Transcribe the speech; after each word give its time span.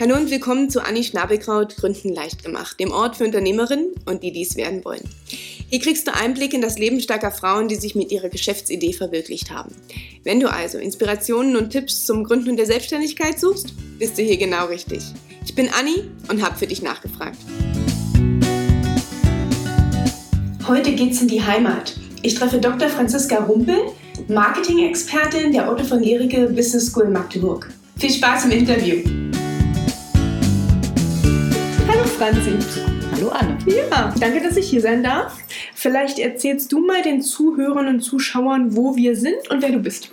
Hallo 0.00 0.16
und 0.16 0.30
willkommen 0.30 0.70
zu 0.70 0.82
Anni 0.82 1.04
Schnabelkraut 1.04 1.76
Gründen 1.76 2.14
leicht 2.14 2.42
gemacht, 2.42 2.80
dem 2.80 2.90
Ort 2.90 3.16
für 3.16 3.24
Unternehmerinnen 3.24 3.88
und 4.06 4.22
die 4.22 4.32
dies 4.32 4.56
werden 4.56 4.82
wollen. 4.82 5.06
Hier 5.68 5.78
kriegst 5.78 6.06
du 6.06 6.14
Einblick 6.14 6.54
in 6.54 6.62
das 6.62 6.78
Leben 6.78 7.02
starker 7.02 7.30
Frauen, 7.30 7.68
die 7.68 7.74
sich 7.74 7.94
mit 7.94 8.10
ihrer 8.10 8.30
Geschäftsidee 8.30 8.94
verwirklicht 8.94 9.50
haben. 9.50 9.74
Wenn 10.24 10.40
du 10.40 10.50
also 10.50 10.78
Inspirationen 10.78 11.54
und 11.54 11.68
Tipps 11.68 12.06
zum 12.06 12.24
Gründen 12.24 12.56
der 12.56 12.64
Selbstständigkeit 12.64 13.38
suchst, 13.38 13.74
bist 13.98 14.16
du 14.16 14.22
hier 14.22 14.38
genau 14.38 14.68
richtig. 14.68 15.02
Ich 15.44 15.54
bin 15.54 15.68
Anni 15.68 16.04
und 16.30 16.42
habe 16.42 16.56
für 16.56 16.66
dich 16.66 16.80
nachgefragt. 16.80 17.36
Heute 20.66 20.92
geht's 20.94 21.20
in 21.20 21.28
die 21.28 21.42
Heimat. 21.42 21.94
Ich 22.22 22.36
treffe 22.36 22.56
Dr. 22.56 22.88
Franziska 22.88 23.44
Rumpel, 23.44 23.76
Marketing-Expertin 24.28 25.52
der 25.52 25.70
Otto 25.70 25.84
von 25.84 26.00
Gericke 26.00 26.46
Business 26.46 26.86
School 26.86 27.10
Magdeburg. 27.10 27.70
Viel 27.98 28.10
Spaß 28.10 28.46
im 28.46 28.52
Interview! 28.52 29.29
Hallo 32.20 32.34
Franzi. 32.34 32.52
Hallo 33.12 33.30
Anne. 33.30 33.56
Ja, 33.64 34.12
danke, 34.20 34.42
dass 34.42 34.58
ich 34.58 34.68
hier 34.68 34.82
sein 34.82 35.02
darf. 35.02 35.38
Vielleicht 35.74 36.18
erzählst 36.18 36.70
du 36.70 36.80
mal 36.84 37.00
den 37.00 37.22
Zuhörern 37.22 37.88
und 37.88 38.00
Zuschauern, 38.02 38.76
wo 38.76 38.94
wir 38.94 39.16
sind 39.16 39.48
und 39.48 39.62
wer 39.62 39.70
du 39.70 39.78
bist. 39.78 40.10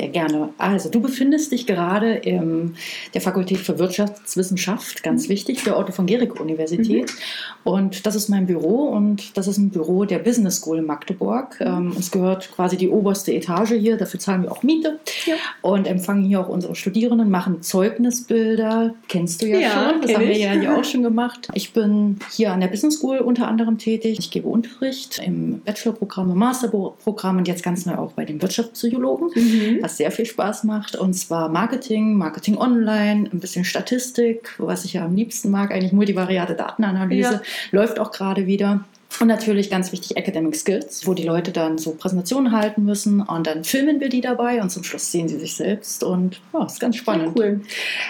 Sehr 0.00 0.08
gerne. 0.08 0.48
Also, 0.56 0.88
du 0.88 1.00
befindest 1.00 1.52
dich 1.52 1.66
gerade 1.66 2.14
in 2.14 2.74
der 3.12 3.20
Fakultät 3.20 3.58
für 3.58 3.78
Wirtschaftswissenschaft, 3.78 5.02
ganz 5.02 5.24
mhm. 5.24 5.32
wichtig, 5.32 5.62
der 5.64 5.78
Otto 5.78 5.92
von 5.92 6.06
Guericke 6.06 6.42
Universität. 6.42 7.10
Mhm. 7.10 7.70
Und 7.70 8.06
das 8.06 8.14
ist 8.14 8.30
mein 8.30 8.46
Büro 8.46 8.84
und 8.84 9.36
das 9.36 9.46
ist 9.46 9.58
ein 9.58 9.68
Büro 9.68 10.06
der 10.06 10.18
Business 10.20 10.56
School 10.56 10.78
in 10.78 10.86
Magdeburg. 10.86 11.60
Mhm. 11.60 11.66
Ähm, 11.66 11.92
uns 11.96 12.10
gehört 12.10 12.50
quasi 12.50 12.78
die 12.78 12.88
oberste 12.88 13.34
Etage 13.34 13.72
hier, 13.72 13.98
dafür 13.98 14.18
zahlen 14.18 14.44
wir 14.44 14.52
auch 14.52 14.62
Miete 14.62 15.00
ja. 15.26 15.34
und 15.60 15.86
empfangen 15.86 16.24
hier 16.24 16.40
auch 16.40 16.48
unsere 16.48 16.74
Studierenden, 16.76 17.28
machen 17.28 17.60
Zeugnisbilder, 17.60 18.94
kennst 19.08 19.42
du 19.42 19.48
ja, 19.48 19.58
ja 19.58 19.70
schon, 19.70 20.00
das 20.00 20.14
haben 20.14 20.26
wir 20.26 20.38
ja 20.38 20.52
hier 20.52 20.78
auch 20.78 20.84
schon 20.90 21.02
gemacht. 21.02 21.48
Ich 21.52 21.74
bin 21.74 22.18
hier 22.32 22.52
an 22.52 22.60
der 22.60 22.68
Business 22.68 22.94
School 22.96 23.18
unter 23.18 23.48
anderem 23.48 23.76
tätig. 23.76 24.18
Ich 24.18 24.30
gebe 24.30 24.48
Unterricht 24.48 25.20
im 25.22 25.60
Bachelorprogramm, 25.60 26.30
im 26.30 26.38
Masterprogramm 26.38 27.36
und 27.36 27.48
jetzt 27.48 27.62
ganz 27.62 27.84
neu 27.84 27.96
auch 27.96 28.12
bei 28.12 28.24
den 28.24 28.40
Wirtschaftspsychologen. 28.40 29.28
Mhm 29.34 29.89
was 29.90 29.96
sehr 29.96 30.10
viel 30.10 30.26
Spaß 30.26 30.64
macht. 30.64 30.96
Und 30.96 31.14
zwar 31.14 31.48
Marketing, 31.48 32.16
Marketing 32.16 32.56
online, 32.56 33.28
ein 33.32 33.40
bisschen 33.40 33.64
Statistik, 33.64 34.54
was 34.58 34.84
ich 34.84 34.94
ja 34.94 35.04
am 35.04 35.14
liebsten 35.14 35.50
mag, 35.50 35.72
eigentlich 35.72 35.92
multivariate 35.92 36.54
Datenanalyse, 36.54 37.32
ja. 37.32 37.42
läuft 37.72 37.98
auch 37.98 38.12
gerade 38.12 38.46
wieder. 38.46 38.84
Und 39.18 39.26
natürlich 39.26 39.68
ganz 39.70 39.92
wichtig 39.92 40.16
Academic 40.16 40.56
Skills, 40.56 41.06
wo 41.06 41.14
die 41.14 41.24
Leute 41.24 41.50
dann 41.50 41.78
so 41.78 41.92
Präsentationen 41.92 42.52
halten 42.52 42.84
müssen 42.84 43.20
und 43.20 43.46
dann 43.46 43.64
filmen 43.64 44.00
wir 44.00 44.08
die 44.08 44.20
dabei 44.20 44.62
und 44.62 44.70
zum 44.70 44.84
Schluss 44.84 45.10
sehen 45.10 45.28
sie 45.28 45.38
sich 45.38 45.56
selbst 45.56 46.02
und 46.04 46.40
ja, 46.52 46.64
ist 46.64 46.80
ganz 46.80 46.96
spannend. 46.96 47.38
Ja, 47.38 47.44
cool. 47.44 47.60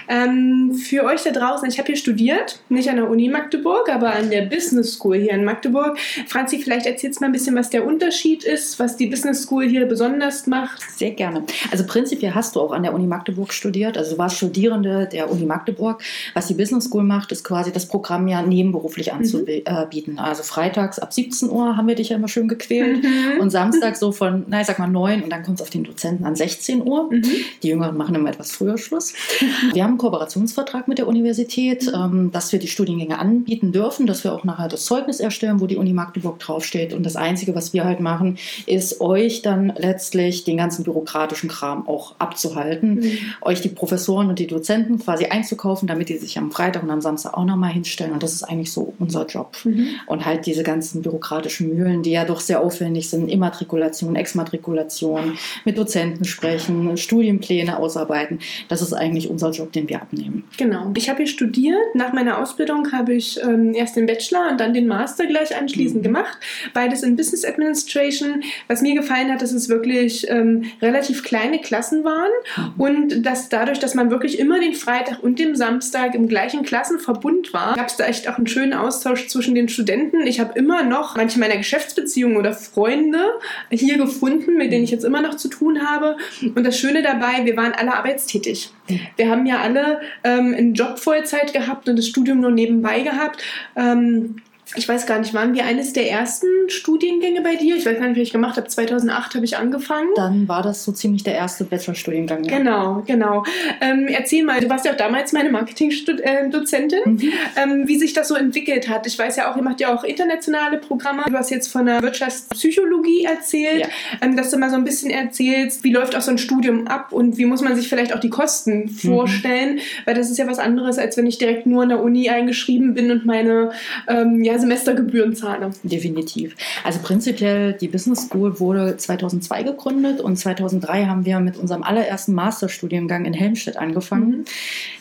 Ähm, 0.09 0.75
für 0.75 1.05
euch 1.05 1.23
da 1.23 1.31
draußen, 1.31 1.69
ich 1.69 1.79
habe 1.79 1.87
hier 1.87 1.97
studiert, 1.97 2.61
nicht 2.69 2.89
an 2.89 2.97
der 2.97 3.11
Uni 3.11 3.29
Magdeburg, 3.29 3.89
aber 3.89 4.15
an 4.15 4.31
der 4.31 4.43
Business 4.43 4.95
School 4.95 5.17
hier 5.17 5.33
in 5.33 5.45
Magdeburg. 5.45 5.99
Franzi, 6.29 6.59
vielleicht 6.59 6.87
erzählst 6.87 7.19
du 7.19 7.25
mal 7.25 7.29
ein 7.29 7.33
bisschen, 7.33 7.57
was 7.57 7.71
der 7.71 7.87
Unterschied 7.87 8.45
ist, 8.45 8.79
was 8.79 8.97
die 8.97 9.07
Business 9.07 9.43
School 9.43 9.69
hier 9.69 9.87
besonders 9.87 10.47
macht. 10.47 10.83
Sehr 10.97 11.13
gerne. 11.13 11.45
Also 11.73 11.85
prinzipiell 11.87 12.35
hast 12.35 12.55
du 12.55 12.61
auch 12.61 12.73
an 12.73 12.83
der 12.83 12.95
Uni 12.95 13.07
Magdeburg 13.07 13.53
studiert, 13.53 13.99
also 13.99 14.13
du 14.13 14.19
warst 14.19 14.37
Studierende 14.37 15.09
der 15.11 15.31
Uni 15.31 15.45
Magdeburg. 15.45 16.03
Was 16.35 16.47
die 16.47 16.55
Business 16.55 16.85
School 16.85 17.03
macht, 17.03 17.33
ist 17.33 17.43
quasi 17.43 17.73
das 17.73 17.87
Programm 17.87 18.29
ja 18.29 18.43
nebenberuflich 18.43 19.11
mhm. 19.13 19.19
anzubieten. 19.19 20.19
Also 20.19 20.43
Freitag 20.43 20.90
montags 20.91 20.99
ab 20.99 21.13
17 21.13 21.51
Uhr 21.51 21.77
haben 21.77 21.89
wir 21.89 21.95
dich 21.95 22.09
ja 22.09 22.17
immer 22.17 22.29
schön 22.29 22.49
gequält 22.49 23.03
mhm. 23.03 23.41
und 23.41 23.51
Samstag 23.51 23.97
so 23.97 24.13
von, 24.13 24.45
na 24.49 24.61
ich 24.61 24.67
sag 24.67 24.79
mal 24.79 24.89
9 24.89 25.23
und 25.23 25.31
dann 25.31 25.43
kommt 25.43 25.59
es 25.59 25.63
auf 25.63 25.71
den 25.71 25.85
Dozenten 25.85 26.25
an 26.25 26.37
16 26.37 26.87
Uhr. 26.87 27.11
Mhm. 27.11 27.25
Die 27.63 27.69
Jüngeren 27.69 27.97
machen 27.97 28.15
immer 28.15 28.31
etwas 28.31 28.53
früher 28.53 28.79
Schluss. 28.79 29.15
Wir 29.73 29.85
haben 29.85 29.91
einen 29.91 29.99
Kooperationsvertrag 29.99 30.89
mit 30.89 30.99
der 30.99 31.07
Universität, 31.07 31.87
mhm. 31.87 31.95
ähm, 31.95 32.31
dass 32.33 32.53
wir 32.53 32.59
die 32.59 32.69
Studiengänge 32.69 33.19
anbieten 33.19 33.73
dürfen, 33.73 34.07
dass 34.07 34.25
wir 34.25 34.33
auch 34.33 34.45
nachher 34.45 34.69
das 34.69 34.85
Zeugnis 34.85 35.21
erstellen, 35.21 35.61
wo 35.61 35.67
die 35.67 35.77
Uni 35.77 35.93
Magdeburg 35.93 36.39
draufsteht. 36.39 36.93
Und 36.93 37.05
das 37.05 37.17
Einzige, 37.17 37.55
was 37.55 37.73
wir 37.73 37.85
halt 37.85 38.01
machen, 38.01 38.39
ist 38.67 39.01
euch 39.01 39.43
dann 39.43 39.73
letztlich 39.77 40.45
den 40.45 40.57
ganzen 40.57 40.85
bürokratischen 40.85 41.49
Kram 41.49 41.87
auch 41.89 42.15
abzuhalten, 42.19 42.95
mhm. 42.97 43.19
euch 43.43 43.61
die 43.61 43.69
Professoren 43.69 44.29
und 44.29 44.39
die 44.39 44.47
Dozenten 44.47 44.99
quasi 44.99 45.27
einzukaufen, 45.27 45.87
damit 45.87 46.09
die 46.09 46.19
sich 46.19 46.39
am 46.39 46.51
Freitag 46.51 46.83
und 46.83 46.91
am 46.91 47.01
Samstag 47.01 47.35
auch 47.35 47.45
nochmal 47.45 47.73
hinstellen. 47.73 48.13
Und 48.13 48.23
das 48.23 48.33
ist 48.33 48.43
eigentlich 48.43 48.73
so 48.73 48.95
unser 48.99 49.27
Job. 49.27 49.57
Mhm. 49.65 49.89
Und 50.07 50.25
halt 50.27 50.47
diese 50.47 50.63
ganze 50.63 50.80
ganzen 50.81 51.03
bürokratischen 51.03 51.69
Mühlen, 51.69 52.03
die 52.03 52.13
ja 52.13 52.25
doch 52.25 52.41
sehr 52.41 52.63
aufwendig 52.63 53.11
sind, 53.11 53.29
Immatrikulation, 53.29 54.17
Exmatrikulation, 54.17 55.37
mit 55.67 55.77
Dozenten 55.77 56.25
sprechen, 56.25 56.97
Studienpläne 56.97 57.79
ausarbeiten. 57.79 58.39
Das 58.69 58.81
ist 58.81 58.95
eigentlich 58.95 59.29
unser 59.29 59.51
Job, 59.51 59.73
den 59.73 59.91
wir 59.91 60.01
abnehmen. 60.01 60.45
Genau. 60.57 60.91
Ich 60.97 61.11
habe 61.11 61.19
hier 61.19 61.27
studiert. 61.27 61.95
Nach 61.95 62.15
meiner 62.15 62.39
Ausbildung 62.39 62.93
habe 62.93 63.13
ich 63.13 63.39
ähm, 63.43 63.75
erst 63.75 63.97
den 63.97 64.07
Bachelor 64.07 64.51
und 64.51 64.59
dann 64.59 64.73
den 64.73 64.87
Master 64.87 65.27
gleich 65.27 65.55
anschließend 65.55 66.01
mhm. 66.01 66.05
gemacht. 66.05 66.39
Beides 66.73 67.03
in 67.03 67.15
Business 67.15 67.45
Administration. 67.45 68.43
Was 68.67 68.81
mir 68.81 68.95
gefallen 68.95 69.31
hat, 69.31 69.43
dass 69.43 69.53
es 69.53 69.69
wirklich 69.69 70.31
ähm, 70.31 70.65
relativ 70.81 71.23
kleine 71.25 71.59
Klassen 71.59 72.05
waren 72.05 72.31
mhm. 72.57 72.81
und 72.81 73.23
dass 73.27 73.51
dadurch, 73.51 73.81
dass 73.81 73.95
man 73.95 74.11
wirklich 74.11 74.39
immer 74.39 74.61
den 74.61 74.73
Freitag 74.73 75.23
und 75.23 75.39
den 75.39 75.57
Samstag 75.57 76.15
im 76.15 76.27
gleichen 76.27 76.63
Klassenverbund 76.63 77.53
war, 77.53 77.75
gab 77.75 77.89
es 77.89 77.97
da 77.97 78.07
echt 78.07 78.29
auch 78.29 78.39
einen 78.39 78.47
schönen 78.47 78.73
Austausch 78.73 79.27
zwischen 79.27 79.55
den 79.55 79.69
Studenten. 79.69 80.27
Ich 80.27 80.41
habe 80.41 80.59
immer 80.59 80.70
immer 80.71 80.85
noch 80.85 81.17
manche 81.17 81.41
meiner 81.41 81.57
Geschäftsbeziehungen 81.57 82.37
oder 82.37 82.53
Freunde 82.53 83.39
hier 83.71 83.99
gefunden, 83.99 84.57
mit 84.57 84.71
denen 84.71 84.85
ich 84.85 84.91
jetzt 84.91 85.05
immer 85.05 85.21
noch 85.21 85.37
zu 85.37 85.49
tun 85.49 85.81
habe. 85.83 86.17
Und 86.55 86.65
das 86.65 86.79
Schöne 86.79 87.03
dabei, 87.03 87.45
wir 87.45 87.57
waren 87.57 87.73
alle 87.73 87.95
arbeitstätig. 87.95 88.73
Wir 89.17 89.29
haben 89.29 89.47
ja 89.47 89.59
alle 89.59 90.01
ähm, 90.23 90.55
einen 90.57 90.75
Job 90.75 90.99
Vollzeit 90.99 91.53
gehabt 91.53 91.89
und 91.89 91.97
das 91.97 92.07
Studium 92.07 92.41
nur 92.41 92.53
nebenbei 92.53 93.01
gehabt. 93.01 93.43
Ähm, 93.75 94.37
ich 94.77 94.89
weiß 94.89 95.07
gar 95.07 95.19
nicht, 95.19 95.35
waren 95.35 95.55
wir 95.55 95.65
eines 95.65 95.93
der 95.93 96.09
ersten 96.09 96.47
Studiengänge 96.69 97.41
bei 97.41 97.57
dir? 97.57 97.77
Ich 97.77 97.85
weiß 97.85 97.99
gar 97.99 98.07
nicht, 98.07 98.17
wie 98.17 98.23
ich 98.23 98.33
gemacht 98.33 98.57
habe. 98.57 98.69
2008 98.69 99.35
habe 99.35 99.45
ich 99.45 99.57
angefangen. 99.57 100.11
Dann 100.15 100.47
war 100.47 100.63
das 100.63 100.85
so 100.85 100.93
ziemlich 100.93 101.25
der 101.25 101.35
erste 101.35 101.65
Bachelorstudiengang. 101.65 102.45
Ja. 102.45 102.59
Genau, 102.59 103.03
genau. 103.05 103.45
Ähm, 103.81 104.07
erzähl 104.09 104.45
mal, 104.45 104.61
du 104.61 104.69
warst 104.69 104.85
ja 104.85 104.93
auch 104.93 104.97
damals 104.97 105.33
meine 105.33 105.51
Marketingdozentin, 105.51 107.01
mhm. 107.05 107.33
ähm, 107.57 107.89
wie 107.89 107.99
sich 107.99 108.13
das 108.13 108.29
so 108.29 108.37
entwickelt 108.37 108.89
hat. 108.89 109.07
Ich 109.09 109.19
weiß 109.19 109.37
ja 109.37 109.51
auch, 109.51 109.57
ihr 109.57 109.63
macht 109.63 109.81
ja 109.81 109.93
auch 109.93 110.05
internationale 110.05 110.79
Programme. 110.79 111.25
Du 111.27 111.37
hast 111.37 111.51
jetzt 111.51 111.73
von 111.73 111.87
der 111.87 112.01
Wirtschaftspsychologie 112.03 113.25
erzählt, 113.25 113.81
ja. 113.81 113.89
ähm, 114.21 114.37
dass 114.37 114.51
du 114.51 114.57
mal 114.57 114.71
so 114.71 114.77
ein 114.77 114.85
bisschen 114.85 115.11
erzählst, 115.11 115.83
wie 115.83 115.93
läuft 115.93 116.15
auch 116.15 116.21
so 116.21 116.31
ein 116.31 116.39
Studium 116.39 116.87
ab 116.87 117.13
und 117.13 117.39
wie 117.39 117.45
muss 117.45 117.61
man 117.61 117.75
sich 117.75 117.89
vielleicht 117.89 118.15
auch 118.15 118.21
die 118.21 118.31
Kosten 118.31 118.83
mhm. 118.83 118.89
vorstellen, 118.91 119.81
weil 120.05 120.15
das 120.15 120.31
ist 120.31 120.39
ja 120.39 120.47
was 120.47 120.61
anderes, 120.61 120.99
als 120.99 121.17
wenn 121.17 121.27
ich 121.27 121.39
direkt 121.39 121.67
nur 121.67 121.83
an 121.83 121.89
der 121.89 122.01
Uni 122.01 122.31
eingeschrieben 122.31 122.95
bin 122.95 123.11
und 123.11 123.27
meine 123.27 123.73
ähm, 124.07 124.45
ja, 124.45 124.60
Semestergebühren 124.61 125.35
zahle. 125.35 125.71
Definitiv. 125.83 126.57
Also 126.85 127.01
prinzipiell, 127.01 127.73
die 127.73 127.89
Business 127.89 128.27
School 128.27 128.61
wurde 128.61 128.97
2002 128.97 129.63
gegründet 129.63 130.21
und 130.21 130.37
2003 130.37 131.07
haben 131.07 131.25
wir 131.25 131.41
mit 131.41 131.57
unserem 131.57 131.83
allerersten 131.83 132.35
Masterstudiengang 132.35 133.25
in 133.25 133.35
Helmstedt 133.35 133.77
angefangen. 133.77 134.31
Mhm. 134.31 134.45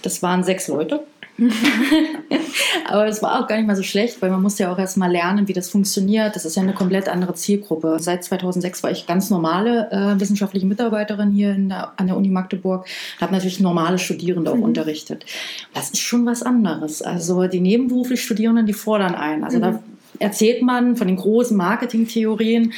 Das 0.02 0.22
waren 0.24 0.44
sechs 0.44 0.68
Leute. 0.68 1.02
Aber 2.88 3.08
es 3.08 3.22
war 3.22 3.40
auch 3.40 3.48
gar 3.48 3.58
nicht 3.58 3.68
mal 3.68 3.76
so 3.76 3.84
schlecht, 3.84 4.22
weil 4.22 4.30
man 4.30 4.42
musste 4.42 4.64
ja 4.64 4.74
auch 4.74 4.80
erst 4.80 4.98
mal 4.98 5.12
lernen, 5.12 5.48
wie 5.48 5.54
das 5.54 5.70
funktioniert. 5.70 6.36
Das 6.36 6.46
ist 6.46 6.56
ja 6.56 6.64
eine 6.64 6.74
komplett 6.74 7.08
andere 7.08 7.34
Zielgruppe. 7.36 7.98
Seit 8.00 8.24
2006 8.24 8.84
war 8.84 8.92
ich 8.92 9.08
ganz 9.08 9.30
normale 9.30 9.92
äh, 9.92 10.20
wissenschaftliche 10.20 10.66
Mitarbeiterin 10.66 11.32
hier 11.32 11.54
der, 11.54 11.94
an 11.98 12.08
der 12.08 12.18
Uni 12.18 12.30
Magdeburg, 12.30 12.86
habe 13.20 13.34
natürlich 13.34 13.60
normale 13.60 14.00
Studierende 14.00 14.52
auch 14.52 14.56
mhm. 14.56 14.64
unterrichtet. 14.64 15.26
Das 15.74 15.92
ist 15.92 16.00
schon 16.00 16.26
was 16.26 16.44
anderes. 16.44 17.02
Also 17.02 17.48
die 17.48 17.62
nebenberuflich 17.62 18.22
Studierenden, 18.22 18.66
die 18.66 18.74
fordern 18.74 19.16
ein. 19.16 19.44
Also 19.44 19.58
mhm. 19.58 19.62
da 19.62 19.80
erzählt 20.18 20.62
man 20.62 20.96
von 20.96 21.08
den 21.08 21.18
großen 21.18 21.56
Marketingtheorien. 21.56 22.74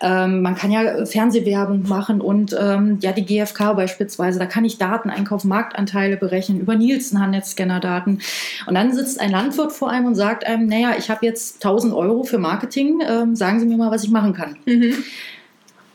Ähm, 0.00 0.42
man 0.42 0.54
kann 0.54 0.70
ja 0.70 1.04
Fernsehwerbung 1.04 1.88
machen 1.88 2.20
und 2.20 2.56
ähm, 2.58 2.98
ja 3.00 3.12
die 3.12 3.24
GfK 3.24 3.74
beispielsweise, 3.74 4.38
da 4.38 4.46
kann 4.46 4.64
ich 4.64 4.78
Daten 4.78 5.10
einkaufen, 5.10 5.48
Marktanteile 5.48 6.16
berechnen 6.16 6.60
über 6.60 6.76
Nielsen 6.76 7.20
Handelsscanner-Daten. 7.20 8.20
Und 8.66 8.74
dann 8.74 8.94
sitzt 8.94 9.20
ein 9.20 9.30
Landwirt 9.30 9.72
vor 9.72 9.90
einem 9.90 10.06
und 10.06 10.14
sagt 10.14 10.46
einem, 10.46 10.66
naja, 10.66 10.94
ich 10.98 11.10
habe 11.10 11.26
jetzt 11.26 11.64
1000 11.64 11.92
Euro 11.94 12.24
für 12.24 12.38
Marketing, 12.38 13.00
ähm, 13.06 13.36
sagen 13.36 13.60
Sie 13.60 13.66
mir 13.66 13.76
mal, 13.76 13.90
was 13.90 14.04
ich 14.04 14.10
machen 14.10 14.32
kann. 14.32 14.56
Mhm 14.66 15.04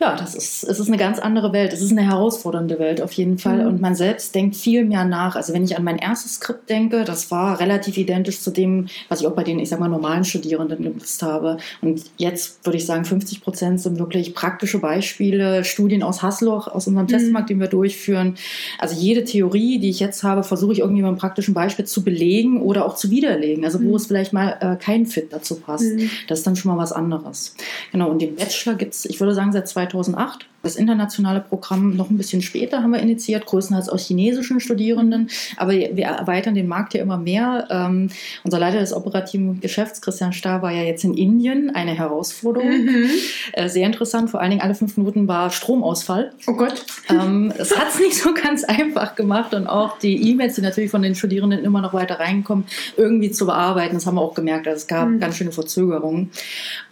ja, 0.01 0.15
das 0.15 0.33
ist, 0.33 0.63
es 0.63 0.79
ist 0.79 0.87
eine 0.87 0.97
ganz 0.97 1.19
andere 1.19 1.53
Welt. 1.53 1.73
Es 1.73 1.81
ist 1.81 1.91
eine 1.91 2.01
herausfordernde 2.01 2.79
Welt 2.79 3.01
auf 3.01 3.11
jeden 3.13 3.37
Fall. 3.37 3.61
Mhm. 3.61 3.67
Und 3.67 3.81
man 3.81 3.93
selbst 3.93 4.33
denkt 4.33 4.55
viel 4.55 4.83
mehr 4.83 5.05
nach. 5.05 5.35
Also 5.35 5.53
wenn 5.53 5.63
ich 5.63 5.77
an 5.77 5.83
mein 5.83 5.99
erstes 5.99 6.35
Skript 6.35 6.69
denke, 6.71 7.03
das 7.03 7.29
war 7.29 7.59
relativ 7.59 7.97
identisch 7.97 8.41
zu 8.41 8.49
dem, 8.49 8.87
was 9.09 9.21
ich 9.21 9.27
auch 9.27 9.33
bei 9.33 9.43
den, 9.43 9.59
ich 9.59 9.69
sag 9.69 9.79
mal, 9.79 9.89
normalen 9.89 10.23
Studierenden 10.23 10.81
genutzt 10.81 11.21
habe. 11.21 11.57
Und 11.81 12.03
jetzt 12.17 12.65
würde 12.65 12.77
ich 12.77 12.85
sagen, 12.87 13.05
50 13.05 13.41
Prozent 13.41 13.79
sind 13.79 13.99
wirklich 13.99 14.33
praktische 14.33 14.79
Beispiele, 14.79 15.63
Studien 15.63 16.01
aus 16.01 16.23
Hasloch, 16.23 16.67
aus 16.67 16.87
unserem 16.87 17.05
mhm. 17.05 17.11
Testmarkt, 17.11 17.51
den 17.51 17.59
wir 17.59 17.67
durchführen. 17.67 18.35
Also 18.79 18.95
jede 18.99 19.23
Theorie, 19.23 19.77
die 19.77 19.91
ich 19.91 19.99
jetzt 19.99 20.23
habe, 20.23 20.43
versuche 20.43 20.73
ich 20.73 20.79
irgendwie 20.79 21.01
mit 21.01 21.09
einem 21.09 21.17
praktischen 21.17 21.53
Beispiel 21.53 21.85
zu 21.85 22.03
belegen 22.03 22.59
oder 22.59 22.87
auch 22.87 22.95
zu 22.95 23.11
widerlegen. 23.11 23.65
Also 23.65 23.79
wo 23.83 23.89
mhm. 23.89 23.95
es 23.95 24.07
vielleicht 24.07 24.33
mal 24.33 24.57
äh, 24.61 24.83
kein 24.83 25.05
Fit 25.05 25.31
dazu 25.31 25.59
passt. 25.59 25.83
Mhm. 25.83 26.09
Das 26.27 26.39
ist 26.39 26.47
dann 26.47 26.55
schon 26.55 26.71
mal 26.71 26.81
was 26.81 26.91
anderes. 26.91 27.55
Genau. 27.91 28.09
Und 28.09 28.19
den 28.19 28.35
Bachelor 28.35 28.73
gibt 28.73 28.95
es, 28.95 29.05
ich 29.05 29.19
würde 29.19 29.35
sagen, 29.35 29.51
seit 29.51 29.69
2008. 29.91 30.50
Das 30.63 30.75
internationale 30.75 31.39
Programm 31.41 31.95
noch 31.95 32.09
ein 32.09 32.17
bisschen 32.17 32.41
später 32.41 32.83
haben 32.83 32.91
wir 32.91 32.99
initiiert, 32.99 33.45
größtenteils 33.45 33.89
aus 33.89 34.05
chinesischen 34.05 34.59
Studierenden, 34.59 35.29
aber 35.57 35.71
wir 35.71 36.05
erweitern 36.05 36.55
den 36.55 36.67
Markt 36.67 36.93
ja 36.93 37.01
immer 37.01 37.17
mehr. 37.17 37.67
Ähm, 37.69 38.09
unser 38.43 38.59
Leiter 38.59 38.79
des 38.79 38.93
operativen 38.93 39.59
Geschäfts, 39.59 40.01
Christian 40.01 40.33
Starr, 40.33 40.61
war 40.61 40.71
ja 40.71 40.83
jetzt 40.83 41.03
in 41.03 41.15
Indien, 41.15 41.73
eine 41.75 41.91
Herausforderung. 41.91 42.85
Mhm. 42.85 43.09
Äh, 43.53 43.69
sehr 43.69 43.85
interessant, 43.85 44.29
vor 44.29 44.39
allen 44.39 44.51
Dingen 44.51 44.61
alle 44.61 44.75
fünf 44.75 44.97
Minuten 44.97 45.27
war 45.27 45.49
Stromausfall. 45.49 46.31
Oh 46.47 46.53
Gott. 46.53 46.85
Ähm, 47.09 47.51
es 47.57 47.75
hat 47.77 47.89
es 47.89 47.99
nicht 47.99 48.15
so 48.15 48.33
ganz 48.33 48.63
einfach 48.63 49.15
gemacht 49.15 49.53
und 49.53 49.67
auch 49.67 49.97
die 49.97 50.29
E-Mails, 50.29 50.55
die 50.55 50.61
natürlich 50.61 50.91
von 50.91 51.01
den 51.01 51.15
Studierenden 51.15 51.63
immer 51.63 51.81
noch 51.81 51.93
weiter 51.93 52.19
reinkommen, 52.19 52.65
irgendwie 52.97 53.31
zu 53.31 53.45
bearbeiten, 53.45 53.95
das 53.95 54.05
haben 54.05 54.15
wir 54.15 54.21
auch 54.21 54.35
gemerkt. 54.35 54.67
Also 54.67 54.77
es 54.77 54.87
gab 54.87 55.07
mhm. 55.07 55.19
ganz 55.19 55.37
schöne 55.37 55.51
Verzögerungen. 55.51 56.31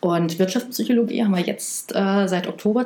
Und 0.02 0.40
Wirtschaftspsychologie 0.40 1.24
haben 1.24 1.36
wir 1.36 1.44
jetzt 1.44 1.94
äh, 1.96 2.28
seit 2.28 2.48
Oktober 2.48 2.86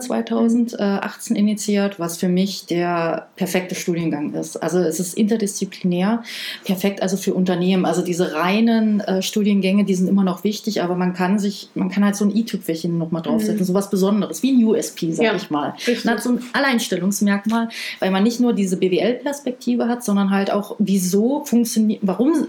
2018 0.77 1.35
initiiert, 1.35 1.99
was 1.99 2.17
für 2.17 2.27
mich 2.27 2.65
der 2.65 3.27
perfekte 3.35 3.75
Studiengang 3.75 4.33
ist. 4.33 4.57
Also 4.57 4.79
es 4.79 4.99
ist 4.99 5.15
interdisziplinär, 5.15 6.23
perfekt 6.65 7.01
also 7.01 7.17
für 7.17 7.33
Unternehmen. 7.33 7.85
Also 7.85 8.01
diese 8.01 8.33
reinen 8.33 8.99
äh, 9.01 9.21
Studiengänge, 9.21 9.85
die 9.85 9.95
sind 9.95 10.07
immer 10.07 10.23
noch 10.23 10.43
wichtig, 10.43 10.81
aber 10.81 10.95
man 10.95 11.13
kann 11.13 11.39
sich, 11.39 11.69
man 11.75 11.89
kann 11.89 12.03
halt 12.03 12.15
so 12.15 12.25
ein 12.25 12.35
i-Tüpfelchen 12.35 12.97
nochmal 12.97 13.21
draufsetzen, 13.21 13.59
mhm. 13.59 13.65
so 13.65 13.73
was 13.73 13.89
Besonderes, 13.89 14.43
wie 14.43 14.51
ein 14.51 14.63
USP, 14.63 15.11
sag 15.13 15.25
ja, 15.25 15.35
ich 15.35 15.49
mal. 15.49 15.73
Man 16.03 16.15
hat 16.15 16.23
so 16.23 16.31
ein 16.31 16.39
Alleinstellungsmerkmal, 16.53 17.69
weil 17.99 18.11
man 18.11 18.23
nicht 18.23 18.39
nur 18.39 18.53
diese 18.53 18.77
BWL-Perspektive 18.77 19.87
hat, 19.87 20.03
sondern 20.03 20.29
halt 20.29 20.51
auch, 20.51 20.75
wieso 20.79 21.43
funktioniert, 21.45 21.99
warum 22.03 22.47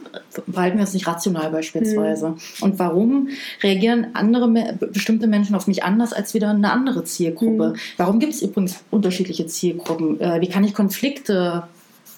verhalten 0.51 0.79
wir 0.79 0.83
uns 0.83 0.95
nicht 0.95 1.07
rational 1.07 1.51
beispielsweise? 1.51 2.31
Mhm. 2.31 2.37
Und 2.61 2.79
warum 2.79 3.29
reagieren 3.63 4.09
andere 4.15 4.49
bestimmte 4.93 5.27
Menschen 5.27 5.55
auf 5.55 5.67
mich 5.67 5.85
anders 5.85 6.13
als 6.13 6.35
wieder 6.35 6.51
eine 6.51 6.73
andere 6.73 7.05
Zielgruppe? 7.05 7.71
Mhm. 7.71 7.79
Warum 7.97 8.14
gibt 8.19 8.35
es 8.35 8.43
übrigens 8.43 8.83
unterschiedliche 8.91 9.47
Zielgruppen? 9.47 10.21
Äh, 10.21 10.41
wie 10.41 10.49
kann 10.49 10.65
ich 10.65 10.75
Konflikte 10.75 11.65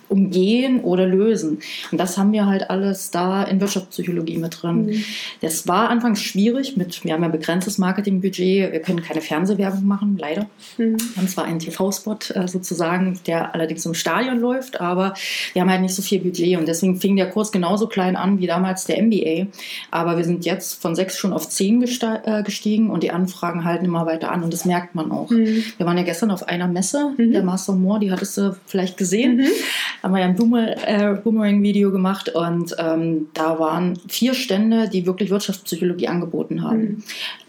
umgehen 0.09 0.81
oder 0.81 1.07
lösen. 1.07 1.59
Und 1.91 1.99
das 1.99 2.19
haben 2.19 2.33
wir 2.33 2.47
halt 2.47 2.71
alles 2.71 3.11
da 3.11 3.43
in 3.45 3.61
Wirtschaftspsychologie 3.61 4.39
mit 4.39 4.63
drin. 4.63 4.87
Mhm. 4.87 5.05
Das 5.41 5.67
war 5.69 5.91
anfangs 5.91 6.23
schwierig 6.23 6.77
mit, 6.77 7.05
wir 7.05 7.13
haben 7.13 7.23
ja 7.23 7.29
begrenztes 7.29 7.79
Marketingbudget, 7.79 8.73
wir 8.73 8.81
können 8.81 9.03
keine 9.03 9.21
Fernsehwerbung 9.21 9.85
machen, 9.85 10.17
leider. 10.19 10.49
Mhm. 10.79 10.97
Wir 10.99 11.17
haben 11.17 11.29
zwar 11.29 11.45
einen 11.45 11.59
TV-Spot 11.59 12.19
äh, 12.35 12.49
sozusagen, 12.49 13.19
der 13.27 13.55
allerdings 13.55 13.85
im 13.87 13.95
Stadion 13.95 14.39
läuft, 14.39 14.81
aber 14.81 15.15
wir 15.53 15.63
haben 15.63 15.71
halt 15.71 15.83
nicht 15.83 15.95
so 15.95 16.03
viel 16.03 16.21
Budget 16.21 16.59
und 16.59 16.67
deswegen 16.67 17.01
fing 17.01 17.17
der 17.17 17.31
Kurs 17.31 17.53
genauso 17.53 17.87
klein 17.87 18.17
an 18.17 18.39
wie 18.39 18.47
damals 18.47 18.85
der 18.85 19.03
MBA. 19.03 19.47
Aber 19.91 20.17
wir 20.17 20.25
sind 20.25 20.45
jetzt 20.45 20.81
von 20.81 20.95
sechs 20.95 21.19
schon 21.19 21.33
auf 21.33 21.49
zehn 21.49 21.83
äh, 21.83 22.43
gestiegen 22.43 22.91
und 22.91 23.03
die 23.03 23.11
Anfragen 23.11 23.65
halten 23.65 23.85
immer 23.85 24.07
weiter 24.07 24.31
an 24.31 24.43
und 24.43 24.53
das 24.53 24.65
merkt 24.65 24.95
man 24.95 25.11
auch. 25.11 25.31
Mhm. 25.31 25.65
Wir 25.77 25.87
waren 25.87 25.97
ja 25.97 26.05
gestern 26.05 26.31
auf 26.31 26.49
einer 26.49 26.69
Messe, 26.69 27.13
mhm. 27.17 27.33
der 27.33 27.43
Master 27.43 27.75
Moore, 27.75 28.01
die 28.01 28.11
hattest 28.11 28.37
du 28.39 28.57
vielleicht 28.67 28.97
gesehen. 28.97 29.47
Haben 30.03 30.15
wir 30.15 30.21
ja 30.21 30.27
ein 30.27 31.17
äh, 31.17 31.21
Boomerang-Video 31.23 31.91
gemacht 31.91 32.29
und 32.29 32.75
ähm, 32.79 33.29
da 33.35 33.59
waren 33.59 33.99
vier 34.09 34.35
Stände, 34.35 34.89
die 34.89 35.07
wirklich 35.07 35.31
Wirtschaftspsychologie 35.31 36.09
angeboten 36.09 36.63
haben. 36.63 36.81
Mhm. 36.81 37.03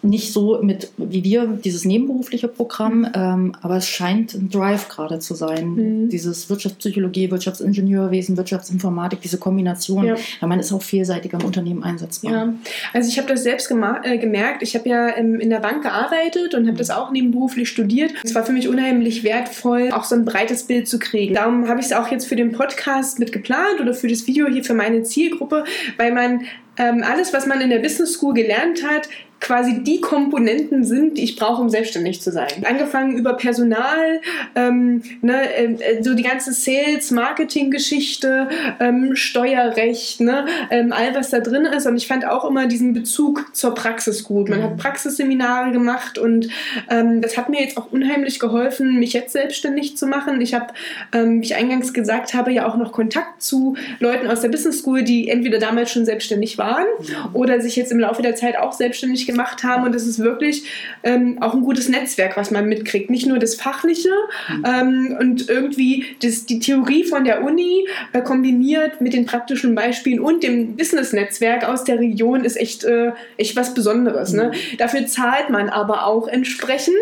Nicht 0.07 0.31
so 0.31 0.59
mit 0.62 0.92
wie 0.98 1.24
wir, 1.24 1.45
dieses 1.48 1.86
nebenberufliche 1.86 2.48
Programm, 2.48 3.00
mhm. 3.00 3.12
ähm, 3.13 3.56
aber 3.62 3.77
es 3.77 3.88
scheint 3.88 4.33
ein 4.33 4.50
Drive 4.50 4.89
gerade 4.89 5.19
zu 5.19 5.36
sein. 5.36 5.75
Mhm. 5.75 6.09
Dieses 6.09 6.50
Wirtschaftspsychologie, 6.50 7.30
Wirtschaftsingenieurwesen, 7.30 8.38
Wirtschaftsinformatik, 8.38 9.21
diese 9.21 9.38
Kombination, 9.38 10.06
ja. 10.06 10.15
weil 10.39 10.50
man 10.50 10.59
ist 10.59 10.71
auch 10.71 10.81
vielseitiger 10.81 11.39
im 11.39 11.45
Unternehmen 11.45 11.83
einsetzbar. 11.83 12.31
Ja, 12.31 12.54
also 12.94 13.09
ich 13.09 13.18
habe 13.18 13.27
das 13.27 13.44
selbst 13.44 13.69
äh, 13.71 14.18
gemerkt. 14.18 14.63
Ich 14.63 14.75
habe 14.75 14.88
ja 14.88 15.09
im, 15.09 15.39
in 15.39 15.50
der 15.50 15.59
Bank 15.59 15.83
gearbeitet 15.83 16.53
und 16.53 16.62
habe 16.62 16.74
mhm. 16.74 16.77
das 16.77 16.89
auch 16.89 17.12
nebenberuflich 17.12 17.69
studiert. 17.69 18.13
Es 18.24 18.33
war 18.33 18.44
für 18.44 18.53
mich 18.53 18.68
unheimlich 18.68 19.24
wertvoll, 19.24 19.92
auch 19.92 20.03
so 20.03 20.15
ein 20.15 20.25
breites 20.25 20.63
Bild 20.63 20.88
zu 20.88 21.00
kriegen. 21.00 21.33
Darum 21.33 21.68
habe 21.68 21.80
ich 21.80 21.88
es 21.88 21.94
auch 21.94 22.10
jetzt 22.10 22.27
für 22.27 22.36
den 22.36 22.51
Podcast 22.51 23.19
mit 23.19 23.31
geplant 23.31 23.81
oder 23.81 23.94
für 23.94 24.07
das 24.07 24.27
Video 24.27 24.48
hier 24.48 24.63
für 24.63 24.74
meine 24.74 25.03
Zielgruppe, 25.03 25.65
weil 25.98 26.13
man 26.13 26.42
ähm, 26.77 27.03
alles, 27.03 27.33
was 27.33 27.48
man 27.48 27.62
in 27.62 27.69
der 27.69 27.80
Business 27.80 28.13
School 28.13 28.33
gelernt 28.33 28.83
hat, 28.88 29.10
quasi 29.39 29.84
die 29.84 30.01
Komponenten 30.01 30.84
sind, 30.84 31.18
die 31.18 31.24
ich 31.24 31.36
brauche, 31.36 31.62
um 31.62 31.69
selbstständig 31.69 32.22
zu 32.22 32.31
sein. 32.31 32.48
Angefangen 32.63 33.18
über 33.18 33.34
Personal, 33.34 34.19
ähm, 34.56 35.04
ne, 35.22 35.54
äh, 35.56 36.04
so 36.04 36.16
die 36.16 36.24
ganze 36.24 36.54
Sales, 36.54 37.12
Marketing-Geschichte, 37.12 38.50
ähm, 38.80 39.16
Steuerrecht, 39.16 40.22
ne, 40.22 40.45
ähm, 40.72 40.92
all 40.92 41.13
was 41.16 41.30
da 41.30 41.39
drin 41.39 41.66
ist. 41.66 41.86
Und 41.86 41.98
ich 41.98 42.07
fand 42.07 42.25
auch 42.25 42.45
immer 42.45 42.68
diesen 42.68 42.94
Bezug 42.94 43.56
zur 43.56 43.75
Praxis 43.75 44.24
gut. 44.24 44.50
Man 44.50 44.60
mhm. 44.60 44.63
hat 44.63 44.78
Praxisseminare 44.78 45.72
gemacht 45.72 46.18
und 46.18 46.50
ähm, 46.89 47.22
das 47.22 47.38
hat 47.38 47.50
mir 47.50 47.62
jetzt 47.62 47.78
auch 47.78 47.92
unheimlich 47.92 48.39
geholfen, 48.39 49.00
mich 49.00 49.13
jetzt 49.13 49.34
selbstständig 49.34 49.98
zu 49.98 50.07
machen. 50.07 50.42
Ich 50.42 50.54
habe, 50.54 50.68
ähm, 51.13 51.42
wie 51.42 51.45
ich 51.45 51.56
eingangs 51.56 51.94
gesagt 51.94 52.34
habe, 52.34 52.51
ja 52.51 52.68
auch 52.68 52.75
noch 52.75 52.92
Kontakt 52.92 53.42
zu 53.42 53.75
Leuten 54.00 54.28
aus 54.28 54.42
der 54.42 54.50
Business 54.50 54.80
School, 54.80 55.04
die 55.04 55.30
entweder 55.30 55.60
damals 55.60 55.92
schon 55.92 56.06
selbstständig 56.06 56.57
waren 56.57 56.86
mhm. 57.00 57.36
oder 57.36 57.62
sich 57.62 57.75
jetzt 57.75 57.92
im 57.92 58.00
Laufe 58.00 58.22
der 58.22 58.36
Zeit 58.36 58.57
auch 58.57 58.74
selbstständig 58.74 59.26
gemacht 59.27 59.63
haben. 59.63 59.83
Und 59.83 59.94
es 59.94 60.07
ist 60.07 60.19
wirklich 60.19 60.63
ähm, 61.03 61.38
auch 61.41 61.53
ein 61.53 61.62
gutes 61.62 61.89
Netzwerk, 61.89 62.35
was 62.35 62.50
man 62.50 62.68
mitkriegt. 62.68 63.12
Nicht 63.12 63.27
nur 63.27 63.38
das 63.38 63.53
Fachliche 63.56 64.09
mhm. 64.50 64.63
ähm, 64.65 65.18
und 65.19 65.50
irgendwie 65.50 66.06
das, 66.24 66.45
die 66.45 66.59
Theorie 66.59 67.03
von 67.03 67.24
der 67.24 67.44
Uni 67.44 67.88
äh, 68.13 68.21
kombiniert 68.21 69.01
mit 69.01 69.13
den 69.13 69.27
praktischen 69.27 69.75
Beispielen 69.75 70.19
und 70.19 70.41
dem 70.41 70.75
Business-Netzwerk 70.75 71.63
aus 71.63 71.83
der 71.83 72.00
Region 72.00 72.44
ist 72.44 72.57
echt, 72.57 72.83
äh, 72.83 73.12
echt 73.38 73.56
was 73.56 73.75
Besonderes. 73.75 74.33
Ne? 74.33 74.45
Mhm. 74.45 74.47
Ne? 74.47 74.51
Dafür 74.77 75.06
zahlt 75.07 75.50
man 75.50 75.69
aber 75.69 76.06
auch 76.06 76.27
entsprechend. 76.27 76.95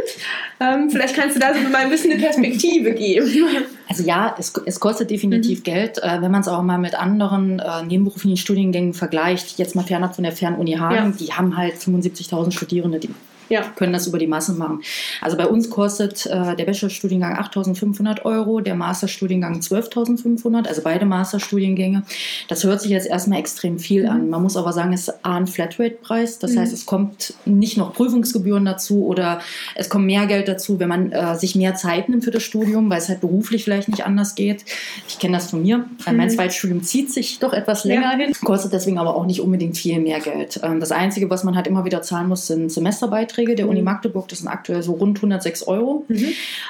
Ähm, 0.59 0.89
vielleicht 0.89 1.15
kannst 1.15 1.35
du 1.35 1.39
da 1.39 1.53
so 1.53 1.59
mal 1.69 1.79
ein 1.79 1.89
bisschen 1.89 2.11
eine 2.11 2.21
Perspektive 2.21 2.91
geben. 2.91 3.29
Also 3.87 4.03
ja, 4.03 4.35
es, 4.37 4.53
es 4.65 4.79
kostet 4.79 5.11
definitiv 5.11 5.59
mhm. 5.59 5.63
Geld, 5.63 5.97
äh, 6.03 6.21
wenn 6.21 6.31
man 6.31 6.41
es 6.41 6.47
auch 6.47 6.61
mal 6.63 6.77
mit 6.77 6.95
anderen 6.95 7.59
äh, 7.59 7.83
nebenberuflichen 7.83 8.37
Studiengängen 8.37 8.93
vergleicht. 8.93 9.59
Jetzt 9.59 9.75
mal 9.75 9.83
fernab 9.83 10.15
von 10.15 10.23
der 10.23 10.33
Fernuni 10.33 10.73
Hagen, 10.73 11.11
ja. 11.11 11.17
die 11.19 11.33
haben 11.33 11.55
halt 11.55 11.75
75.000 11.75 12.51
Studierende, 12.51 12.99
die 12.99 13.09
ja. 13.49 13.61
können 13.75 13.93
das 13.93 14.07
über 14.07 14.17
die 14.17 14.27
Massen 14.27 14.57
machen. 14.57 14.81
Also 15.21 15.37
bei 15.37 15.47
uns 15.47 15.69
kostet 15.69 16.25
äh, 16.25 16.55
der 16.55 16.65
Bachelorstudiengang 16.65 17.37
8.500 17.37 18.23
Euro, 18.23 18.59
der 18.61 18.75
Masterstudiengang 18.75 19.59
12.500, 19.59 20.67
also 20.67 20.81
beide 20.83 21.05
Masterstudiengänge. 21.05 22.03
Das 22.47 22.63
hört 22.63 22.81
sich 22.81 22.91
jetzt 22.91 23.07
erstmal 23.07 23.39
extrem 23.39 23.79
viel 23.79 24.03
mhm. 24.03 24.09
an. 24.09 24.29
Man 24.29 24.41
muss 24.41 24.57
aber 24.57 24.73
sagen, 24.73 24.93
es 24.93 25.07
ist 25.07 25.25
ein 25.25 25.47
Flatrate-Preis. 25.47 26.39
Das 26.39 26.53
mhm. 26.53 26.59
heißt, 26.59 26.73
es 26.73 26.85
kommt 26.85 27.33
nicht 27.45 27.77
noch 27.77 27.93
Prüfungsgebühren 27.93 28.65
dazu 28.65 29.05
oder 29.05 29.39
es 29.75 29.89
kommt 29.89 30.05
mehr 30.05 30.25
Geld 30.25 30.47
dazu, 30.47 30.79
wenn 30.79 30.89
man 30.89 31.11
äh, 31.11 31.35
sich 31.35 31.55
mehr 31.55 31.75
Zeit 31.75 32.09
nimmt 32.09 32.23
für 32.23 32.31
das 32.31 32.43
Studium, 32.43 32.89
weil 32.89 32.97
es 32.97 33.09
halt 33.09 33.21
beruflich 33.21 33.63
vielleicht 33.63 33.89
nicht 33.89 34.05
anders 34.05 34.35
geht. 34.35 34.65
Ich 35.07 35.19
kenne 35.19 35.37
das 35.37 35.49
von 35.49 35.61
mir. 35.61 35.77
Mhm. 35.77 36.17
Mein 36.17 36.29
Zweitstudium 36.29 36.83
zieht 36.83 37.11
sich 37.11 37.39
doch 37.39 37.53
etwas 37.53 37.85
länger 37.85 38.13
ja. 38.13 38.17
hin, 38.17 38.33
kostet 38.43 38.73
deswegen 38.73 38.97
aber 38.97 39.15
auch 39.15 39.25
nicht 39.25 39.41
unbedingt 39.41 39.77
viel 39.77 39.99
mehr 39.99 40.19
Geld. 40.19 40.59
Ähm, 40.63 40.79
das 40.79 40.91
Einzige, 40.91 41.29
was 41.29 41.43
man 41.43 41.55
halt 41.55 41.67
immer 41.67 41.85
wieder 41.85 42.01
zahlen 42.01 42.27
muss, 42.27 42.47
sind 42.47 42.71
Semesterbeiträge. 42.71 43.34
Beiträge 43.35 43.55
der 43.55 43.67
Uni 43.67 43.79
mhm. 43.79 43.85
Magdeburg, 43.85 44.27
das 44.27 44.39
sind 44.39 44.47
aktuell 44.47 44.81
so 44.81 44.93
rund 44.93 45.17
106 45.17 45.63
Euro. 45.63 46.05
Mhm. 46.07 46.29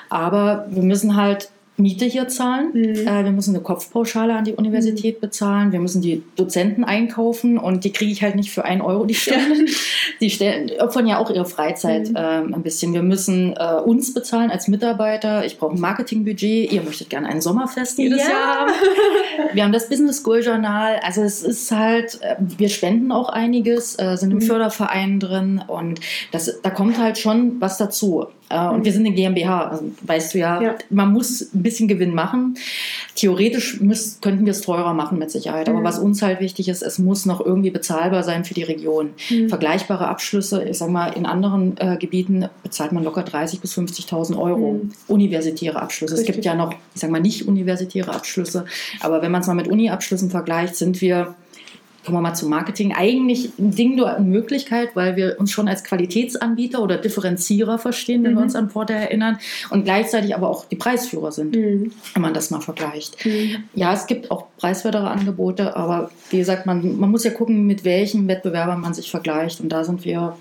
Aber 0.10 0.67
wir 0.69 0.84
müssen 0.84 1.15
halt 1.15 1.50
Miete 1.77 2.05
hier 2.05 2.27
zahlen. 2.29 2.70
Mhm. 2.74 3.08
Äh, 3.08 3.24
wir 3.25 3.32
müssen 3.32 3.53
eine 3.53 3.63
Kopfpauschale 3.63 4.34
an 4.34 4.46
die 4.46 4.53
Universität 4.53 5.17
mhm. 5.17 5.22
bezahlen. 5.22 5.72
Wir 5.72 5.79
müssen 5.79 6.01
die 6.01 6.24
Dozenten 6.38 6.84
einkaufen 6.84 7.58
und 7.58 7.84
die 7.84 7.91
kriege 7.91 8.12
ich 8.12 8.24
halt 8.24 8.36
nicht 8.36 8.51
für 8.51 8.63
einen 8.63 8.82
Euro 8.82 9.05
die 9.05 9.13
Stunde. 9.13 9.65
die 10.22 10.29
stellen, 10.29 10.72
opfern 10.79 11.05
ja 11.05 11.17
auch 11.17 11.29
ihre 11.29 11.46
Freizeit 11.46 12.10
mhm. 12.10 12.15
ähm, 12.17 12.53
ein 12.53 12.63
bisschen. 12.63 12.94
Wir 12.94 13.01
müssen 13.01 13.53
äh, 13.58 13.82
uns 13.84 14.13
bezahlen 14.13 14.51
als 14.51 14.67
Mitarbeiter. 14.70 15.46
Ich 15.46 15.58
brauche 15.58 15.75
ein 15.75 15.82
Marketingbudget. 15.82 16.72
Ihr 16.72 16.82
möchtet 16.82 17.10
gerne 17.10 17.27
ein 17.27 17.41
Sommerfest 17.41 17.98
jedes 17.98 18.22
ja. 18.22 18.29
Jahr 18.29 18.60
haben. 18.60 18.72
Wir 19.53 19.63
haben 19.63 19.74
das 19.74 19.89
Business 19.89 20.17
School 20.20 20.41
Journal. 20.44 21.00
Also 21.03 21.22
es 21.22 21.44
ist 21.44 21.72
halt, 21.72 22.22
äh, 22.22 22.36
wir 22.39 22.70
spenden 22.70 23.12
auch 23.12 23.27
einiges, 23.27 24.00
äh, 24.00 24.15
sind 24.15 24.32
im 24.32 24.38
mhm. 24.38 24.44
Förderverein 24.44 25.20
drin 25.20 25.62
und 25.67 26.00
das, 26.32 26.62
da 26.62 26.70
kommt 26.70 26.98
halt 26.98 27.17
schon 27.17 27.60
was 27.60 27.77
dazu. 27.77 28.27
Äh, 28.55 28.74
und 28.74 28.85
wir 28.85 28.91
sind 28.91 29.05
eine 29.05 29.15
GmbH, 29.15 29.67
also 29.67 29.91
weißt 30.01 30.33
du 30.33 30.39
ja, 30.39 30.62
ja, 30.62 30.75
man 30.89 31.12
muss 31.12 31.41
ein 31.53 31.63
bisschen 31.63 31.88
Gewinn 31.88 32.13
machen. 32.13 32.57
Theoretisch 33.15 33.81
müssen, 33.81 34.21
könnten 34.21 34.45
wir 34.45 34.51
es 34.51 34.62
teurer 34.62 34.93
machen 34.93 35.19
mit 35.19 35.31
Sicherheit. 35.31 35.67
Aber 35.69 35.79
mhm. 35.79 35.83
was 35.83 36.00
uns 36.00 36.21
halt 36.21 36.39
wichtig 36.39 36.69
ist, 36.69 36.81
es 36.81 37.00
muss 37.00 37.25
noch 37.25 37.43
irgendwie 37.43 37.71
bezahlbar 37.71 38.24
sein 38.24 38.45
für 38.45 38.53
die 38.53 38.63
Region. 38.63 39.12
Mhm. 39.29 39.50
Vergleichbare 39.50 40.07
Abschlüsse, 40.07 40.63
ich 40.63 40.77
sag 40.77 40.89
mal, 40.89 41.07
in 41.07 41.25
anderen 41.25 41.75
äh, 41.77 41.97
Gebieten 41.97 42.47
bezahlt 42.63 42.91
man 42.91 43.03
locker 43.03 43.21
30.000 43.21 43.62
bis 43.62 43.77
50.000 43.77 44.38
Euro. 44.38 44.74
Mhm. 44.74 44.91
Universitäre 45.07 45.81
Abschlüsse. 45.81 46.13
Richtig. 46.13 46.29
Es 46.29 46.35
gibt 46.35 46.45
ja 46.45 46.55
noch, 46.55 46.71
ich 46.71 47.01
sag 47.01 47.09
mal, 47.09 47.21
nicht 47.21 47.47
universitäre 47.47 48.13
Abschlüsse. 48.13 48.65
Aber 49.01 49.21
wenn 49.21 49.31
man 49.31 49.41
es 49.41 49.47
mal 49.47 49.53
mit 49.53 49.67
Uni-Abschlüssen 49.67 50.29
vergleicht, 50.29 50.75
sind 50.75 51.01
wir 51.01 51.35
kommen 52.05 52.17
wir 52.17 52.21
mal 52.21 52.33
zum 52.33 52.50
Marketing, 52.50 52.93
eigentlich 52.93 53.51
ein 53.57 53.71
Ding 53.71 53.95
nur 53.95 54.15
eine 54.15 54.25
Möglichkeit, 54.25 54.95
weil 54.95 55.15
wir 55.15 55.38
uns 55.39 55.51
schon 55.51 55.67
als 55.67 55.83
Qualitätsanbieter 55.83 56.81
oder 56.81 56.97
Differenzierer 56.97 57.77
verstehen, 57.79 58.24
wenn 58.24 58.33
mhm. 58.33 58.38
wir 58.38 58.43
uns 58.43 58.55
an 58.55 58.69
Porter 58.69 58.93
erinnern 58.93 59.39
und 59.71 59.83
gleichzeitig 59.83 60.35
aber 60.35 60.50
auch 60.50 60.65
die 60.65 60.75
Preisführer 60.75 61.31
sind, 61.31 61.55
mhm. 61.55 61.91
wenn 62.13 62.21
man 62.21 62.33
das 62.33 62.51
mal 62.51 62.62
vergleicht. 62.62 63.25
Mhm. 63.25 63.63
Ja, 63.74 63.93
es 63.93 64.07
gibt 64.07 64.31
auch 64.31 64.47
preiswertere 64.57 65.09
Angebote, 65.09 65.75
aber 65.75 66.12
wie 66.29 66.38
gesagt, 66.38 66.65
man, 66.65 66.97
man 67.00 67.12
muss 67.12 67.24
ja 67.24 67.31
gucken, 67.31 67.65
mit 67.65 67.83
welchen 67.83 68.27
Wettbewerbern 68.27 68.79
man 68.79 68.93
sich 68.93 69.09
vergleicht 69.12 69.59
und 69.59 69.69
da 69.69 69.83
sind 69.83 70.05
wir 70.05 70.38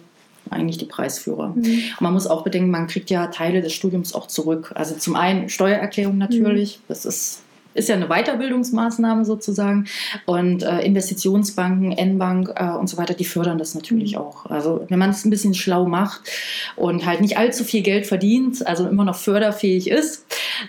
eigentlich 0.51 0.79
die 0.79 0.85
Preisführer. 0.85 1.55
Mhm. 1.57 1.63
Und 1.65 2.01
man 2.01 2.13
muss 2.13 2.27
auch 2.27 2.45
bedenken, 2.45 2.71
man 2.71 2.87
kriegt 2.87 3.11
ja 3.11 3.29
Teile 3.29 3.63
des 3.63 3.73
Studiums 3.73 4.15
auch 4.15 4.27
zurück. 4.27 4.73
Also 4.75 4.95
zum 4.97 5.17
einen 5.17 5.49
Steuererklärung 5.49 6.19
natürlich, 6.19 6.79
mhm. 6.79 6.83
das 6.89 7.07
ist 7.07 7.44
ist 7.75 7.89
ja 7.89 7.97
eine 7.97 8.09
Weiterbildungsmaßnahme 8.09 9.25
sozusagen. 9.25 9.87
Und 10.27 10.63
äh, 10.63 10.81
Investitionsbanken, 10.81 11.93
N-Bank 11.93 12.53
äh, 12.57 12.71
und 12.71 12.89
so 12.89 12.97
weiter, 12.97 13.15
die 13.15 13.25
fördern 13.25 13.59
das 13.59 13.75
natürlich 13.75 14.13
mhm. 14.13 14.19
auch. 14.19 14.47
Also 14.47 14.85
wenn 14.89 14.99
man 14.99 15.11
es 15.11 15.25
ein 15.25 15.31
bisschen 15.31 15.55
schlau 15.55 15.87
macht 15.87 16.23
und 16.77 17.05
halt 17.07 17.21
nicht 17.21 17.37
allzu 17.37 17.65
viel 17.65 17.83
Geld 17.83 18.07
verdient, 18.07 18.67
also 18.67 18.89
immer 18.89 19.05
noch 19.05 19.17
förderfähig 19.17 19.91
ist, 19.91 20.25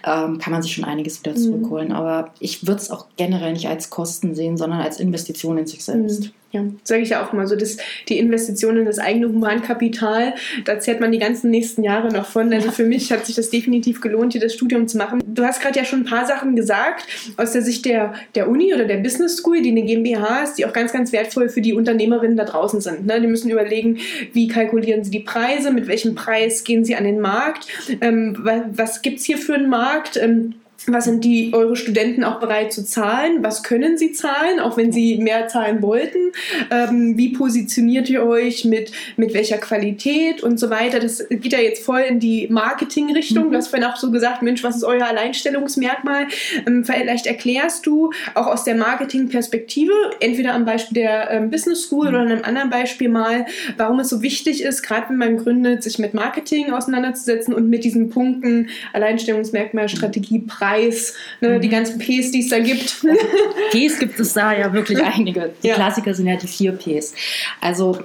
ähm, 0.05 0.39
kann 0.39 0.51
man 0.51 0.61
sich 0.61 0.73
schon 0.73 0.83
einiges 0.83 1.23
wieder 1.23 1.37
mhm. 1.37 1.41
zurückholen. 1.41 1.87
Mhm. 1.89 1.95
Aber 1.95 2.31
ich 2.39 2.65
würde 2.67 2.81
es 2.81 2.91
auch 2.91 3.07
generell 3.17 3.53
nicht 3.53 3.67
als 3.67 3.89
Kosten 3.89 4.35
sehen, 4.35 4.57
sondern 4.57 4.81
als 4.81 4.99
Investition 4.99 5.57
in 5.57 5.67
sich 5.67 5.83
selbst. 5.83 6.25
Mhm. 6.25 6.31
Ja, 6.55 6.63
sage 6.85 7.01
ich 7.01 7.09
ja 7.09 7.21
auch 7.21 7.33
immer 7.33 7.47
so, 7.47 7.57
dass 7.57 7.75
die 8.07 8.17
Investition 8.17 8.77
in 8.77 8.85
das 8.85 8.97
eigene 8.97 9.27
Humankapital, 9.27 10.35
da 10.63 10.79
zehrt 10.79 11.01
man 11.01 11.11
die 11.11 11.19
ganzen 11.19 11.51
nächsten 11.51 11.83
Jahre 11.83 12.13
noch 12.13 12.27
von. 12.27 12.53
Also 12.53 12.71
für 12.71 12.85
mich 12.85 13.11
hat 13.11 13.25
sich 13.25 13.35
das 13.35 13.49
definitiv 13.49 13.99
gelohnt, 13.99 14.31
hier 14.31 14.39
das 14.39 14.53
Studium 14.53 14.87
zu 14.87 14.97
machen. 14.97 15.21
Du 15.27 15.43
hast 15.43 15.61
gerade 15.61 15.77
ja 15.77 15.83
schon 15.83 16.01
ein 16.01 16.05
paar 16.05 16.25
Sachen 16.25 16.55
gesagt 16.55 17.07
aus 17.35 17.51
der 17.51 17.61
Sicht 17.61 17.83
der, 17.83 18.13
der 18.35 18.47
Uni 18.47 18.73
oder 18.73 18.85
der 18.85 18.97
Business 18.97 19.35
School, 19.35 19.61
die 19.61 19.71
eine 19.71 19.83
GmbH 19.83 20.43
ist, 20.43 20.53
die 20.53 20.65
auch 20.65 20.71
ganz, 20.71 20.93
ganz 20.93 21.11
wertvoll 21.11 21.49
für 21.49 21.59
die 21.59 21.73
Unternehmerinnen 21.73 22.37
da 22.37 22.45
draußen 22.45 22.79
sind. 22.79 23.05
Ne? 23.05 23.19
Die 23.19 23.27
müssen 23.27 23.49
überlegen, 23.49 23.97
wie 24.31 24.47
kalkulieren 24.47 25.03
sie 25.03 25.11
die 25.11 25.19
Preise, 25.19 25.71
mit 25.71 25.89
welchem 25.89 26.15
Preis 26.15 26.63
gehen 26.63 26.85
sie 26.85 26.95
an 26.95 27.03
den 27.03 27.19
Markt, 27.19 27.67
ähm, 27.99 28.37
was, 28.39 28.61
was 28.71 29.01
gibt 29.01 29.19
es 29.19 29.25
hier 29.25 29.37
für 29.37 29.55
einen 29.55 29.67
Markt. 29.67 30.15
Ähm, 30.15 30.53
was 30.87 31.05
sind 31.05 31.23
die 31.23 31.51
eure 31.53 31.75
Studenten 31.75 32.23
auch 32.23 32.39
bereit 32.39 32.71
zu 32.73 32.85
zahlen? 32.85 33.43
Was 33.43 33.63
können 33.63 33.97
sie 33.97 34.11
zahlen, 34.11 34.59
auch 34.59 34.77
wenn 34.77 34.91
sie 34.91 35.17
mehr 35.17 35.47
zahlen 35.47 35.81
wollten? 35.81 36.31
Ähm, 36.71 37.17
wie 37.17 37.29
positioniert 37.29 38.09
ihr 38.09 38.25
euch 38.25 38.65
mit, 38.65 38.91
mit 39.17 39.33
welcher 39.33 39.57
Qualität 39.57 40.43
und 40.43 40.59
so 40.59 40.69
weiter? 40.69 40.99
Das 40.99 41.27
geht 41.29 41.53
ja 41.53 41.59
jetzt 41.59 41.83
voll 41.83 42.01
in 42.01 42.19
die 42.19 42.47
Marketing-Richtung. 42.49 43.47
Mhm. 43.47 43.51
Du 43.51 43.57
hast 43.57 43.69
vorhin 43.69 43.87
auch 43.87 43.95
so 43.95 44.11
gesagt, 44.11 44.41
Mensch, 44.41 44.63
was 44.63 44.75
ist 44.75 44.83
euer 44.83 45.05
Alleinstellungsmerkmal? 45.05 46.27
Ähm, 46.67 46.85
vielleicht 46.85 47.25
erklärst 47.25 47.85
du 47.85 48.11
auch 48.33 48.47
aus 48.47 48.63
der 48.63 48.75
Marketing-Perspektive, 48.75 49.93
entweder 50.19 50.53
am 50.53 50.65
Beispiel 50.65 50.95
der 50.95 51.31
ähm, 51.31 51.49
Business 51.49 51.83
School 51.83 52.09
mhm. 52.09 52.09
oder 52.09 52.19
einem 52.19 52.43
anderen 52.43 52.69
Beispiel 52.69 53.09
mal, 53.09 53.45
warum 53.77 53.99
es 53.99 54.09
so 54.09 54.21
wichtig 54.21 54.63
ist, 54.63 54.83
gerade 54.83 55.09
wenn 55.09 55.17
man 55.17 55.37
gründet, 55.37 55.83
sich 55.83 55.99
mit 55.99 56.13
Marketing 56.13 56.71
auseinanderzusetzen 56.71 57.53
und 57.53 57.69
mit 57.69 57.83
diesen 57.83 58.09
Punkten 58.09 58.69
Alleinstellungsmerkmal, 58.93 59.89
Strategie, 59.89 60.39
Preis 60.39 60.74
Preis, 60.75 61.13
ne, 61.41 61.49
mhm. 61.49 61.61
die 61.61 61.69
ganzen 61.69 61.99
Ps, 61.99 62.31
die 62.31 62.39
es 62.39 62.49
da 62.49 62.59
gibt. 62.59 63.01
Ps 63.71 63.99
gibt 63.99 64.19
es 64.19 64.33
da 64.33 64.53
ja 64.53 64.73
wirklich 64.73 65.01
einige. 65.01 65.53
Die 65.63 65.67
ja. 65.67 65.75
Klassiker 65.75 66.13
sind 66.13 66.27
ja 66.27 66.35
die 66.35 66.47
vier 66.47 66.73
Ps. 66.73 67.13
Also 67.61 67.99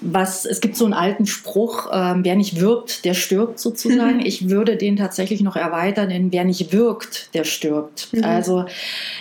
was, 0.00 0.44
es 0.44 0.60
gibt 0.60 0.76
so 0.76 0.84
einen 0.84 0.94
alten 0.94 1.26
Spruch, 1.26 1.90
äh, 1.90 2.14
wer 2.18 2.36
nicht 2.36 2.60
wirbt, 2.60 3.04
der 3.04 3.14
stirbt 3.14 3.58
sozusagen. 3.58 4.18
Mhm. 4.18 4.26
Ich 4.26 4.48
würde 4.48 4.76
den 4.76 4.96
tatsächlich 4.96 5.40
noch 5.40 5.56
erweitern 5.56 6.10
in 6.10 6.32
wer 6.32 6.44
nicht 6.44 6.72
wirkt, 6.72 7.34
der 7.34 7.44
stirbt. 7.44 8.08
Mhm. 8.12 8.24
Also 8.24 8.66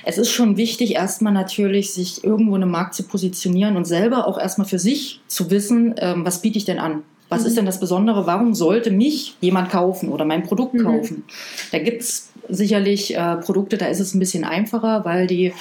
es 0.04 0.18
ist 0.18 0.32
schon 0.32 0.58
wichtig, 0.58 0.96
erstmal 0.96 1.34
natürlich 1.34 1.94
sich 1.94 2.24
irgendwo 2.24 2.56
in 2.56 2.64
einem 2.64 2.72
Markt 2.72 2.96
zu 2.96 3.04
positionieren 3.04 3.78
und 3.78 3.86
selber 3.86 4.28
auch 4.28 4.40
erstmal 4.40 4.68
für 4.68 4.80
sich 4.80 5.22
zu 5.28 5.50
wissen, 5.52 5.96
ähm, 6.00 6.26
was 6.26 6.42
biete 6.42 6.58
ich 6.58 6.66
denn 6.66 6.80
an. 6.80 7.04
Was 7.30 7.42
mhm. 7.42 7.48
ist 7.48 7.58
denn 7.58 7.66
das 7.66 7.80
Besondere? 7.80 8.26
Warum 8.26 8.54
sollte 8.54 8.92
mich 8.92 9.36
jemand 9.42 9.70
kaufen 9.70 10.10
oder 10.10 10.26
mein 10.26 10.44
Produkt 10.44 10.76
mhm. 10.76 10.84
kaufen? 10.84 11.24
Da 11.72 11.80
gibt 11.80 12.02
es 12.02 12.27
sicherlich 12.50 13.16
äh, 13.16 13.36
Produkte, 13.38 13.78
da 13.78 13.88
ist 13.88 14.00
es 14.00 14.14
ein 14.14 14.20
bisschen 14.20 14.44
einfacher, 14.44 15.06
weil 15.06 15.28
die 15.28 15.54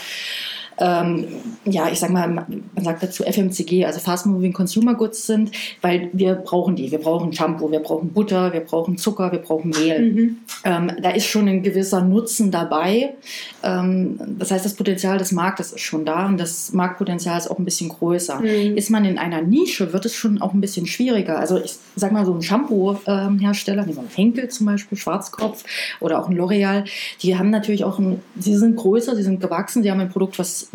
ähm, 0.78 1.26
ja, 1.64 1.88
ich 1.90 1.98
sag 1.98 2.10
mal, 2.10 2.28
man 2.28 2.62
sagt 2.76 3.02
dazu 3.02 3.24
FMCG, 3.24 3.84
also 3.84 4.00
Fast 4.00 4.26
Moving 4.26 4.52
Consumer 4.52 4.94
Goods 4.94 5.26
sind, 5.26 5.50
weil 5.80 6.10
wir 6.12 6.34
brauchen 6.34 6.76
die. 6.76 6.90
Wir 6.90 6.98
brauchen 6.98 7.32
Shampoo, 7.32 7.70
wir 7.70 7.80
brauchen 7.80 8.12
Butter, 8.12 8.52
wir 8.52 8.60
brauchen 8.60 8.98
Zucker, 8.98 9.32
wir 9.32 9.38
brauchen 9.38 9.70
Mehl. 9.70 10.12
Mhm. 10.12 10.38
Ähm, 10.64 10.92
da 11.00 11.10
ist 11.10 11.26
schon 11.26 11.48
ein 11.48 11.62
gewisser 11.62 12.02
Nutzen 12.02 12.50
dabei. 12.50 13.14
Ähm, 13.62 14.18
das 14.38 14.50
heißt, 14.50 14.64
das 14.64 14.74
Potenzial 14.74 15.18
des 15.18 15.32
Marktes 15.32 15.72
ist 15.72 15.80
schon 15.80 16.04
da 16.04 16.26
und 16.26 16.38
das 16.38 16.72
Marktpotenzial 16.72 17.38
ist 17.38 17.50
auch 17.50 17.58
ein 17.58 17.64
bisschen 17.64 17.88
größer. 17.88 18.40
Mhm. 18.40 18.76
Ist 18.76 18.90
man 18.90 19.04
in 19.04 19.18
einer 19.18 19.42
Nische, 19.42 19.92
wird 19.92 20.04
es 20.04 20.14
schon 20.14 20.40
auch 20.40 20.52
ein 20.52 20.60
bisschen 20.60 20.86
schwieriger. 20.86 21.38
Also 21.38 21.58
ich 21.58 21.76
sag 21.94 22.12
mal, 22.12 22.26
so 22.26 22.34
ein 22.34 22.42
Shampoo-Hersteller, 22.42 23.82
ähm, 23.82 23.88
wie 23.88 23.92
so 23.94 24.00
ein 24.00 24.08
Henkel 24.14 24.48
zum 24.48 24.66
Beispiel, 24.66 24.98
Schwarzkopf 24.98 25.64
oder 26.00 26.20
auch 26.20 26.28
ein 26.28 26.38
L'Oreal, 26.38 26.84
die 27.22 27.36
haben 27.36 27.50
natürlich 27.50 27.84
auch 27.84 27.98
ein, 27.98 28.20
sie 28.38 28.56
sind 28.56 28.76
größer, 28.76 29.16
sie 29.16 29.22
sind 29.22 29.40
gewachsen, 29.40 29.82
sie 29.82 29.90
haben 29.90 30.00
ein 30.00 30.10
Produkt, 30.10 30.38
was 30.38 30.65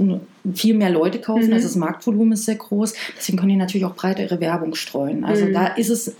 viel 0.53 0.75
mehr 0.75 0.89
Leute 0.89 1.19
kaufen, 1.19 1.47
mhm. 1.47 1.53
also 1.53 1.67
das 1.67 1.75
Marktvolumen 1.75 2.33
ist 2.33 2.45
sehr 2.45 2.55
groß. 2.55 2.93
Deswegen 3.17 3.37
können 3.37 3.49
die 3.49 3.55
natürlich 3.55 3.85
auch 3.85 3.95
breiter 3.95 4.23
ihre 4.23 4.39
Werbung 4.39 4.75
streuen. 4.75 5.23
Also 5.23 5.45
mhm. 5.45 5.53
da 5.53 5.67
ist 5.67 5.89
es 5.89 6.15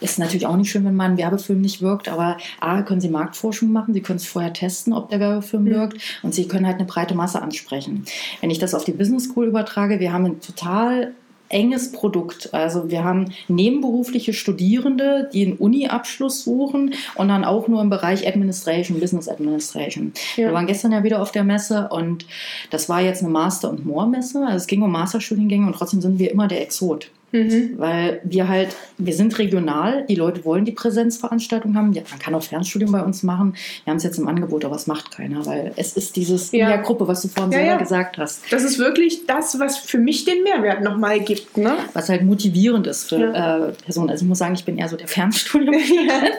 ist 0.00 0.18
natürlich 0.18 0.46
auch 0.46 0.56
nicht 0.56 0.70
schön, 0.70 0.84
wenn 0.84 0.94
mal 0.94 1.08
ein 1.08 1.16
Werbefilm 1.16 1.60
nicht 1.60 1.80
wirkt, 1.80 2.08
aber 2.08 2.36
A, 2.60 2.82
können 2.82 3.00
Sie 3.00 3.08
Marktforschung 3.08 3.72
machen, 3.72 3.94
Sie 3.94 4.02
können 4.02 4.18
es 4.18 4.26
vorher 4.26 4.52
testen, 4.52 4.92
ob 4.92 5.08
der 5.08 5.20
Werbefilm 5.20 5.64
mhm. 5.64 5.70
wirkt 5.70 6.20
und 6.22 6.34
Sie 6.34 6.46
können 6.46 6.66
halt 6.66 6.76
eine 6.76 6.84
breite 6.84 7.14
Masse 7.14 7.40
ansprechen. 7.40 8.04
Wenn 8.40 8.50
ich 8.50 8.58
das 8.58 8.74
auf 8.74 8.84
die 8.84 8.92
Business 8.92 9.24
School 9.24 9.46
übertrage, 9.46 10.00
wir 10.00 10.12
haben 10.12 10.26
ein 10.26 10.40
total 10.40 11.14
enges 11.54 11.92
Produkt. 11.92 12.52
Also 12.52 12.90
wir 12.90 13.04
haben 13.04 13.32
nebenberufliche 13.48 14.32
Studierende, 14.32 15.30
die 15.32 15.46
einen 15.46 15.56
Uni-Abschluss 15.56 16.44
suchen 16.44 16.94
und 17.14 17.28
dann 17.28 17.44
auch 17.44 17.68
nur 17.68 17.80
im 17.80 17.90
Bereich 17.90 18.26
Administration, 18.26 19.00
Business 19.00 19.28
Administration. 19.28 20.12
Ja. 20.36 20.48
Wir 20.48 20.52
waren 20.52 20.66
gestern 20.66 20.92
ja 20.92 21.04
wieder 21.04 21.22
auf 21.22 21.32
der 21.32 21.44
Messe 21.44 21.88
und 21.90 22.26
das 22.70 22.88
war 22.88 23.00
jetzt 23.00 23.22
eine 23.22 23.30
Master- 23.30 23.70
und 23.70 23.86
More-Messe. 23.86 24.44
Also 24.44 24.56
es 24.56 24.66
ging 24.66 24.82
um 24.82 24.90
Masterstudiengänge 24.90 25.66
und 25.66 25.74
trotzdem 25.74 26.00
sind 26.00 26.18
wir 26.18 26.30
immer 26.30 26.48
der 26.48 26.60
Exot. 26.60 27.10
Mhm. 27.34 27.74
Weil 27.78 28.20
wir 28.22 28.48
halt, 28.48 28.76
wir 28.96 29.12
sind 29.12 29.36
regional, 29.40 30.06
die 30.08 30.14
Leute 30.14 30.44
wollen 30.44 30.64
die 30.64 30.70
Präsenzveranstaltung 30.70 31.74
haben. 31.74 31.92
Ja, 31.92 32.02
man 32.08 32.20
kann 32.20 32.32
auch 32.36 32.44
Fernstudium 32.44 32.92
bei 32.92 33.02
uns 33.02 33.24
machen. 33.24 33.56
Wir 33.82 33.90
haben 33.90 33.96
es 33.96 34.04
jetzt 34.04 34.18
im 34.18 34.28
Angebot, 34.28 34.64
aber 34.64 34.76
es 34.76 34.86
macht 34.86 35.10
keiner, 35.10 35.44
weil 35.44 35.72
es 35.74 35.94
ist 35.94 36.14
dieses 36.14 36.52
ja. 36.52 36.66
in 36.66 36.70
der 36.70 36.78
Gruppe, 36.78 37.08
was 37.08 37.22
du 37.22 37.28
vorhin 37.28 37.50
ja, 37.50 37.58
selber 37.58 37.72
ja. 37.72 37.78
gesagt 37.78 38.18
hast. 38.18 38.44
Das 38.52 38.62
ist 38.62 38.78
wirklich 38.78 39.26
das, 39.26 39.58
was 39.58 39.78
für 39.78 39.98
mich 39.98 40.24
den 40.24 40.44
Mehrwert 40.44 40.84
nochmal 40.84 41.18
gibt. 41.18 41.56
Ne? 41.56 41.74
Was 41.92 42.08
halt 42.08 42.22
motivierend 42.22 42.86
ist 42.86 43.08
für 43.08 43.34
äh, 43.34 43.82
Personen. 43.82 44.10
Also 44.10 44.24
ich 44.24 44.28
muss 44.28 44.38
sagen, 44.38 44.54
ich 44.54 44.64
bin 44.64 44.78
eher 44.78 44.88
so 44.88 44.96
der 44.96 45.08
Fernstudium. 45.08 45.74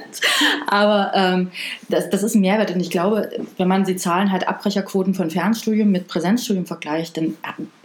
aber 0.68 1.12
ähm, 1.14 1.52
das, 1.90 2.10
das 2.10 2.24
ist 2.24 2.36
ein 2.36 2.42
Mehrwert. 2.42 2.72
Und 2.72 2.80
ich 2.80 2.90
glaube, 2.90 3.30
wenn 3.58 3.68
man 3.68 3.84
die 3.84 3.98
Zahlen 3.98 4.32
halt 4.32 4.48
Abbrecherquoten 4.48 5.14
von 5.14 5.30
Fernstudium 5.30 5.92
mit 5.92 6.08
Präsenzstudium 6.08 6.66
vergleicht, 6.66 7.18
dann 7.18 7.36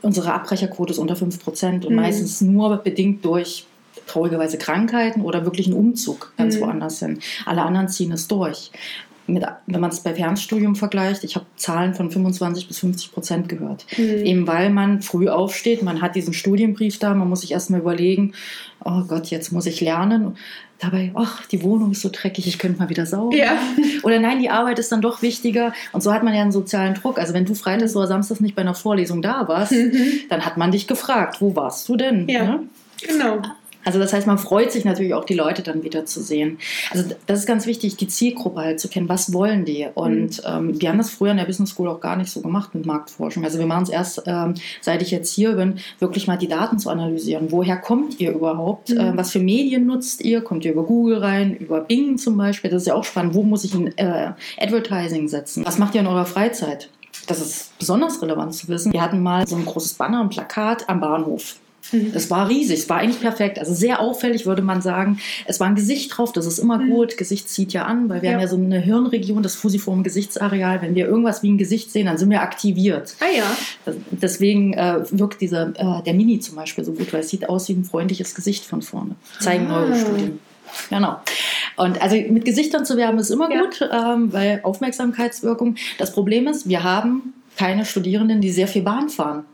unsere 0.02 0.32
Abbrecherquote 0.32 0.92
ist 0.92 0.98
unter 0.98 1.14
5% 1.14 1.86
und 1.86 1.90
mhm. 1.90 1.96
meistens 1.96 2.40
nur 2.40 2.76
bedingt 2.78 3.24
durch 3.24 3.66
traurigerweise 4.06 4.58
Krankheiten 4.58 5.22
oder 5.22 5.44
wirklich 5.44 5.66
einen 5.66 5.76
Umzug 5.76 6.32
ganz 6.36 6.56
mhm. 6.56 6.60
woanders 6.62 6.98
hin. 6.98 7.18
Alle 7.46 7.62
anderen 7.62 7.88
ziehen 7.88 8.12
es 8.12 8.28
durch. 8.28 8.70
Mit, 9.26 9.44
wenn 9.66 9.80
man 9.80 9.90
es 9.90 10.00
bei 10.00 10.14
Fernstudium 10.14 10.74
vergleicht, 10.74 11.22
ich 11.22 11.36
habe 11.36 11.46
Zahlen 11.54 11.94
von 11.94 12.10
25 12.10 12.66
bis 12.66 12.80
50 12.80 13.12
Prozent 13.12 13.48
gehört. 13.48 13.86
Mhm. 13.96 14.24
Eben 14.24 14.46
weil 14.46 14.70
man 14.70 15.02
früh 15.02 15.28
aufsteht, 15.28 15.82
man 15.82 16.02
hat 16.02 16.16
diesen 16.16 16.32
Studienbrief 16.32 16.98
da, 16.98 17.14
man 17.14 17.28
muss 17.28 17.42
sich 17.42 17.52
erstmal 17.52 17.80
überlegen, 17.80 18.32
oh 18.84 19.02
Gott, 19.06 19.28
jetzt 19.28 19.52
muss 19.52 19.66
ich 19.66 19.80
lernen. 19.80 20.36
Dabei, 20.80 21.12
ach, 21.14 21.46
die 21.46 21.62
Wohnung 21.62 21.92
ist 21.92 22.00
so 22.00 22.08
dreckig, 22.10 22.46
ich 22.46 22.58
könnte 22.58 22.78
mal 22.78 22.88
wieder 22.88 23.04
saugen. 23.04 23.36
Ja. 23.36 23.58
Oder 24.02 24.18
nein, 24.18 24.40
die 24.40 24.48
Arbeit 24.48 24.78
ist 24.78 24.90
dann 24.90 25.02
doch 25.02 25.20
wichtiger. 25.20 25.74
Und 25.92 26.02
so 26.02 26.12
hat 26.12 26.22
man 26.22 26.34
ja 26.34 26.40
einen 26.40 26.52
sozialen 26.52 26.94
Druck. 26.94 27.18
Also 27.18 27.34
wenn 27.34 27.44
du 27.44 27.54
freitags 27.54 27.94
oder 27.94 28.06
samstags 28.06 28.40
nicht 28.40 28.54
bei 28.54 28.62
einer 28.62 28.74
Vorlesung 28.74 29.20
da 29.20 29.46
warst, 29.46 29.72
mhm. 29.72 30.20
dann 30.30 30.46
hat 30.46 30.56
man 30.56 30.70
dich 30.70 30.86
gefragt, 30.86 31.40
wo 31.40 31.54
warst 31.54 31.86
du 31.88 31.96
denn? 31.96 32.28
Ja. 32.28 32.44
Ne? 32.44 32.60
Genau. 33.06 33.42
Also 33.84 33.98
das 33.98 34.12
heißt, 34.12 34.26
man 34.26 34.38
freut 34.38 34.72
sich 34.72 34.84
natürlich 34.84 35.14
auch, 35.14 35.24
die 35.24 35.34
Leute 35.34 35.62
dann 35.62 35.82
wieder 35.82 36.04
zu 36.04 36.22
sehen. 36.22 36.58
Also 36.90 37.14
das 37.26 37.40
ist 37.40 37.46
ganz 37.46 37.66
wichtig, 37.66 37.96
die 37.96 38.08
Zielgruppe 38.08 38.60
halt 38.60 38.80
zu 38.80 38.88
kennen. 38.88 39.08
Was 39.08 39.32
wollen 39.32 39.64
die? 39.64 39.86
Und 39.94 40.38
mhm. 40.38 40.70
ähm, 40.70 40.80
wir 40.80 40.88
haben 40.88 40.98
das 40.98 41.10
früher 41.10 41.30
in 41.30 41.36
der 41.36 41.44
Business 41.44 41.70
School 41.70 41.88
auch 41.88 42.00
gar 42.00 42.16
nicht 42.16 42.30
so 42.30 42.40
gemacht 42.40 42.74
mit 42.74 42.86
Marktforschung. 42.86 43.44
Also 43.44 43.58
wir 43.58 43.66
machen 43.66 43.84
es 43.84 43.88
erst, 43.88 44.22
ähm, 44.26 44.54
seit 44.80 45.02
ich 45.02 45.10
jetzt 45.10 45.32
hier 45.32 45.52
bin, 45.52 45.78
wirklich 45.98 46.26
mal 46.26 46.36
die 46.36 46.48
Daten 46.48 46.78
zu 46.78 46.90
analysieren. 46.90 47.50
Woher 47.50 47.76
kommt 47.76 48.20
ihr 48.20 48.32
überhaupt? 48.32 48.90
Mhm. 48.90 49.00
Äh, 49.00 49.16
was 49.16 49.30
für 49.32 49.40
Medien 49.40 49.86
nutzt 49.86 50.22
ihr? 50.22 50.42
Kommt 50.42 50.64
ihr 50.64 50.72
über 50.72 50.84
Google 50.84 51.18
rein? 51.18 51.56
Über 51.56 51.80
Bing 51.80 52.18
zum 52.18 52.36
Beispiel? 52.36 52.70
Das 52.70 52.82
ist 52.82 52.88
ja 52.88 52.94
auch 52.94 53.04
spannend. 53.04 53.34
Wo 53.34 53.42
muss 53.42 53.64
ich 53.64 53.74
in 53.74 53.96
äh, 53.96 54.32
Advertising 54.58 55.28
setzen? 55.28 55.64
Was 55.64 55.78
macht 55.78 55.94
ihr 55.94 56.00
in 56.00 56.06
eurer 56.06 56.26
Freizeit? 56.26 56.90
Das 57.26 57.40
ist 57.40 57.78
besonders 57.78 58.20
relevant 58.22 58.54
zu 58.54 58.68
wissen. 58.68 58.92
Wir 58.92 59.02
hatten 59.02 59.22
mal 59.22 59.46
so 59.46 59.56
ein 59.56 59.64
großes 59.64 59.94
Banner, 59.94 60.20
ein 60.20 60.30
Plakat 60.30 60.88
am 60.88 61.00
Bahnhof. 61.00 61.56
Mhm. 61.92 62.12
Das 62.12 62.30
war 62.30 62.48
riesig, 62.48 62.80
es 62.80 62.88
war 62.88 62.98
eigentlich 62.98 63.20
perfekt. 63.20 63.58
Also 63.58 63.74
sehr 63.74 64.00
auffällig, 64.00 64.46
würde 64.46 64.62
man 64.62 64.82
sagen. 64.82 65.18
Es 65.46 65.60
war 65.60 65.66
ein 65.66 65.74
Gesicht 65.74 66.16
drauf, 66.16 66.32
das 66.32 66.46
ist 66.46 66.58
immer 66.58 66.78
mhm. 66.78 66.90
gut. 66.90 67.16
Gesicht 67.16 67.48
zieht 67.48 67.72
ja 67.72 67.84
an, 67.84 68.08
weil 68.08 68.22
wir 68.22 68.30
ja. 68.30 68.34
haben 68.34 68.42
ja 68.42 68.48
so 68.48 68.56
eine 68.56 68.78
Hirnregion, 68.80 69.42
das 69.42 69.54
fusiform 69.54 70.02
Gesichtsareal. 70.02 70.82
Wenn 70.82 70.94
wir 70.94 71.06
irgendwas 71.06 71.42
wie 71.42 71.50
ein 71.50 71.58
Gesicht 71.58 71.90
sehen, 71.90 72.06
dann 72.06 72.18
sind 72.18 72.30
wir 72.30 72.42
aktiviert. 72.42 73.14
Ah 73.20 73.36
ja. 73.36 73.94
Deswegen 74.10 74.74
äh, 74.74 75.04
wirkt 75.10 75.40
dieser, 75.40 75.68
äh, 75.76 76.02
der 76.04 76.14
Mini 76.14 76.40
zum 76.40 76.56
Beispiel 76.56 76.84
so 76.84 76.92
gut, 76.92 77.12
weil 77.12 77.20
es 77.20 77.28
sieht 77.28 77.48
aus 77.48 77.68
wie 77.68 77.74
ein 77.74 77.84
freundliches 77.84 78.34
Gesicht 78.34 78.64
von 78.64 78.82
vorne. 78.82 79.16
Zeigen 79.40 79.66
ah. 79.68 79.86
neue 79.86 79.98
Studien. 79.98 80.38
Genau. 80.88 81.16
Und 81.76 82.00
also 82.00 82.16
mit 82.16 82.44
Gesichtern 82.44 82.84
zu 82.84 82.96
werben 82.96 83.18
ist 83.18 83.30
immer 83.30 83.50
ja. 83.50 83.62
gut, 83.62 83.88
ähm, 83.92 84.32
weil 84.32 84.60
Aufmerksamkeitswirkung. 84.62 85.76
Das 85.98 86.12
Problem 86.12 86.46
ist, 86.46 86.68
wir 86.68 86.84
haben 86.84 87.34
keine 87.56 87.84
Studierenden, 87.84 88.40
die 88.40 88.50
sehr 88.50 88.68
viel 88.68 88.82
Bahn 88.82 89.08
fahren. 89.08 89.44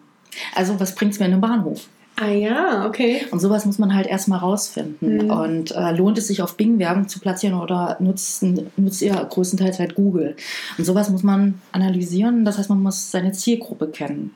Also 0.55 0.79
was 0.79 0.95
bringt 0.95 1.13
es 1.13 1.19
mir 1.19 1.27
in 1.27 1.33
einem 1.33 1.41
Bahnhof? 1.41 1.89
Ah 2.19 2.31
ja, 2.31 2.87
okay. 2.87 3.27
Und 3.31 3.41
sowas 3.41 3.67
muss 3.67 3.79
man 3.79 3.95
halt 3.95 4.07
erstmal 4.07 4.39
rausfinden. 4.39 5.27
Mhm. 5.27 5.31
Und 5.31 5.71
äh, 5.73 5.93
lohnt 5.93 6.17
es 6.17 6.29
sich 6.29 6.41
auf 6.41 6.57
Bing 6.57 6.79
Werbung 6.79 7.09
zu 7.09 7.21
platzieren 7.21 7.61
oder 7.61 7.99
nutzt, 8.01 8.43
nutzt 8.77 9.03
ihr 9.03 9.15
größtenteils 9.15 9.79
halt 9.79 9.95
Google? 9.95 10.35
Und 10.79 10.85
sowas 10.85 11.11
muss 11.11 11.23
man 11.23 11.61
analysieren. 11.73 12.47
Das 12.47 12.57
heißt, 12.57 12.71
man 12.71 12.83
muss 12.83 13.11
seine 13.11 13.33
Zielgruppe 13.33 13.89
kennen. 13.89 14.35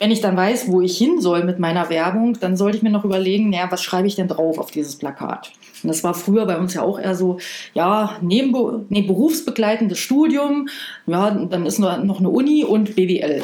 Wenn 0.00 0.10
ich 0.10 0.20
dann 0.20 0.36
weiß, 0.36 0.68
wo 0.68 0.80
ich 0.80 0.98
hin 0.98 1.20
soll 1.20 1.44
mit 1.44 1.60
meiner 1.60 1.88
Werbung, 1.88 2.38
dann 2.40 2.56
sollte 2.56 2.76
ich 2.76 2.82
mir 2.82 2.90
noch 2.90 3.04
überlegen, 3.04 3.50
naja, 3.50 3.66
was 3.70 3.82
schreibe 3.82 4.08
ich 4.08 4.16
denn 4.16 4.28
drauf 4.28 4.58
auf 4.58 4.72
dieses 4.72 4.96
Plakat? 4.96 5.52
Und 5.82 5.88
das 5.88 6.02
war 6.02 6.14
früher 6.14 6.46
bei 6.46 6.58
uns 6.58 6.74
ja 6.74 6.82
auch 6.82 6.98
eher 6.98 7.14
so, 7.14 7.38
ja, 7.74 8.16
neben, 8.20 8.86
nee, 8.88 9.02
berufsbegleitendes 9.02 9.98
Studium, 9.98 10.68
ja, 11.06 11.30
dann 11.30 11.66
ist 11.66 11.78
noch 11.78 12.18
eine 12.18 12.28
Uni 12.28 12.64
und 12.64 12.96
BWL. 12.96 13.42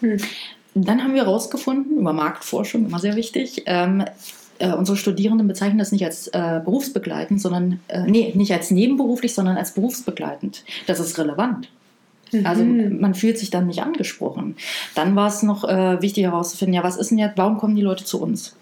Hm. 0.00 0.18
Dann 0.74 1.02
haben 1.02 1.14
wir 1.14 1.24
herausgefunden, 1.24 1.98
über 1.98 2.12
Marktforschung, 2.12 2.86
immer 2.86 2.98
sehr 2.98 3.16
wichtig, 3.16 3.62
ähm, 3.66 4.04
äh, 4.58 4.72
unsere 4.72 4.96
Studierenden 4.96 5.48
bezeichnen 5.48 5.78
das 5.78 5.92
nicht 5.92 6.04
als 6.04 6.28
äh, 6.28 6.60
berufsbegleitend, 6.64 7.40
sondern, 7.40 7.80
äh, 7.88 8.02
nee, 8.06 8.32
nicht 8.36 8.52
als 8.52 8.70
nebenberuflich, 8.70 9.34
sondern 9.34 9.56
als 9.56 9.74
berufsbegleitend. 9.74 10.64
Das 10.86 11.00
ist 11.00 11.18
relevant. 11.18 11.68
Also 12.42 12.64
Mhm. 12.64 13.00
man 13.00 13.14
fühlt 13.14 13.38
sich 13.38 13.50
dann 13.50 13.68
nicht 13.68 13.80
angesprochen. 13.82 14.56
Dann 14.96 15.14
war 15.14 15.28
es 15.28 15.42
noch 15.44 15.62
äh, 15.64 16.02
wichtig 16.02 16.24
herauszufinden, 16.24 16.74
ja, 16.74 16.82
was 16.82 16.96
ist 16.96 17.10
denn 17.12 17.18
jetzt, 17.18 17.38
warum 17.38 17.58
kommen 17.58 17.76
die 17.76 17.82
Leute 17.82 18.04
zu 18.04 18.20
uns? 18.20 18.56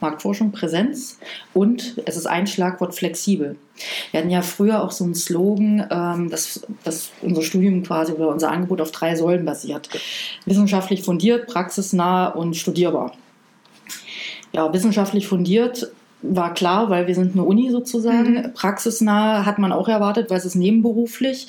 Marktforschung, 0.00 0.52
Präsenz 0.52 1.18
und 1.54 2.00
es 2.06 2.16
ist 2.16 2.26
ein 2.26 2.46
Schlagwort 2.46 2.94
flexibel. 2.94 3.56
Wir 4.10 4.20
hatten 4.20 4.30
ja 4.30 4.42
früher 4.42 4.82
auch 4.82 4.90
so 4.90 5.04
einen 5.04 5.14
Slogan, 5.14 5.86
ähm, 5.90 6.30
dass, 6.30 6.66
dass 6.84 7.10
unser 7.22 7.42
Studium 7.42 7.82
quasi 7.82 8.12
oder 8.12 8.28
unser 8.28 8.50
Angebot 8.50 8.80
auf 8.80 8.90
drei 8.90 9.14
Säulen 9.16 9.44
basiert. 9.44 9.88
Wissenschaftlich 10.46 11.02
fundiert, 11.02 11.46
praxisnah 11.46 12.28
und 12.28 12.56
studierbar. 12.56 13.12
Ja, 14.52 14.72
wissenschaftlich 14.72 15.26
fundiert 15.26 15.90
war 16.22 16.52
klar, 16.54 16.90
weil 16.90 17.06
wir 17.06 17.14
sind 17.14 17.34
eine 17.34 17.44
Uni 17.44 17.70
sozusagen. 17.70 18.34
Mhm. 18.34 18.54
Praxisnah 18.54 19.46
hat 19.46 19.58
man 19.58 19.72
auch 19.72 19.88
erwartet, 19.88 20.30
weil 20.30 20.38
es 20.38 20.44
ist 20.44 20.56
nebenberuflich 20.56 21.46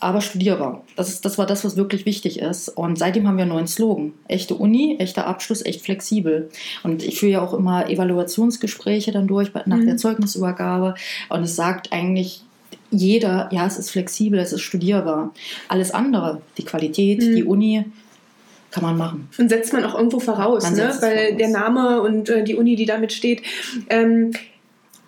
aber 0.00 0.20
studierbar. 0.20 0.84
Das, 0.96 1.08
ist, 1.08 1.24
das 1.24 1.38
war 1.38 1.46
das, 1.46 1.64
was 1.64 1.76
wirklich 1.76 2.04
wichtig 2.04 2.38
ist. 2.40 2.68
Und 2.68 2.98
seitdem 2.98 3.26
haben 3.26 3.36
wir 3.36 3.42
einen 3.42 3.52
neuen 3.52 3.66
Slogan. 3.66 4.12
Echte 4.28 4.54
Uni, 4.54 4.96
echter 4.98 5.26
Abschluss, 5.26 5.64
echt 5.64 5.80
flexibel. 5.82 6.50
Und 6.82 7.02
ich 7.02 7.18
führe 7.20 7.32
ja 7.32 7.42
auch 7.42 7.54
immer 7.54 7.88
Evaluationsgespräche 7.88 9.12
dann 9.12 9.26
durch 9.26 9.52
nach 9.54 9.76
Mhm. 9.78 9.86
der 9.86 9.96
Zeugnisübergabe. 9.96 10.94
Und 11.30 11.42
es 11.42 11.56
sagt 11.56 11.92
eigentlich 11.92 12.42
jeder, 12.90 13.48
ja, 13.50 13.66
es 13.66 13.78
ist 13.78 13.90
flexibel, 13.90 14.38
es 14.38 14.52
ist 14.52 14.60
studierbar. 14.60 15.32
Alles 15.68 15.90
andere, 15.92 16.42
die 16.58 16.64
Qualität, 16.64 17.20
Mhm. 17.22 17.36
die 17.36 17.44
Uni, 17.44 17.84
kann 18.70 18.82
man 18.82 18.96
machen. 18.98 19.28
Und 19.38 19.48
setzt 19.48 19.72
man 19.72 19.84
auch 19.84 19.94
irgendwo 19.94 20.18
voraus, 20.18 20.68
ne? 20.70 20.92
weil 21.00 21.26
voraus. 21.28 21.36
der 21.38 21.48
Name 21.48 22.02
und 22.02 22.28
äh, 22.28 22.42
die 22.42 22.56
Uni, 22.56 22.74
die 22.76 22.86
damit 22.86 23.12
steht, 23.12 23.42
ähm, 23.88 24.32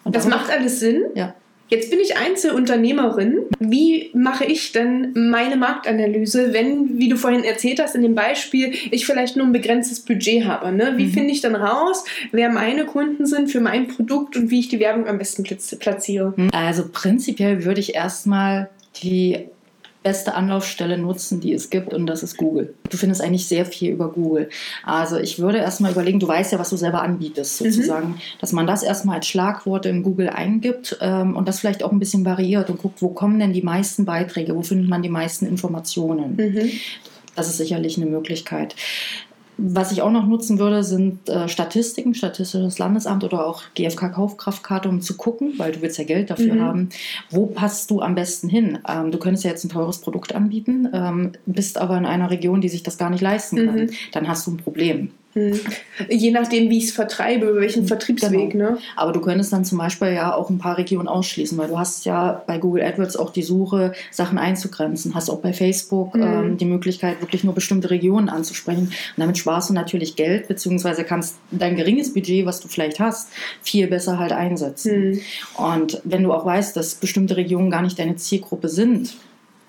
das 0.05 0.27
macht 0.29 0.51
alles 0.51 0.79
Sinn. 0.79 1.03
Ja. 1.17 1.35
Jetzt 1.69 1.91
bin 1.91 1.99
ich 2.01 2.17
Einzelunternehmerin. 2.17 3.39
Wie 3.59 4.11
mache 4.15 4.45
ich 4.45 4.73
denn 4.73 5.13
meine 5.31 5.57
Marktanalyse, 5.57 6.53
wenn, 6.53 6.99
wie 6.99 7.09
du 7.09 7.17
vorhin 7.17 7.45
erzählt 7.45 7.81
hast, 7.81 7.95
in 7.95 8.03
dem 8.03 8.15
Beispiel, 8.15 8.73
ich 8.91 9.05
vielleicht 9.07 9.37
nur 9.37 9.47
ein 9.47 9.53
begrenztes 9.53 10.01
Budget 10.01 10.45
habe? 10.45 10.73
Ne? 10.73 10.95
Wie 10.97 11.07
Mhm. 11.07 11.11
finde 11.13 11.31
ich 11.33 11.41
dann 11.41 11.57
raus, 11.57 12.05
wer 12.33 12.51
meine 12.51 12.85
Kunden 12.87 13.27
sind 13.27 13.51
für 13.51 13.61
mein 13.61 13.89
Produkt 13.89 14.37
und 14.37 14.51
wie 14.51 14.61
ich 14.61 14.69
die 14.69 14.79
Werbung 14.81 15.07
am 15.09 15.19
besten 15.19 15.43
platz- 15.43 15.77
platziere? 15.79 16.35
Also 16.53 16.85
prinzipiell 16.93 17.65
würde 17.65 17.81
ich 17.81 17.95
erstmal 17.95 18.69
die 19.03 19.47
beste 20.07 20.35
Anlaufstelle 20.35 20.99
nutzen, 20.99 21.41
die 21.41 21.53
es 21.53 21.69
gibt, 21.69 21.93
und 21.93 22.07
das 22.07 22.23
ist 22.23 22.37
Google. 22.37 22.75
Du 22.89 22.97
findest 22.97 23.21
eigentlich 23.21 23.49
sehr 23.49 23.67
viel 23.67 23.91
über 23.91 24.09
Google. 24.13 24.49
Also 24.85 25.17
ich 25.17 25.41
würde 25.41 25.59
erstmal 25.59 25.91
überlegen, 25.91 26.21
du 26.21 26.29
weißt 26.29 26.53
ja, 26.53 26.61
was 26.61 26.71
du 26.71 26.77
selber 26.77 27.03
anbietest, 27.03 27.61
Mhm. 27.61 27.73
sozusagen, 27.73 28.21
dass 28.41 28.53
man 28.53 28.69
das 28.69 28.85
erstmal 28.85 29.17
als 29.17 29.27
Schlagworte 29.27 29.89
in 29.89 30.05
Google 30.05 30.29
eingibt 30.29 30.97
ähm, 31.01 31.35
und 31.35 31.49
das 31.49 31.59
vielleicht 31.59 31.83
auch 31.83 31.91
ein 31.91 31.99
bisschen 31.99 32.25
variiert 32.25 32.71
und 32.71 32.79
guckt, 32.79 33.03
wo 33.03 33.09
kommen 33.09 33.41
denn 33.41 33.53
die 33.53 33.63
meisten 33.63 34.05
Beiträge, 34.05 34.55
wo 34.55 34.63
findet 34.63 34.89
man 34.89 35.03
die 35.03 35.09
meisten 35.09 35.45
Informationen. 35.45 36.37
Mhm. 36.37 36.71
Das 37.35 37.49
ist 37.49 37.57
sicherlich 37.57 37.97
eine 37.97 38.07
Möglichkeit. 38.07 38.77
Was 39.59 39.91
ich 39.91 40.03
auch 40.03 40.11
noch 40.11 40.27
nutzen 40.27 40.59
würde, 40.59 40.85
sind 40.85 41.29
äh, 41.31 41.49
Statistiken, 41.49 42.15
Statistisches 42.15 42.79
Landesamt 42.79 43.25
oder 43.25 43.47
auch 43.47 43.63
GfK-Kaufkraftkarte, 43.75 44.89
um 44.89 45.01
zu 45.01 45.17
gucken, 45.17 45.55
weil 45.57 45.73
du 45.73 45.81
willst 45.83 45.97
ja 45.99 46.05
Geld 46.05 46.29
dafür 46.31 46.55
Mhm. 46.55 46.61
haben. 46.61 46.89
Wo 47.31 47.47
passt 47.47 47.91
du 47.91 48.01
am 48.03 48.15
besten 48.15 48.49
hin? 48.49 48.79
Ähm, 48.87 49.11
du 49.11 49.19
könntest 49.19 49.45
ja 49.45 49.51
jetzt 49.51 49.65
ein 49.65 49.71
teures 49.71 49.99
Produkt 49.99 50.35
anbieten, 50.35 50.89
ähm, 50.93 51.33
bist 51.47 51.79
aber 51.79 51.97
in 51.97 52.05
einer 52.07 52.31
Region, 52.31 52.61
die 52.61 52.69
sich 52.69 52.83
das 52.83 52.99
gar 52.99 53.11
nicht 53.11 53.23
leisten 53.23 53.57
kann. 53.67 53.77
Mhm. 53.85 53.91
Dann 54.13 54.29
hast 54.29 54.47
du 54.47 54.53
ein 54.53 54.57
Problem. 54.59 55.11
Mhm. 55.37 55.61
Je 56.09 56.31
nachdem, 56.31 56.71
wie 56.71 56.79
ich 56.79 56.85
es 56.85 56.93
vertreibe, 56.93 57.47
über 57.47 57.61
welchen 57.61 57.87
Vertriebsweg. 57.87 58.55
Ne? 58.55 58.79
Aber 58.97 59.13
du 59.13 59.21
könntest 59.21 59.53
dann 59.53 59.65
zum 59.65 59.77
Beispiel 59.79 60.09
ja 60.09 60.35
auch 60.35 60.49
ein 60.49 60.59
paar 60.59 60.79
Regionen 60.79 61.09
ausschließen, 61.09 61.57
weil 61.59 61.69
du 61.69 61.79
hast 61.79 62.07
ja 62.07 62.43
bei 62.47 62.59
Google 62.59 62.83
AdWords 62.83 63.17
auch 63.17 63.31
die 63.31 63.43
Suche, 63.43 63.93
Sachen 64.11 64.39
einzugrenzen. 64.39 65.15
Hast 65.15 65.29
auch 65.29 65.41
bei 65.41 65.53
Facebook 65.53 66.15
Mhm. 66.15 66.23
ähm, 66.23 66.57
die 66.57 66.65
Möglichkeit, 66.65 67.21
wirklich 67.21 67.45
nur 67.45 67.55
bestimmte 67.55 67.91
Regionen 67.91 68.29
anzusprechen. 68.31 68.85
Und 68.87 68.93
damit 69.17 69.37
sparst 69.39 69.69
du 69.71 69.75
natürlich 69.75 70.17
Geld, 70.17 70.49
beziehungsweise 70.49 71.05
kannst 71.05 71.37
dein 71.51 71.77
geringes 71.77 72.15
Budget, 72.15 72.47
was 72.47 72.61
du 72.61 72.69
vielleicht 72.69 72.99
hast, 72.99 73.29
viel 73.63 73.87
besser 73.89 74.19
halt 74.19 74.33
einsetzen. 74.33 75.11
Mhm. 75.11 75.21
Und 75.57 76.01
wenn 76.05 76.23
du 76.23 76.33
auch 76.33 76.47
weißt, 76.47 76.75
dass 76.77 76.95
bestimmte 76.95 77.37
Regionen 77.37 77.71
gar 77.71 77.83
nicht 77.83 77.99
deine 77.99 78.17
Zielgruppe 78.17 78.69
sind, 78.71 79.15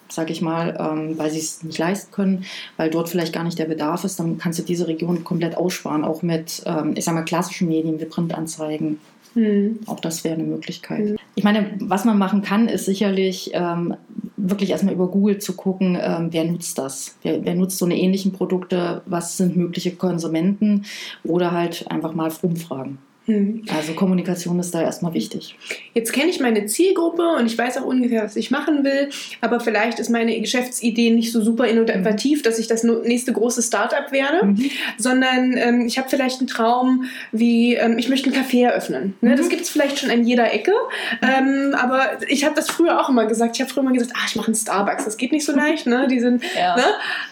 sag 0.09 0.29
ich 0.29 0.41
mal, 0.41 0.77
ähm, 0.79 1.17
weil 1.17 1.31
sie 1.31 1.39
es 1.39 1.63
nicht 1.63 1.77
leisten 1.77 2.11
können, 2.11 2.45
weil 2.77 2.89
dort 2.89 3.09
vielleicht 3.09 3.33
gar 3.33 3.43
nicht 3.43 3.59
der 3.59 3.65
Bedarf 3.65 4.03
ist, 4.03 4.19
dann 4.19 4.37
kannst 4.37 4.59
du 4.59 4.63
diese 4.63 4.87
Region 4.87 5.23
komplett 5.23 5.57
aussparen, 5.57 6.03
auch 6.03 6.21
mit, 6.21 6.63
ähm, 6.65 6.93
ich 6.95 7.05
sag 7.05 7.13
mal, 7.15 7.23
klassischen 7.23 7.67
Medien 7.67 7.99
wie 7.99 8.05
Printanzeigen. 8.05 8.99
Mhm. 9.35 9.79
Auch 9.85 9.99
das 9.99 10.23
wäre 10.23 10.35
eine 10.35 10.43
Möglichkeit. 10.43 11.05
Mhm. 11.05 11.17
Ich 11.35 11.43
meine, 11.43 11.71
was 11.79 12.05
man 12.05 12.17
machen 12.17 12.41
kann, 12.41 12.67
ist 12.67 12.85
sicherlich 12.85 13.51
ähm, 13.53 13.95
wirklich 14.35 14.71
erstmal 14.71 14.93
über 14.93 15.07
Google 15.07 15.37
zu 15.37 15.53
gucken, 15.55 15.97
ähm, 16.01 16.29
wer 16.31 16.45
nutzt 16.45 16.77
das? 16.77 17.15
Wer, 17.21 17.45
wer 17.45 17.55
nutzt 17.55 17.77
so 17.77 17.85
eine 17.85 17.97
ähnlichen 17.97 18.31
Produkte? 18.31 19.01
Was 19.05 19.37
sind 19.37 19.55
mögliche 19.55 19.91
Konsumenten? 19.91 20.85
Oder 21.23 21.51
halt 21.51 21.89
einfach 21.91 22.13
mal 22.13 22.31
rumfragen. 22.31 22.97
Mhm. 23.27 23.63
Also 23.75 23.93
Kommunikation 23.93 24.59
ist 24.59 24.73
da 24.73 24.81
erstmal 24.81 25.13
wichtig. 25.13 25.55
Jetzt 25.93 26.13
kenne 26.13 26.29
ich 26.29 26.39
meine 26.39 26.65
Zielgruppe 26.65 27.23
und 27.37 27.45
ich 27.45 27.57
weiß 27.57 27.77
auch 27.77 27.85
ungefähr, 27.85 28.23
was 28.23 28.35
ich 28.37 28.51
machen 28.51 28.83
will, 28.83 29.09
aber 29.41 29.59
vielleicht 29.59 29.99
ist 29.99 30.09
meine 30.09 30.39
Geschäftsidee 30.39 31.09
nicht 31.11 31.31
so 31.33 31.41
super 31.41 31.67
innovativ, 31.67 32.41
dass 32.41 32.57
ich 32.57 32.67
das 32.67 32.83
nächste 32.83 33.33
große 33.33 33.61
Startup 33.61 34.11
werde, 34.11 34.45
Mhm. 34.45 34.69
sondern 34.97 35.57
ähm, 35.57 35.85
ich 35.85 35.97
habe 35.97 36.09
vielleicht 36.09 36.39
einen 36.39 36.47
Traum, 36.47 37.03
wie 37.31 37.75
ähm, 37.75 37.97
ich 37.97 38.07
möchte 38.09 38.31
einen 38.31 38.41
Café 38.43 38.63
eröffnen. 38.65 39.15
Ne? 39.21 39.31
Mhm. 39.31 39.35
Das 39.37 39.49
gibt 39.49 39.61
es 39.63 39.69
vielleicht 39.69 39.99
schon 39.99 40.09
an 40.09 40.23
jeder 40.25 40.53
Ecke, 40.53 40.71
ähm, 41.21 41.75
aber 41.77 42.19
ich 42.29 42.45
habe 42.45 42.55
das 42.55 42.69
früher 42.69 42.99
auch 43.01 43.09
immer 43.09 43.25
gesagt. 43.25 43.55
Ich 43.57 43.61
habe 43.61 43.69
früher 43.71 43.83
immer 43.83 43.93
gesagt, 43.93 44.13
ah, 44.15 44.25
ich 44.27 44.35
mache 44.35 44.47
einen 44.47 44.55
Starbucks. 44.55 45.03
Das 45.05 45.17
geht 45.17 45.31
nicht 45.31 45.45
so 45.45 45.53
leicht. 45.53 45.85
Ne? 45.85 46.07
Die 46.09 46.19
sind 46.19 46.41
Ja. 46.57 46.75
Ne? 46.77 46.83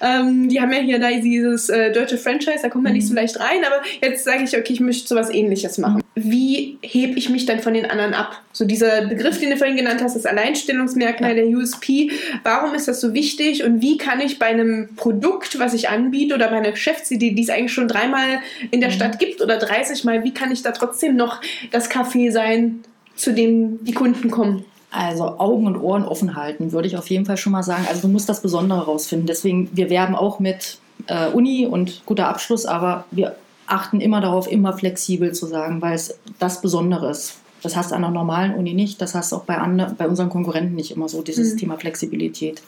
Ähm, 0.01 0.49
die 0.49 0.59
haben 0.59 0.71
ja 0.73 0.79
hier 0.79 0.99
da 0.99 1.09
dieses 1.09 1.69
äh, 1.69 1.91
deutsche 1.91 2.17
Franchise, 2.17 2.59
da 2.61 2.69
kommt 2.69 2.83
man 2.83 2.93
nicht 2.93 3.07
so 3.07 3.13
Mhm. 3.13 3.17
leicht 3.19 3.39
rein, 3.39 3.63
aber 3.65 3.81
jetzt 4.01 4.25
sage 4.25 4.43
ich, 4.43 4.57
okay, 4.57 4.73
ich 4.73 4.79
möchte 4.81 5.07
sowas 5.07 5.29
ähnliches 5.29 5.77
machen. 5.77 5.84
Wie 6.15 6.77
hebe 6.81 7.17
ich 7.17 7.29
mich 7.29 7.45
dann 7.45 7.59
von 7.59 7.73
den 7.73 7.85
anderen 7.85 8.13
ab? 8.13 8.41
So 8.53 8.65
dieser 8.65 9.07
Begriff, 9.07 9.39
den 9.39 9.49
du 9.49 9.57
vorhin 9.57 9.75
genannt 9.75 10.01
hast, 10.01 10.15
das 10.15 10.25
Alleinstellungsmerkmal, 10.25 11.35
der 11.35 11.47
USP, 11.47 12.11
warum 12.43 12.73
ist 12.73 12.87
das 12.87 13.01
so 13.01 13.13
wichtig 13.13 13.63
und 13.63 13.81
wie 13.81 13.97
kann 13.97 14.21
ich 14.21 14.39
bei 14.39 14.47
einem 14.47 14.95
Produkt, 14.95 15.59
was 15.59 15.73
ich 15.73 15.89
anbiete 15.89 16.35
oder 16.35 16.47
bei 16.49 16.57
einer 16.57 16.71
Geschäftsidee, 16.71 17.31
die 17.31 17.43
es 17.43 17.49
eigentlich 17.49 17.73
schon 17.73 17.87
dreimal 17.87 18.39
in 18.71 18.79
der 18.79 18.89
Mhm. 18.89 18.93
Stadt 18.93 19.19
gibt 19.19 19.41
oder 19.41 19.57
30 19.57 20.03
Mal, 20.03 20.23
wie 20.23 20.33
kann 20.33 20.51
ich 20.51 20.61
da 20.61 20.71
trotzdem 20.71 21.15
noch 21.15 21.41
das 21.71 21.89
Café 21.91 22.31
sein, 22.31 22.83
zu 23.15 23.33
dem 23.33 23.83
die 23.83 23.93
Kunden 23.93 24.31
kommen? 24.31 24.65
Also 24.91 25.39
Augen 25.39 25.67
und 25.67 25.77
Ohren 25.77 26.05
offen 26.05 26.35
halten, 26.37 26.71
würde 26.71 26.87
ich 26.87 26.97
auf 26.97 27.09
jeden 27.09 27.25
Fall 27.25 27.35
schon 27.35 27.51
mal 27.51 27.63
sagen. 27.63 27.85
Also 27.89 28.03
du 28.03 28.07
musst 28.07 28.29
das 28.29 28.41
Besondere 28.41 28.85
rausfinden. 28.85 29.27
Deswegen, 29.27 29.69
wir 29.73 29.89
werben 29.89 30.15
auch 30.15 30.39
mit 30.39 30.77
äh, 31.07 31.27
Uni 31.27 31.67
und 31.67 32.03
guter 32.05 32.29
Abschluss, 32.29 32.65
aber 32.65 33.03
wir 33.11 33.35
achten 33.67 33.99
immer 34.01 34.21
darauf, 34.21 34.49
immer 34.51 34.73
flexibel 34.73 35.31
zu 35.33 35.45
sagen, 35.47 35.81
weil 35.81 35.93
es 35.95 36.17
das 36.39 36.61
Besondere 36.61 37.09
ist. 37.11 37.35
Das 37.63 37.75
hast 37.75 37.91
du 37.91 37.95
an 37.95 38.01
der 38.03 38.11
normalen 38.11 38.53
Uni 38.53 38.73
nicht, 38.73 39.01
das 39.01 39.15
hast 39.15 39.31
du 39.31 39.37
auch 39.37 39.43
bei, 39.45 39.57
anderen, 39.57 39.95
bei 39.95 40.07
unseren 40.07 40.29
Konkurrenten 40.29 40.75
nicht 40.75 40.91
immer 40.91 41.09
so, 41.09 41.23
dieses 41.23 41.53
Mhm. 41.53 41.57
Thema 41.57 41.77
Flexibilität. 41.77 42.61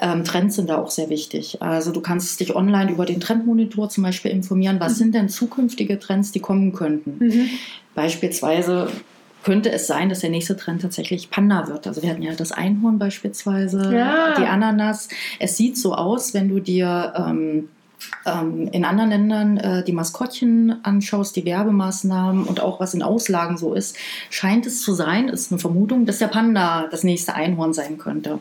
Ähm, 0.00 0.24
Trends 0.24 0.56
sind 0.56 0.68
da 0.70 0.78
auch 0.78 0.90
sehr 0.90 1.08
wichtig. 1.08 1.60
Also 1.62 1.92
du 1.92 2.00
kannst 2.00 2.38
dich 2.40 2.54
online 2.56 2.90
über 2.90 3.04
den 3.06 3.20
Trendmonitor 3.20 3.88
zum 3.88 4.02
Beispiel 4.04 4.30
informieren, 4.30 4.78
was 4.80 4.92
Mhm. 4.94 4.96
sind 4.96 5.14
denn 5.14 5.28
zukünftige 5.28 5.98
Trends, 5.98 6.32
die 6.32 6.40
kommen 6.40 6.72
könnten. 6.72 7.20
Beispielsweise 7.94 8.88
könnte 9.44 9.70
es 9.72 9.86
sein, 9.86 10.08
dass 10.08 10.20
der 10.20 10.30
nächste 10.30 10.56
Trend 10.56 10.82
tatsächlich 10.82 11.30
Panda 11.30 11.68
wird. 11.68 11.86
Also 11.86 12.02
wir 12.02 12.10
hatten 12.10 12.22
ja 12.22 12.32
das 12.34 12.52
Einhorn 12.52 12.98
beispielsweise, 12.98 13.92
Ja. 13.94 14.34
die 14.38 14.44
Ananas. 14.46 15.08
Es 15.38 15.56
sieht 15.56 15.78
so 15.78 15.94
aus, 15.94 16.34
wenn 16.34 16.48
du 16.48 16.60
dir 16.60 17.12
ähm, 17.16 17.68
ähm, 18.26 18.68
in 18.72 18.84
anderen 18.84 19.10
Ländern 19.10 19.56
äh, 19.56 19.84
die 19.84 19.92
Maskottchen 19.92 20.84
anschaust, 20.84 21.36
die 21.36 21.44
Werbemaßnahmen 21.44 22.44
und 22.44 22.60
auch 22.60 22.80
was 22.80 22.94
in 22.94 23.02
Auslagen 23.02 23.56
so 23.56 23.74
ist, 23.74 23.96
scheint 24.30 24.66
es 24.66 24.82
zu 24.82 24.94
sein, 24.94 25.28
ist 25.28 25.50
eine 25.50 25.58
Vermutung, 25.58 26.06
dass 26.06 26.18
der 26.18 26.28
Panda 26.28 26.86
das 26.90 27.04
nächste 27.04 27.34
Einhorn 27.34 27.72
sein 27.72 27.98
könnte. 27.98 28.38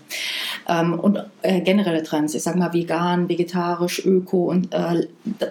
Ähm, 0.67 0.99
und 0.99 1.23
äh, 1.41 1.61
generelle 1.61 2.03
Trends, 2.03 2.35
ich 2.35 2.43
sage 2.43 2.59
mal 2.59 2.73
vegan, 2.73 3.29
vegetarisch, 3.29 4.05
öko 4.05 4.49
und 4.49 4.73
äh, 4.73 5.07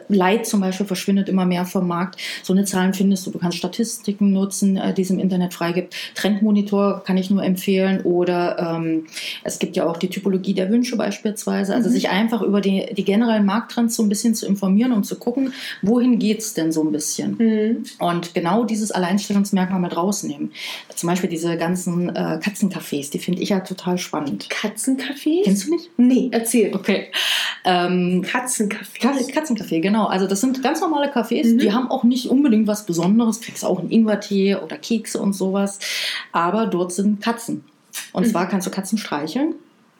Leid 0.09 0.47
zum 0.47 0.61
Beispiel 0.61 0.87
verschwindet 0.87 1.29
immer 1.29 1.45
mehr 1.45 1.65
vom 1.65 1.89
Markt. 1.89 2.21
So 2.43 2.53
eine 2.53 2.65
Zahlen 2.65 2.95
findest 2.95 3.27
du, 3.27 3.31
du 3.31 3.39
kannst 3.39 3.59
Statistiken 3.59 4.33
nutzen, 4.33 4.77
äh, 4.77 4.95
die 4.95 5.03
es 5.03 5.11
im 5.11 5.19
Internet 5.19 5.55
freigibt. 5.55 5.95
Trendmonitor 6.15 7.03
kann 7.05 7.17
ich 7.17 7.31
nur 7.31 7.43
empfehlen 7.43 8.03
oder 8.03 8.59
ähm, 8.59 9.07
es 9.45 9.59
gibt 9.59 9.77
ja 9.77 9.87
auch 9.87 9.97
die 9.97 10.09
Typologie 10.09 10.55
der 10.55 10.71
Wünsche 10.71 10.97
beispielsweise, 10.97 11.75
also 11.75 11.89
mhm. 11.89 11.93
sich 11.93 12.09
einfach 12.09 12.43
über 12.43 12.61
die, 12.61 12.87
die 12.95 13.05
generellen 13.05 13.45
Markttrends 13.45 13.96
so 13.97 14.03
ein 14.03 14.09
bisschen 14.09 14.35
zu 14.35 14.47
informieren 14.47 14.93
und 14.93 15.05
zu 15.05 15.17
gucken, 15.17 15.53
wohin 15.83 16.19
geht 16.19 16.41
es 16.41 16.55
denn 16.55 16.73
so 16.73 16.83
ein 16.83 16.93
bisschen. 16.93 17.37
Mhm. 17.39 17.85
Und 17.99 18.35
genau 18.35 18.65
dieses 18.65 18.93
Alleinstellungsmerkmal 18.93 19.81
mit 19.81 19.97
rausnehmen. 19.97 20.53
Zum 20.95 21.09
Beispiel 21.09 21.31
diese 21.31 21.57
ganzen 21.57 22.11
äh, 22.11 22.39
Katzencafés, 22.43 23.11
die 23.11 23.19
finde 23.19 23.43
ich 23.43 23.51
ja 23.51 23.61
total 23.61 23.99
spannend. 23.99 24.49
Katzencafés? 24.49 25.45
Kennst 25.45 25.67
du 25.67 25.71
nicht? 25.71 25.91
Nee, 25.97 26.29
erzähl. 26.33 26.75
Okay. 26.75 27.09
Ähm, 27.65 28.23
Katzencafés. 28.23 29.33
Katzencafé, 29.33 29.81
genau. 29.81 30.07
Also 30.07 30.27
das 30.27 30.41
sind 30.41 30.63
ganz 30.63 30.81
normale 30.81 31.13
Cafés, 31.13 31.55
mhm. 31.55 31.59
die 31.59 31.73
haben 31.73 31.91
auch 31.91 32.05
nicht 32.05 32.29
unbedingt 32.29 32.67
was 32.67 32.87
Besonderes. 32.87 33.41
Du 33.41 33.47
kriegst 33.47 33.65
auch 33.65 33.81
einen 33.81 33.91
Ingwertee 33.91 34.57
oder 34.57 34.79
Kekse 34.79 35.21
und 35.21 35.33
sowas. 35.33 35.79
Aber 36.33 36.67
dort 36.67 36.93
sind 36.93 37.21
Katzen. 37.21 37.65
Und 38.13 38.27
mhm. 38.27 38.31
zwar 38.31 38.49
kannst 38.49 38.67
du 38.67 38.71
Katzen 38.71 38.99
streicheln 38.99 39.55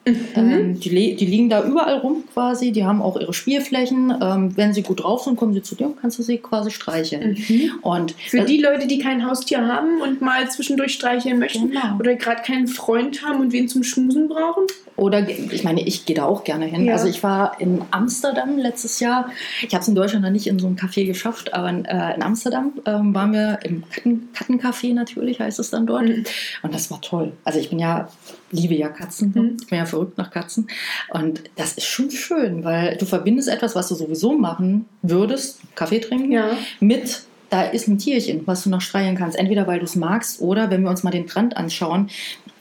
Mhm. 0.07 0.27
Ähm, 0.35 0.79
die, 0.79 1.15
die, 1.15 1.25
liegen 1.25 1.49
da 1.49 1.63
überall 1.63 1.97
rum 1.97 2.23
quasi, 2.33 2.71
die 2.71 2.85
haben 2.85 3.01
auch 3.01 3.19
ihre 3.19 3.33
Spielflächen. 3.33 4.13
Ähm, 4.21 4.55
wenn 4.55 4.73
sie 4.73 4.83
gut 4.83 5.03
drauf 5.03 5.23
sind, 5.23 5.35
kommen 5.35 5.53
sie 5.53 5.61
zu 5.61 5.75
dir 5.75 5.87
und 5.87 6.01
kannst 6.01 6.19
du 6.19 6.23
sie 6.23 6.37
quasi 6.37 6.71
streicheln. 6.71 7.37
Mhm. 7.47 7.71
Und 7.81 8.15
Für 8.27 8.41
die 8.41 8.59
Leute, 8.59 8.87
die 8.87 8.99
kein 8.99 9.25
Haustier 9.25 9.65
haben 9.67 10.01
und 10.01 10.21
mal 10.21 10.49
zwischendurch 10.49 10.93
streicheln 10.93 11.39
möchten 11.39 11.69
genau. 11.69 11.97
oder 11.99 12.15
gerade 12.15 12.41
keinen 12.41 12.67
Freund 12.67 13.23
haben 13.25 13.41
und 13.41 13.51
wen 13.51 13.67
zum 13.67 13.83
Schmusen 13.83 14.27
brauchen? 14.27 14.63
Oder 14.97 15.29
ich 15.29 15.63
meine, 15.63 15.85
ich 15.85 16.05
gehe 16.07 16.15
da 16.15 16.25
auch 16.25 16.43
gerne 16.43 16.65
hin. 16.65 16.85
Ja. 16.85 16.93
Also 16.93 17.07
ich 17.07 17.21
war 17.21 17.61
in 17.61 17.83
Amsterdam 17.91 18.57
letztes 18.57 18.99
Jahr. 18.99 19.29
Ich 19.61 19.73
habe 19.75 19.83
es 19.83 19.87
in 19.87 19.93
Deutschland 19.93 20.25
noch 20.25 20.31
nicht 20.31 20.47
in 20.47 20.57
so 20.57 20.65
einem 20.65 20.75
Café 20.75 21.05
geschafft, 21.05 21.53
aber 21.53 21.69
in, 21.69 21.85
äh, 21.85 22.15
in 22.15 22.23
Amsterdam 22.23 22.73
ähm, 22.87 23.13
waren 23.13 23.31
wir 23.31 23.59
im 23.63 23.83
Katten, 23.91 24.29
Kattencafé 24.33 24.95
natürlich, 24.95 25.39
heißt 25.39 25.59
es 25.59 25.69
dann 25.69 25.85
dort. 25.85 26.05
Mhm. 26.05 26.23
Und 26.63 26.73
das 26.73 26.89
war 26.89 26.99
toll. 26.99 27.33
Also 27.43 27.59
ich 27.59 27.69
bin 27.69 27.77
ja, 27.77 28.09
liebe 28.51 28.75
ja 28.75 28.89
Katzen. 28.89 29.31
Mhm. 29.33 29.57
Ich 29.61 29.67
bin 29.67 29.79
ja 29.79 29.85
verrückt 29.85 30.17
nach 30.17 30.31
Katzen. 30.31 30.67
Und 31.09 31.43
das 31.55 31.73
ist 31.73 31.85
schon 31.85 32.11
schön, 32.11 32.63
weil 32.63 32.97
du 32.97 33.05
verbindest 33.05 33.49
etwas, 33.49 33.75
was 33.75 33.89
du 33.89 33.95
sowieso 33.95 34.37
machen 34.37 34.85
würdest, 35.01 35.59
Kaffee 35.75 35.99
trinken, 35.99 36.31
ja. 36.31 36.51
mit 36.79 37.23
da 37.49 37.63
ist 37.63 37.87
ein 37.87 37.97
Tierchen, 37.97 38.45
was 38.45 38.63
du 38.63 38.69
noch 38.69 38.81
streicheln 38.81 39.15
kannst. 39.15 39.37
Entweder 39.37 39.67
weil 39.67 39.79
du 39.79 39.85
es 39.85 39.95
magst 39.95 40.41
oder 40.41 40.69
wenn 40.69 40.83
wir 40.83 40.89
uns 40.89 41.03
mal 41.03 41.11
den 41.11 41.27
Trend 41.27 41.55
anschauen, 41.55 42.09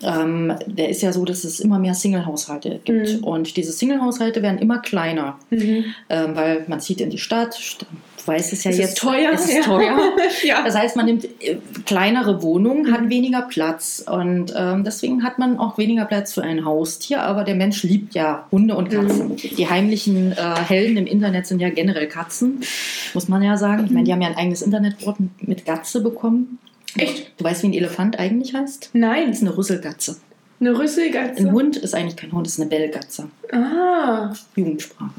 ähm, 0.02 0.54
der 0.66 0.90
ist 0.90 1.02
ja 1.02 1.12
so, 1.12 1.24
dass 1.24 1.44
es 1.44 1.60
immer 1.60 1.78
mehr 1.78 1.94
Single-Haushalte 1.94 2.80
gibt. 2.84 3.18
Mhm. 3.18 3.24
Und 3.24 3.56
diese 3.56 3.72
Single-Haushalte 3.72 4.42
werden 4.42 4.58
immer 4.58 4.78
kleiner, 4.78 5.38
mhm. 5.50 5.86
ähm, 6.08 6.36
weil 6.36 6.64
man 6.68 6.80
zieht 6.80 7.00
in 7.00 7.10
die 7.10 7.18
Stadt, 7.18 7.78
weiß 8.26 8.52
es 8.52 8.64
ja 8.64 8.70
es 8.70 8.78
jetzt. 8.78 8.88
Ist 8.90 8.98
teuer. 8.98 9.30
Es 9.32 9.48
ist 9.48 9.64
teuer. 9.64 9.98
ja. 10.42 10.62
Das 10.62 10.74
heißt, 10.74 10.96
man 10.96 11.06
nimmt 11.06 11.24
äh, 11.24 11.56
kleinere 11.84 12.42
Wohnungen, 12.42 12.92
hat 12.92 13.02
mhm. 13.02 13.10
weniger 13.10 13.42
Platz 13.42 14.04
und 14.06 14.52
ähm, 14.56 14.84
deswegen 14.84 15.22
hat 15.22 15.38
man 15.38 15.58
auch 15.58 15.78
weniger 15.78 16.04
Platz 16.04 16.34
für 16.34 16.42
ein 16.42 16.64
Haustier. 16.64 17.22
Aber 17.22 17.44
der 17.44 17.54
Mensch 17.54 17.82
liebt 17.82 18.14
ja 18.14 18.46
Hunde 18.50 18.76
und 18.76 18.90
Katzen. 18.90 19.28
Mhm. 19.28 19.36
Die 19.36 19.68
heimlichen 19.68 20.32
äh, 20.32 20.36
Helden 20.36 20.96
im 20.96 21.06
Internet 21.06 21.46
sind 21.46 21.60
ja 21.60 21.70
generell 21.70 22.08
Katzen, 22.08 22.60
muss 23.14 23.28
man 23.28 23.42
ja 23.42 23.56
sagen. 23.56 23.84
Ich 23.84 23.90
meine, 23.90 24.04
die 24.04 24.10
mhm. 24.10 24.14
haben 24.14 24.22
ja 24.22 24.28
ein 24.28 24.36
eigenes 24.36 24.62
Internetwort 24.62 25.16
mit 25.40 25.64
Gatze 25.64 26.02
bekommen. 26.02 26.58
Echt? 26.96 27.32
Du 27.38 27.44
weißt, 27.44 27.62
wie 27.62 27.68
ein 27.68 27.74
Elefant 27.74 28.18
eigentlich 28.18 28.54
heißt? 28.54 28.90
Nein. 28.94 29.28
Das 29.28 29.38
ist 29.38 29.42
eine 29.42 29.56
Rüsselgatze. 29.56 30.16
Eine 30.58 30.78
Rüsselgatze? 30.78 31.42
Ein 31.42 31.52
Hund 31.52 31.76
ist 31.76 31.94
eigentlich 31.94 32.16
kein 32.16 32.32
Hund, 32.32 32.46
ist 32.46 32.58
eine 32.58 32.68
Bellgatze. 32.70 33.28
Ah. 33.52 34.32
Jugendsprache. 34.54 35.10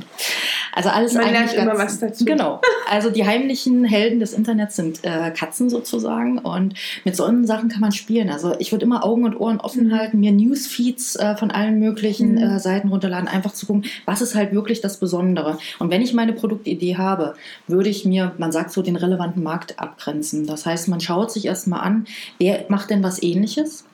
Also 0.74 0.90
alles 0.90 1.14
Man 1.14 1.24
eigentlich 1.26 1.54
lernt 1.54 1.72
immer 1.72 1.84
was 1.84 2.00
dazu. 2.00 2.26
Genau. 2.26 2.62
Also 2.90 3.10
die 3.10 3.26
heimlichen 3.26 3.84
Helden 3.84 4.20
des 4.20 4.34
Internets 4.34 4.76
sind 4.76 5.04
äh, 5.04 5.32
Katzen 5.32 5.70
sozusagen 5.70 6.38
und 6.40 6.76
mit 7.04 7.16
solchen 7.16 7.46
Sachen 7.46 7.70
kann 7.70 7.82
man 7.82 7.92
spielen. 7.92 8.30
Also 8.30 8.56
ich 8.60 8.72
würde 8.72 8.86
immer 8.86 9.04
Augen 9.04 9.26
und 9.26 9.40
Ohren 9.40 9.60
offen 9.60 9.88
mhm. 9.88 9.98
halten, 9.98 10.20
mir 10.20 10.32
Newsfeeds 10.32 11.16
äh, 11.16 11.36
von 11.36 11.52
allen 11.52 11.80
möglichen 11.80 12.34
mhm. 12.34 12.38
äh, 12.38 12.60
Seiten 12.60 12.90
runterladen, 12.90 13.28
einfach 13.28 13.54
zu 13.54 13.66
gucken, 13.66 13.86
was 14.06 14.22
ist 14.22 14.36
halt 14.36 14.54
wirklich 14.54 14.82
das 14.82 14.98
Besondere. 14.98 15.58
Und 15.80 15.90
wenn 15.90 16.02
ich 16.02 16.14
meine 16.14 16.34
Produktidee 16.34 16.98
habe, 16.98 17.36
würde 17.68 17.90
ich 17.90 18.06
mir, 18.06 18.34
man 18.38 18.52
sagt 18.52 18.72
so, 18.72 18.82
den 18.82 18.96
relevanten 18.96 19.42
Markt 19.44 19.80
abgrenzen. 19.80 20.46
Das 20.46 20.66
heißt, 20.66 20.88
man 20.90 21.02
schaut 21.02 21.32
sich 21.32 21.46
erstmal 21.46 21.82
an, 21.82 22.06
wer 22.38 22.66
macht 22.70 22.90
denn 22.90 23.04
was 23.04 23.22
ähnliches 23.22 23.87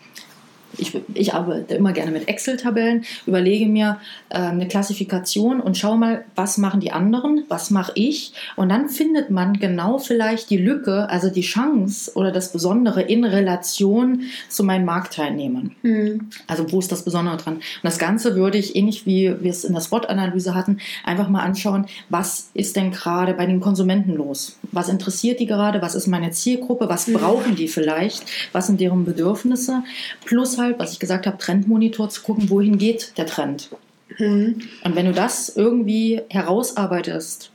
ich, 0.78 1.00
ich 1.14 1.34
arbeite 1.34 1.76
immer 1.76 1.94
gerne 1.94 2.12
mit 2.12 2.28
Excel-Tabellen, 2.28 3.06
überlege 3.26 3.66
mir 3.68 4.00
äh, 4.30 4.38
eine 4.38 4.68
Klassifikation 4.68 5.60
und 5.60 5.78
schaue 5.78 5.98
mal, 5.98 6.26
was 6.36 6.58
machen 6.58 6.80
die 6.80 6.92
anderen, 6.92 7.44
was 7.48 7.70
mache 7.70 7.92
ich. 7.96 8.34
Und 8.56 8.70
dann 8.70 8.90
findet 8.90 9.30
man 9.30 9.60
genau 9.60 10.00
vielleicht 10.00 10.50
die 10.50 10.58
Lücke, 10.58 11.10
also 11.10 11.30
die 11.30 11.42
Chance 11.42 12.12
oder 12.16 12.32
das 12.32 12.52
Besondere 12.52 13.02
in 13.02 13.24
Relation 13.24 14.24
zu 14.50 14.64
meinen 14.64 14.86
Marktteilnehmern. 14.86 15.76
Mhm. 15.84 16.30
Also 16.48 16.72
wo 16.72 16.80
ist 16.80 16.92
das 16.92 17.04
Besondere 17.04 17.38
dran? 17.38 17.56
Und 17.56 17.64
das 17.84 18.00
Ganze 18.00 18.36
würde 18.36 18.58
ich, 18.58 18.76
ähnlich 18.76 19.06
wie 19.06 19.36
wir 19.40 19.52
es 19.52 19.64
in 19.64 19.74
der 19.74 19.82
Spot-Analyse 19.82 20.56
hatten, 20.56 20.80
einfach 21.04 21.30
mal 21.30 21.42
anschauen, 21.42 21.86
was 22.10 22.50
ist 22.54 22.76
denn 22.76 22.92
gerade 22.92 23.34
bei 23.34 23.46
den 23.46 23.60
Konsumenten 23.60 24.16
los? 24.16 24.58
Was 24.72 24.90
interessiert 24.90 25.40
die 25.40 25.46
gerade? 25.46 25.82
Was 25.82 25.96
ist 25.96 26.08
meine 26.08 26.32
Zielgruppe? 26.32 26.90
Was 26.90 27.08
mhm. 27.08 27.14
brauchen 27.14 27.56
die 27.56 27.68
vielleicht? 27.68 28.24
Was 28.52 28.68
sind 28.68 28.82
deren 28.82 29.06
Bedürfnisse? 29.06 29.84
Plus 30.26 30.58
halt, 30.58 30.63
was 30.78 30.94
ich 30.94 31.00
gesagt 31.00 31.28
habe, 31.28 31.38
Trendmonitor 31.38 32.10
zu 32.10 32.22
gucken, 32.22 32.50
wohin 32.50 32.78
geht 32.78 33.18
der 33.18 33.26
Trend. 33.26 33.70
Mhm. 34.18 34.62
Und 34.84 34.96
wenn 34.96 35.06
du 35.06 35.14
das 35.14 35.50
irgendwie 35.50 36.22
herausarbeitest, 36.30 37.52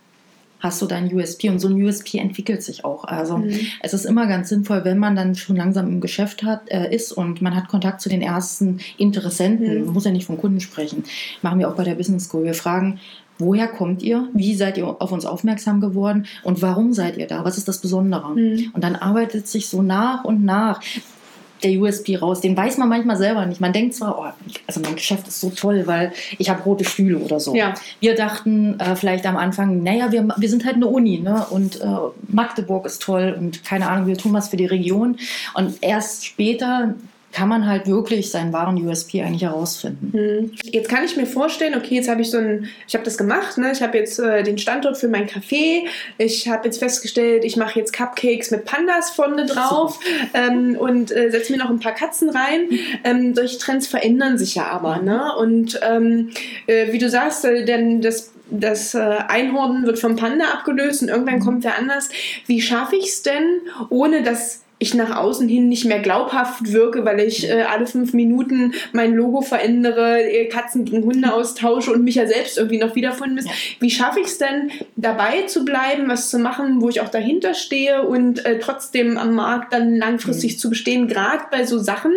hast 0.61 0.83
du 0.83 0.87
dein 0.87 1.13
USP 1.15 1.49
und 1.51 1.61
so 1.61 1.69
ein 1.69 1.81
USP 1.83 2.19
entwickelt 2.19 2.63
sich 2.63 2.85
auch. 2.85 3.05
Also 3.05 3.39
mhm. 3.39 3.55
es 3.81 3.95
ist 3.95 4.05
immer 4.05 4.27
ganz 4.27 4.49
sinnvoll, 4.49 4.85
wenn 4.85 4.99
man 4.99 5.15
dann 5.15 5.35
schon 5.35 5.57
langsam 5.57 5.87
im 5.89 6.01
Geschäft 6.01 6.43
hat, 6.43 6.69
äh, 6.69 6.95
ist 6.95 7.13
und 7.13 7.41
man 7.43 7.55
hat 7.55 7.69
Kontakt 7.69 8.01
zu 8.01 8.09
den 8.09 8.23
ersten 8.23 8.81
Interessenten, 8.97 9.79
mhm. 9.79 9.85
man 9.85 9.95
muss 9.95 10.05
ja 10.05 10.11
nicht 10.11 10.27
von 10.27 10.39
Kunden 10.39 10.61
sprechen, 10.61 11.05
machen 11.43 11.59
wir 11.61 11.69
auch 11.69 11.77
bei 11.77 11.85
der 11.85 11.95
Business 11.95 12.25
School. 12.25 12.45
Wir 12.45 12.55
fragen, 12.55 12.99
woher 13.39 13.69
kommt 13.69 14.03
ihr? 14.03 14.29
Wie 14.33 14.55
seid 14.57 14.79
ihr 14.79 15.01
auf 15.01 15.13
uns 15.13 15.25
aufmerksam 15.25 15.81
geworden? 15.81 16.27
Und 16.43 16.61
warum 16.61 16.93
seid 16.93 17.17
ihr 17.19 17.29
da? 17.29 17.45
Was 17.45 17.57
ist 17.57 17.69
das 17.69 17.81
Besondere? 17.81 18.31
Mhm. 18.35 18.73
Und 18.73 18.83
dann 18.83 18.97
arbeitet 18.97 19.47
sich 19.47 19.69
so 19.69 19.83
nach 19.83 20.25
und 20.25 20.45
nach 20.45 20.81
der 21.63 21.79
USP 21.79 22.17
raus. 22.17 22.41
Den 22.41 22.57
weiß 22.57 22.79
man 22.79 22.89
manchmal 22.89 23.17
selber 23.17 23.47
nicht. 23.47 23.61
Man 23.61 23.73
denkt 23.73 23.95
zwar, 23.95 24.19
oh, 24.19 24.25
also 24.67 24.81
mein 24.81 24.95
Geschäft 24.95 25.29
ist 25.29 25.41
so 25.41 25.51
toll, 25.51 25.87
weil 25.87 26.13
ich 26.39 26.51
habe 26.51 26.63
rote 26.63 26.85
Stühle 26.85 27.19
oder 27.19 27.41
so. 27.41 27.55
Ja. 27.55 27.75
Wir 28.01 28.15
dachten 28.15 28.79
äh, 28.81 28.97
vielleicht 28.97 29.27
am 29.27 29.37
Anfang, 29.37 29.83
naja, 29.83 30.13
wir, 30.13 30.29
wir 30.37 30.49
sind 30.49 30.65
halt 30.65 30.77
eine 30.77 30.87
Uni 30.87 31.19
ne? 31.19 31.47
und 31.51 31.81
äh, 31.81 31.87
Magdeburg 32.29 32.87
ist 32.87 33.03
toll 33.03 33.37
und 33.39 33.65
keine 33.65 33.89
Ahnung, 33.89 34.07
wir 34.07 34.17
tun 34.17 34.33
was 34.33 34.49
für 34.49 34.57
die 34.57 34.67
Region. 34.67 35.17
Und 35.55 35.83
erst 35.83 36.27
später 36.27 36.95
kann 37.33 37.49
man 37.49 37.67
halt 37.67 37.87
wirklich 37.87 38.31
seinen 38.31 38.53
wahren 38.53 38.85
USP 38.85 39.23
eigentlich 39.23 39.43
herausfinden. 39.43 40.13
Hm. 40.13 40.53
Jetzt 40.65 40.89
kann 40.89 41.05
ich 41.05 41.17
mir 41.17 41.27
vorstellen, 41.27 41.75
okay, 41.75 41.97
jetzt 41.97 42.09
habe 42.09 42.23
ich 42.23 42.31
so 42.31 42.39
ein, 42.39 42.69
ich 42.87 42.95
habe 42.95 43.05
das 43.05 43.19
gemacht, 43.19 43.59
ne? 43.59 43.71
ich 43.71 43.83
habe 43.83 43.99
jetzt 43.99 44.19
äh, 44.19 44.43
den 44.43 44.59
Standort 44.59 44.97
für 44.97 45.09
mein 45.09 45.29
Café, 45.29 45.85
ich 46.17 46.49
habe 46.49 46.67
jetzt 46.67 46.79
festgestellt, 46.79 47.45
ich 47.45 47.57
mache 47.57 47.79
jetzt 47.79 47.93
Cupcakes 47.93 48.51
mit 48.51 48.65
Pandas 48.65 49.11
vorne 49.11 49.47
drauf 49.47 50.01
ähm, 50.33 50.77
und 50.77 51.13
äh, 51.13 51.31
setze 51.31 51.53
mir 51.53 51.59
noch 51.59 51.71
ein 51.71 51.81
paar 51.81 51.95
Katzen 51.95 52.31
rein. 52.31 52.69
Ähm, 53.05 53.35
solche 53.35 53.59
Trends 53.59 53.87
verändern 53.87 54.39
sich 54.39 54.55
ja 54.55 54.67
aber, 54.69 54.99
ne? 54.99 55.35
Und 55.37 55.79
ähm, 55.83 56.31
äh, 56.67 56.93
wie 56.93 56.99
du 56.99 57.09
sagst, 57.09 57.45
äh, 57.45 57.65
denn 57.65 58.01
das 58.01 58.33
das 58.51 58.95
äh, 58.95 58.99
Einhorn 58.99 59.85
wird 59.85 59.99
vom 59.99 60.17
Panda 60.17 60.47
abgelöst 60.47 61.03
und 61.03 61.09
irgendwann 61.09 61.37
mhm. 61.37 61.45
kommt 61.45 61.65
wer 61.65 61.77
anders. 61.77 62.09
Wie 62.47 62.63
schaffe 62.63 62.97
ich 62.97 63.09
es 63.09 63.23
denn, 63.23 63.61
ohne 63.91 64.23
dass 64.23 64.63
ich 64.79 64.95
nach 64.95 65.17
außen 65.17 65.49
hin 65.49 65.69
nicht 65.69 65.85
mehr 65.85 65.99
glaubhaft 65.99 66.73
wirke, 66.73 67.05
weil 67.05 67.21
ich 67.21 67.49
äh, 67.49 67.63
alle 67.63 67.87
fünf 67.87 68.13
Minuten 68.13 68.75
mein 68.93 69.13
Logo 69.13 69.41
verändere, 69.41 70.23
äh, 70.23 70.47
Katzen 70.47 70.85
gegen 70.85 71.05
Hunde 71.05 71.33
austausche 71.33 71.93
und 71.93 72.05
mich 72.05 72.15
ja 72.15 72.27
selbst 72.27 72.59
irgendwie 72.59 72.79
noch 72.79 72.95
wiederfinden 72.95 73.37
muss. 73.37 73.47
Ja. 73.47 73.51
Wie 73.81 73.91
schaffe 73.91 74.21
ich 74.21 74.27
es 74.27 74.39
denn, 74.39 74.71
dabei 74.97 75.43
zu 75.43 75.65
bleiben, 75.65 76.09
was 76.09 76.31
zu 76.31 76.39
machen, 76.39 76.81
wo 76.81 76.89
ich 76.89 77.01
auch 77.01 77.09
dahinter 77.09 77.55
stehe 77.55 78.03
und 78.03 78.45
äh, 78.45 78.59
trotzdem 78.61 79.19
am 79.19 79.35
Markt 79.35 79.73
dann 79.73 79.97
langfristig 79.97 80.55
mhm. 80.55 80.59
zu 80.59 80.71
bestehen, 80.71 81.09
gerade 81.09 81.45
bei 81.51 81.65
so 81.65 81.79
Sachen, 81.79 82.13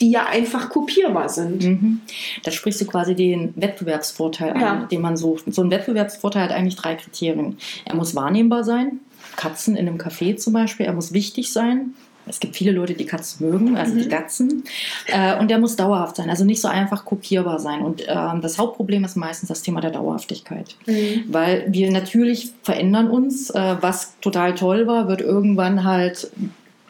die 0.00 0.10
ja 0.10 0.26
einfach 0.26 0.68
kopierbar 0.68 1.28
sind? 1.28 1.64
Mhm. 1.64 2.00
Da 2.44 2.52
sprichst 2.52 2.80
du 2.80 2.86
quasi 2.86 3.14
den 3.14 3.52
Wettbewerbsvorteil 3.56 4.54
ja. 4.60 4.70
an, 4.70 4.88
den 4.88 5.00
man 5.00 5.16
sucht. 5.16 5.52
So 5.52 5.62
ein 5.62 5.70
Wettbewerbsvorteil 5.70 6.44
hat 6.44 6.52
eigentlich 6.52 6.76
drei 6.76 6.94
Kriterien. 6.94 7.58
Er 7.84 7.96
muss 7.96 8.14
wahrnehmbar 8.14 8.62
sein, 8.62 9.00
Katzen 9.36 9.76
in 9.76 9.88
einem 9.88 9.98
Café 9.98 10.36
zum 10.36 10.52
Beispiel, 10.52 10.86
er 10.86 10.92
muss 10.92 11.12
wichtig 11.12 11.52
sein. 11.52 11.94
Es 12.26 12.40
gibt 12.40 12.56
viele 12.56 12.72
Leute, 12.72 12.94
die 12.94 13.06
Katzen 13.06 13.50
mögen, 13.50 13.76
also 13.76 13.94
mhm. 13.94 13.98
die 14.02 14.08
Gatzen. 14.08 14.64
Äh, 15.06 15.38
und 15.38 15.50
der 15.50 15.58
muss 15.58 15.76
dauerhaft 15.76 16.16
sein, 16.16 16.30
also 16.30 16.44
nicht 16.44 16.60
so 16.60 16.68
einfach 16.68 17.04
kopierbar 17.04 17.58
sein. 17.58 17.82
Und 17.82 18.04
ähm, 18.08 18.40
das 18.40 18.58
Hauptproblem 18.58 19.04
ist 19.04 19.16
meistens 19.16 19.48
das 19.48 19.62
Thema 19.62 19.80
der 19.80 19.90
Dauerhaftigkeit. 19.90 20.76
Mhm. 20.86 21.24
Weil 21.28 21.66
wir 21.68 21.90
natürlich 21.90 22.52
verändern 22.62 23.10
uns. 23.10 23.50
Äh, 23.50 23.76
was 23.80 24.18
total 24.20 24.54
toll 24.54 24.86
war, 24.86 25.08
wird 25.08 25.20
irgendwann 25.20 25.84
halt 25.84 26.30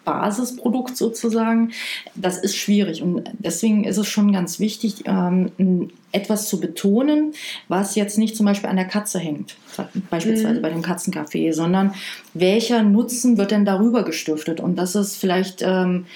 Basisprodukt 0.05 0.97
sozusagen. 0.97 1.73
Das 2.15 2.39
ist 2.39 2.57
schwierig. 2.57 3.03
Und 3.03 3.31
deswegen 3.39 3.85
ist 3.85 3.97
es 3.97 4.07
schon 4.07 4.33
ganz 4.33 4.61
wichtig, 4.61 5.05
ähm, 5.07 5.91
etwas 6.15 6.49
zu 6.49 6.61
betonen, 6.61 7.33
was 7.69 7.95
jetzt 7.95 8.19
nicht 8.19 8.37
zum 8.37 8.47
Beispiel 8.47 8.71
an 8.71 8.77
der 8.77 8.87
Katze 8.87 9.19
hängt, 9.19 9.57
beispielsweise 10.11 10.59
mhm. 10.59 10.63
bei 10.63 10.71
dem 10.71 10.83
Katzencafé, 10.83 11.53
sondern 11.53 11.95
welcher 12.35 12.83
Nutzen 12.83 13.37
wird 13.37 13.51
denn 13.51 13.65
darüber 13.65 14.05
gestiftet? 14.05 14.61
Und 14.61 14.77
das 14.77 14.95
ist 14.95 15.17
vielleicht 15.17 15.63
ähm, 15.63 16.07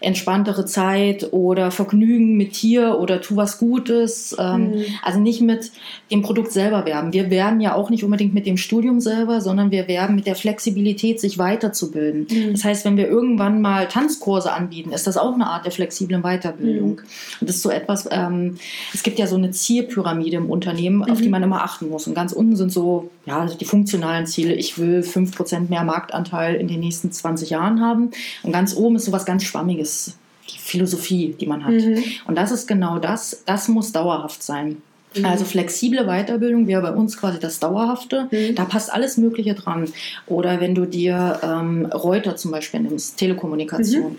entspanntere 0.00 0.64
Zeit 0.64 1.32
oder 1.32 1.70
Vergnügen 1.70 2.36
mit 2.36 2.52
Tier 2.52 2.98
oder 2.98 3.20
tu 3.20 3.36
was 3.36 3.58
Gutes. 3.58 4.36
Ähm, 4.38 4.70
mhm. 4.70 4.84
Also 5.02 5.18
nicht 5.18 5.40
mit 5.40 5.72
dem 6.10 6.22
Produkt 6.22 6.52
selber 6.52 6.86
werben. 6.86 7.12
Wir 7.12 7.30
werben 7.30 7.60
ja 7.60 7.74
auch 7.74 7.90
nicht 7.90 8.04
unbedingt 8.04 8.34
mit 8.34 8.46
dem 8.46 8.56
Studium 8.56 9.00
selber, 9.00 9.40
sondern 9.40 9.70
wir 9.70 9.88
werben 9.88 10.14
mit 10.14 10.26
der 10.26 10.36
Flexibilität, 10.36 11.20
sich 11.20 11.38
weiterzubilden. 11.38 12.26
Mhm. 12.30 12.52
Das 12.52 12.64
heißt, 12.64 12.84
wenn 12.84 12.96
wir 12.96 13.08
irgendwann 13.08 13.60
mal 13.60 13.88
Tanzkurse 13.88 14.52
anbieten, 14.52 14.92
ist 14.92 15.06
das 15.06 15.16
auch 15.16 15.34
eine 15.34 15.46
Art 15.48 15.64
der 15.64 15.72
flexiblen 15.72 16.22
Weiterbildung. 16.22 16.90
Mhm. 16.90 16.98
Und 17.40 17.48
das 17.48 17.56
ist 17.56 17.62
so 17.62 17.70
etwas, 17.70 18.08
ähm, 18.10 18.58
es 18.94 19.02
gibt 19.02 19.18
ja 19.18 19.26
so 19.26 19.36
eine 19.36 19.47
Zielpyramide 19.50 20.36
im 20.36 20.50
Unternehmen, 20.50 21.02
auf 21.02 21.18
die 21.18 21.24
mhm. 21.24 21.30
man 21.32 21.42
immer 21.42 21.62
achten 21.62 21.88
muss. 21.88 22.06
Und 22.06 22.14
ganz 22.14 22.32
unten 22.32 22.56
sind 22.56 22.72
so 22.72 23.10
ja, 23.26 23.46
die 23.46 23.64
funktionalen 23.64 24.26
Ziele. 24.26 24.54
Ich 24.54 24.78
will 24.78 25.00
5% 25.00 25.68
mehr 25.68 25.84
Marktanteil 25.84 26.54
in 26.56 26.68
den 26.68 26.80
nächsten 26.80 27.12
20 27.12 27.50
Jahren 27.50 27.80
haben. 27.80 28.10
Und 28.42 28.52
ganz 28.52 28.74
oben 28.76 28.96
ist 28.96 29.04
so 29.04 29.12
was 29.12 29.24
ganz 29.24 29.44
Schwammiges 29.44 30.16
die 30.50 30.58
Philosophie, 30.58 31.34
die 31.38 31.46
man 31.46 31.64
hat. 31.64 31.74
Mhm. 31.74 32.02
Und 32.26 32.36
das 32.36 32.50
ist 32.50 32.66
genau 32.66 32.98
das, 32.98 33.42
das 33.44 33.68
muss 33.68 33.92
dauerhaft 33.92 34.42
sein. 34.42 34.82
Mhm. 35.16 35.24
Also 35.24 35.44
flexible 35.44 36.04
Weiterbildung 36.06 36.66
wäre 36.66 36.82
bei 36.82 36.92
uns 36.92 37.16
quasi 37.16 37.38
das 37.38 37.60
Dauerhafte. 37.60 38.28
Mhm. 38.30 38.54
Da 38.54 38.64
passt 38.64 38.92
alles 38.92 39.16
Mögliche 39.16 39.54
dran. 39.54 39.90
Oder 40.26 40.60
wenn 40.60 40.74
du 40.74 40.86
dir 40.86 41.40
ähm, 41.42 41.86
Reuter 41.86 42.36
zum 42.36 42.50
Beispiel 42.50 42.80
nimmst, 42.80 43.16
Telekommunikation. 43.16 44.12
Mhm. 44.12 44.18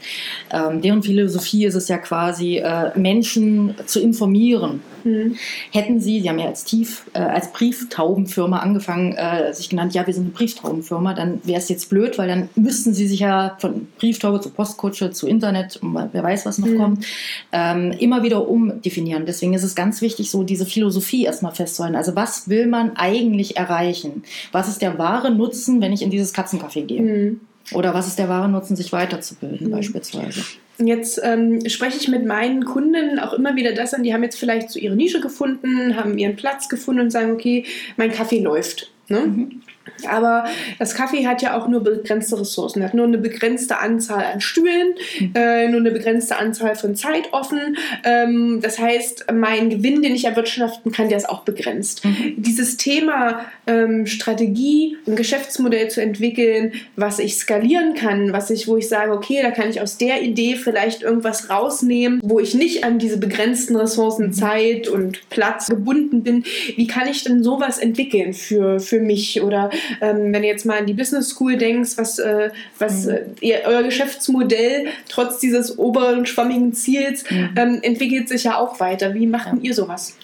Ähm, 0.52 0.82
deren 0.82 1.04
Philosophie 1.04 1.66
ist 1.66 1.76
es 1.76 1.88
ja 1.88 1.98
quasi, 1.98 2.58
äh, 2.58 2.98
Menschen 2.98 3.76
zu 3.86 4.00
informieren. 4.00 4.82
Mhm. 5.04 5.36
Hätten 5.72 6.00
sie, 6.00 6.22
sie 6.22 6.30
haben 6.30 6.40
ja 6.40 6.48
als, 6.48 6.64
Tief, 6.64 7.06
äh, 7.14 7.20
als 7.20 7.52
Brieftaubenfirma 7.52 8.60
angefangen, 8.60 9.14
äh, 9.14 9.54
sich 9.54 9.70
genannt, 9.70 9.94
ja, 9.94 10.06
wir 10.06 10.14
sind 10.14 10.24
eine 10.24 10.34
Brieftaubenfirma, 10.34 11.14
dann 11.14 11.42
wäre 11.44 11.60
es 11.60 11.70
jetzt 11.70 11.90
blöd, 11.90 12.18
weil 12.18 12.28
dann 12.28 12.50
müssten 12.56 12.94
sie 12.94 13.08
sich 13.08 13.22
ja 13.22 13.58
von 13.60 13.88
Brieftaube 13.98 14.42
zu 14.42 14.50
Postkutsche 14.50 15.12
zu 15.12 15.28
Internet, 15.28 15.80
wer 15.82 16.24
weiß, 16.24 16.46
was 16.46 16.58
noch 16.58 16.68
mhm. 16.68 16.78
kommt, 16.78 17.06
ähm, 17.52 17.92
immer 18.00 18.24
wieder 18.24 18.48
umdefinieren. 18.48 19.26
Deswegen 19.26 19.54
ist 19.54 19.64
es 19.64 19.76
ganz 19.76 20.02
wichtig, 20.02 20.30
so 20.32 20.44
diese 20.44 20.66
Philosophie 20.80 21.26
erstmal 21.26 21.54
festzuhalten. 21.54 21.98
Also 21.98 22.16
was 22.16 22.48
will 22.48 22.66
man 22.66 22.96
eigentlich 22.96 23.58
erreichen? 23.58 24.24
Was 24.54 24.70
ist 24.70 24.82
der 24.82 24.98
wahre 24.98 25.30
Nutzen, 25.30 25.82
wenn 25.82 25.92
ich 25.92 26.02
in 26.02 26.10
dieses 26.10 26.34
Katzencafé 26.34 26.86
gehe? 26.86 27.02
Mhm. 27.02 27.42
Oder 27.74 27.94
was 27.94 28.08
ist 28.08 28.18
der 28.18 28.30
wahre 28.30 28.48
Nutzen, 28.48 28.78
sich 28.78 28.94
weiterzubilden 28.94 29.68
mhm. 29.68 29.72
beispielsweise? 29.72 30.42
Jetzt 30.78 31.20
ähm, 31.22 31.68
spreche 31.68 31.98
ich 31.98 32.08
mit 32.08 32.26
meinen 32.26 32.64
Kunden 32.64 33.20
auch 33.20 33.34
immer 33.34 33.58
wieder 33.58 33.74
das 33.74 33.94
an, 33.94 34.04
die 34.04 34.14
haben 34.14 34.24
jetzt 34.24 34.40
vielleicht 34.40 34.70
so 34.70 34.80
ihre 34.80 34.96
Nische 34.96 35.20
gefunden, 35.20 35.98
haben 35.98 36.18
ihren 36.18 36.38
Platz 36.38 36.70
gefunden 36.70 37.02
und 37.02 37.12
sagen, 37.12 37.34
okay, 37.34 37.66
mein 37.98 38.14
Kaffee 38.14 38.40
läuft. 38.40 38.90
Ne? 39.10 39.20
Mhm. 39.20 39.62
Aber 40.08 40.46
das 40.78 40.96
Kaffee 40.96 41.28
hat 41.28 41.42
ja 41.42 41.58
auch 41.58 41.68
nur 41.68 41.84
begrenzte 41.84 42.40
Ressourcen. 42.40 42.84
hat 42.84 42.94
nur 42.94 43.06
eine 43.06 43.18
begrenzte 43.18 43.80
Anzahl 43.80 44.24
an 44.24 44.42
Stühlen, 44.42 44.94
mhm. 45.20 45.32
äh, 45.36 45.68
nur 45.68 45.80
eine 45.80 45.92
begrenzte 45.92 46.38
Anzahl 46.38 46.76
von 46.76 46.96
Zeit 46.96 47.34
offen. 47.34 47.78
Ähm, 48.04 48.60
das 48.62 48.80
heißt, 48.80 49.26
mein 49.34 49.70
Gewinn, 49.70 50.02
den 50.02 50.16
ich 50.16 50.26
erwirtschaften 50.26 50.92
kann, 50.92 51.10
der 51.10 51.18
ist 51.18 51.30
auch 51.30 51.44
begrenzt. 51.44 52.06
Mhm. 52.06 52.36
Dieses 52.38 52.78
Thema 52.78 53.46
ähm, 53.68 54.06
Strategie, 54.06 54.98
ein 55.08 55.16
Geschäftsmodell 55.16 55.90
zu 55.90 56.02
entwickeln, 56.02 56.74
was 56.96 57.20
ich 57.20 57.38
skalieren 57.38 57.94
kann, 57.94 58.34
was 58.34 58.50
ich, 58.50 58.68
wo 58.68 58.78
ich 58.78 58.88
sage, 58.88 59.12
okay, 59.12 59.40
da 59.42 59.52
kann 59.52 59.70
ich 59.70 59.82
aus 59.82 59.98
der 59.98 60.22
Idee 60.22 60.56
vielleicht 60.56 61.02
irgendwas 61.02 61.50
rausnehmen, 61.50 62.20
wo 62.24 62.40
ich 62.40 62.54
nicht 62.54 62.84
an 62.84 63.00
diese 63.00 63.18
begrenzten 63.18 63.76
Ressourcen 63.76 64.28
mhm. 64.28 64.34
Zeit 64.34 64.88
und 64.88 65.30
Platz 65.30 65.68
gebunden 65.68 66.24
bin. 66.24 66.44
Wie 66.76 66.88
kann 66.88 67.08
ich 67.08 67.24
denn 67.24 67.44
sowas 67.44 67.78
entwickeln 67.78 68.34
für, 68.34 68.80
für 68.80 69.00
mich 69.00 69.42
oder 69.42 69.70
ähm, 70.02 70.34
wenn 70.34 70.42
du 70.42 70.48
jetzt 70.48 70.66
mal 70.66 70.80
an 70.80 70.86
die 70.86 70.94
Business 70.94 71.30
School 71.30 71.58
denkst, 71.58 71.92
was, 71.96 72.20
äh, 72.20 72.50
was 72.78 73.06
mhm. 73.06 73.12
äh, 73.12 73.22
ihr, 73.42 73.62
euer 73.66 73.84
Geschäftsmodell 73.84 74.88
trotz 75.08 75.40
dieses 75.40 75.78
oberen 75.78 76.26
schwammigen 76.26 76.74
Ziels 76.74 77.30
mhm. 77.30 77.50
ähm, 77.56 77.80
entwickelt 77.82 78.30
sich 78.30 78.44
ja 78.44 78.58
auch 78.58 78.80
weiter. 78.80 79.14
Wie 79.14 79.28
macht 79.28 79.48
ja. 79.48 79.60
ihr 79.62 79.74
sowas? 79.74 80.16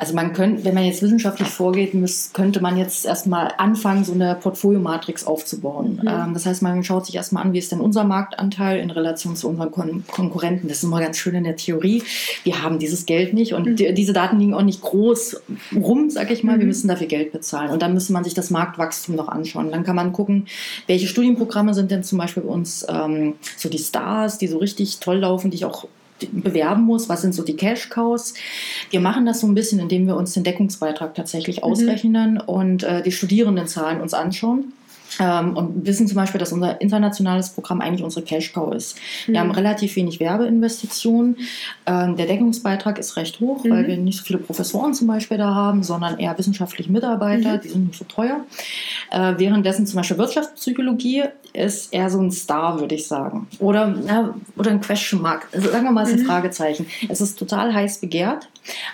Also 0.00 0.14
man 0.14 0.32
könnte, 0.32 0.64
wenn 0.64 0.72
man 0.72 0.84
jetzt 0.84 1.02
wissenschaftlich 1.02 1.48
vorgeht, 1.48 1.92
könnte 2.32 2.62
man 2.62 2.78
jetzt 2.78 3.04
erstmal 3.04 3.52
anfangen, 3.58 4.02
so 4.02 4.14
eine 4.14 4.34
Portfoliomatrix 4.34 5.26
aufzubauen. 5.26 6.00
Mhm. 6.00 6.08
Ähm, 6.08 6.32
das 6.32 6.46
heißt, 6.46 6.62
man 6.62 6.82
schaut 6.82 7.04
sich 7.04 7.16
erstmal 7.16 7.44
an, 7.44 7.52
wie 7.52 7.58
ist 7.58 7.70
denn 7.70 7.82
unser 7.82 8.04
Marktanteil 8.04 8.80
in 8.80 8.90
Relation 8.90 9.36
zu 9.36 9.46
unseren 9.46 9.70
Kon 9.70 10.04
Konkurrenten. 10.10 10.68
Das 10.68 10.78
ist 10.78 10.84
immer 10.84 11.00
ganz 11.00 11.18
schön 11.18 11.34
in 11.34 11.44
der 11.44 11.56
Theorie. 11.56 12.02
Wir 12.44 12.62
haben 12.62 12.78
dieses 12.78 13.04
Geld 13.04 13.34
nicht 13.34 13.52
und 13.52 13.66
mhm. 13.66 13.76
die, 13.76 13.92
diese 13.92 14.14
Daten 14.14 14.40
liegen 14.40 14.54
auch 14.54 14.62
nicht 14.62 14.80
groß 14.80 15.42
rum, 15.76 16.08
sag 16.08 16.30
ich 16.30 16.44
mal. 16.44 16.56
Mhm. 16.56 16.60
Wir 16.60 16.66
müssen 16.68 16.88
dafür 16.88 17.06
Geld 17.06 17.32
bezahlen. 17.32 17.70
Und 17.70 17.82
dann 17.82 17.92
müsste 17.92 18.14
man 18.14 18.24
sich 18.24 18.32
das 18.32 18.48
Marktwachstum 18.48 19.16
noch 19.16 19.28
anschauen. 19.28 19.70
Dann 19.70 19.84
kann 19.84 19.96
man 19.96 20.14
gucken, 20.14 20.46
welche 20.86 21.08
Studienprogramme 21.08 21.74
sind 21.74 21.90
denn 21.90 22.04
zum 22.04 22.16
Beispiel 22.16 22.44
bei 22.44 22.48
uns 22.48 22.86
ähm, 22.88 23.34
so 23.58 23.68
die 23.68 23.76
Stars, 23.76 24.38
die 24.38 24.46
so 24.46 24.56
richtig 24.56 25.00
toll 25.00 25.18
laufen, 25.18 25.50
die 25.50 25.56
ich 25.56 25.66
auch 25.66 25.86
bewerben 26.32 26.82
muss, 26.82 27.08
was 27.08 27.22
sind 27.22 27.34
so 27.34 27.42
die 27.42 27.56
Cash-Cows. 27.56 28.34
Wir 28.90 29.00
machen 29.00 29.26
das 29.26 29.40
so 29.40 29.46
ein 29.46 29.54
bisschen, 29.54 29.80
indem 29.80 30.06
wir 30.06 30.16
uns 30.16 30.34
den 30.34 30.44
Deckungsbeitrag 30.44 31.14
tatsächlich 31.14 31.58
mhm. 31.58 31.62
ausrechnen 31.64 32.40
und 32.40 32.82
äh, 32.82 33.02
die 33.02 33.12
Studierendenzahlen 33.12 34.00
uns 34.00 34.14
anschauen. 34.14 34.72
Ähm, 35.18 35.56
und 35.56 35.86
wissen 35.86 36.06
zum 36.06 36.16
Beispiel, 36.16 36.38
dass 36.38 36.52
unser 36.52 36.80
internationales 36.80 37.50
Programm 37.50 37.80
eigentlich 37.80 38.04
unsere 38.04 38.24
Cash-Cow 38.24 38.72
ist. 38.74 38.96
Mhm. 39.26 39.32
Wir 39.32 39.40
haben 39.40 39.50
relativ 39.50 39.96
wenig 39.96 40.20
Werbeinvestitionen. 40.20 41.36
Ähm, 41.86 42.16
der 42.16 42.26
Deckungsbeitrag 42.26 42.98
ist 42.98 43.16
recht 43.16 43.40
hoch, 43.40 43.64
mhm. 43.64 43.70
weil 43.70 43.86
wir 43.88 43.96
nicht 43.96 44.18
so 44.18 44.24
viele 44.24 44.38
Professoren 44.38 44.94
zum 44.94 45.08
Beispiel 45.08 45.38
da 45.38 45.54
haben, 45.54 45.82
sondern 45.82 46.18
eher 46.18 46.36
wissenschaftliche 46.38 46.92
Mitarbeiter, 46.92 47.56
mhm. 47.56 47.60
die 47.62 47.68
sind 47.68 47.86
nicht 47.88 47.98
so 47.98 48.04
teuer. 48.04 48.44
Äh, 49.10 49.34
währenddessen 49.38 49.86
zum 49.86 49.96
Beispiel 49.96 50.18
Wirtschaftspsychologie 50.18 51.24
ist 51.52 51.92
eher 51.92 52.10
so 52.10 52.20
ein 52.20 52.30
Star, 52.30 52.80
würde 52.80 52.94
ich 52.94 53.06
sagen. 53.06 53.48
Oder, 53.58 53.94
ja, 54.06 54.34
oder 54.56 54.70
ein 54.70 54.80
Question 54.80 55.20
Mark. 55.20 55.48
Also 55.52 55.70
sagen 55.70 55.84
wir 55.84 55.90
mal, 55.90 56.04
es 56.04 56.10
ist 56.10 56.16
ein 56.16 56.22
mhm. 56.22 56.26
Fragezeichen. 56.26 56.86
Es 57.08 57.20
ist 57.20 57.38
total 57.38 57.74
heiß 57.74 57.98
begehrt. 57.98 58.48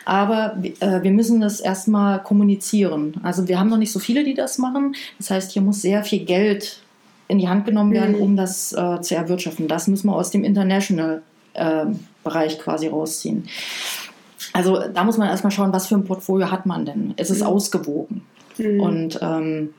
Aber 0.05 0.57
äh, 0.81 1.03
wir 1.03 1.11
müssen 1.11 1.41
das 1.41 1.61
erstmal 1.61 2.23
kommunizieren. 2.23 3.15
Also 3.23 3.49
wir 3.49 3.59
haben 3.59 3.69
noch 3.69 3.79
nicht 3.79 3.93
so 3.93 3.99
viele, 3.99 4.25
die 4.25 4.35
das 4.35 4.59
machen. 4.59 4.95
Das 5.19 5.31
heißt, 5.31 5.53
hier 5.53 5.63
muss 5.63 5.83
sehr 5.83 6.05
viel 6.05 6.25
Geld 6.25 6.81
in 7.29 7.39
die 7.39 7.49
Hand 7.49 7.67
genommen 7.67 7.93
werden, 7.93 8.17
mhm. 8.17 8.23
um 8.23 8.37
das 8.37 8.73
äh, 8.73 9.01
zu 9.01 9.15
erwirtschaften. 9.15 9.69
Das 9.69 9.89
müssen 9.89 10.09
wir 10.09 10.15
aus 10.15 10.31
dem 10.31 10.45
International-Bereich 10.45 12.55
äh, 12.55 12.59
quasi 12.59 12.89
rausziehen. 12.89 13.49
Also 14.53 14.81
da 14.93 15.05
muss 15.05 15.19
man 15.19 15.29
erstmal 15.29 15.51
schauen, 15.51 15.73
was 15.73 15.89
für 15.89 15.97
ein 15.97 16.05
Portfolio 16.05 16.51
hat 16.51 16.67
man 16.67 16.87
denn? 16.87 17.15
Ist 17.17 17.31
es 17.31 17.41
mhm. 17.41 17.47
ausgewogen? 17.47 18.23
Mhm. 18.59 18.81
Und 18.81 19.19
ähm, 19.21 19.75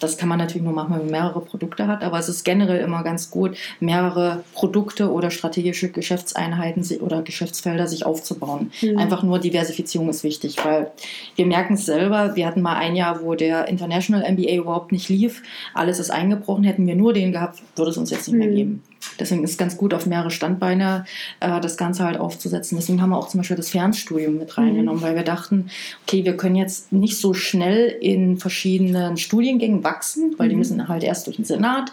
das 0.00 0.18
kann 0.18 0.28
man 0.28 0.38
natürlich 0.38 0.62
nur 0.62 0.72
machen, 0.72 0.94
wenn 0.94 1.02
man 1.02 1.10
mehrere 1.10 1.40
Produkte 1.40 1.86
hat, 1.86 2.02
aber 2.02 2.18
es 2.18 2.28
ist 2.28 2.44
generell 2.44 2.80
immer 2.80 3.02
ganz 3.02 3.30
gut, 3.30 3.56
mehrere 3.80 4.44
Produkte 4.54 5.12
oder 5.12 5.30
strategische 5.30 5.90
Geschäftseinheiten 5.90 6.84
oder 7.00 7.22
Geschäftsfelder 7.22 7.86
sich 7.86 8.06
aufzubauen. 8.06 8.70
Mhm. 8.80 8.98
Einfach 8.98 9.22
nur 9.22 9.38
Diversifizierung 9.38 10.08
ist 10.08 10.24
wichtig, 10.24 10.56
weil 10.64 10.90
wir 11.36 11.46
merken 11.46 11.74
es 11.74 11.86
selber, 11.86 12.36
wir 12.36 12.46
hatten 12.46 12.62
mal 12.62 12.76
ein 12.76 12.96
Jahr, 12.96 13.22
wo 13.22 13.34
der 13.34 13.68
International 13.68 14.30
MBA 14.30 14.54
überhaupt 14.54 14.92
nicht 14.92 15.08
lief, 15.08 15.42
alles 15.74 15.98
ist 15.98 16.10
eingebrochen, 16.10 16.64
hätten 16.64 16.86
wir 16.86 16.94
nur 16.94 17.12
den 17.12 17.32
gehabt, 17.32 17.62
würde 17.76 17.90
es 17.90 17.96
uns 17.96 18.10
jetzt 18.10 18.28
nicht 18.28 18.34
mhm. 18.34 18.38
mehr 18.38 18.54
geben. 18.54 18.82
Deswegen 19.18 19.44
ist 19.44 19.52
es 19.52 19.58
ganz 19.58 19.76
gut, 19.76 19.94
auf 19.94 20.06
mehrere 20.06 20.30
Standbeine 20.30 21.04
äh, 21.40 21.60
das 21.60 21.76
Ganze 21.76 22.04
halt 22.04 22.18
aufzusetzen. 22.18 22.78
Deswegen 22.78 23.02
haben 23.02 23.10
wir 23.10 23.18
auch 23.18 23.28
zum 23.28 23.40
Beispiel 23.40 23.56
das 23.56 23.70
Fernstudium 23.70 24.38
mit 24.38 24.56
reingenommen, 24.56 25.00
mhm. 25.00 25.04
weil 25.04 25.16
wir 25.16 25.24
dachten, 25.24 25.70
okay, 26.06 26.24
wir 26.24 26.36
können 26.36 26.56
jetzt 26.56 26.92
nicht 26.92 27.18
so 27.18 27.34
schnell 27.34 27.88
in 28.00 28.38
verschiedenen 28.38 29.16
Studiengängen 29.16 29.84
wachsen, 29.84 30.34
weil 30.36 30.46
mhm. 30.46 30.50
die 30.50 30.56
müssen 30.56 30.88
halt 30.88 31.02
erst 31.04 31.26
durch 31.26 31.36
den 31.36 31.44
Senat. 31.44 31.90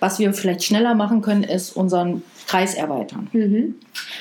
Was 0.00 0.18
wir 0.18 0.32
vielleicht 0.32 0.64
schneller 0.64 0.94
machen 0.94 1.20
können, 1.20 1.42
ist 1.42 1.76
unseren 1.76 2.22
Kreis 2.46 2.74
erweitern. 2.74 3.28
Mhm. 3.32 3.74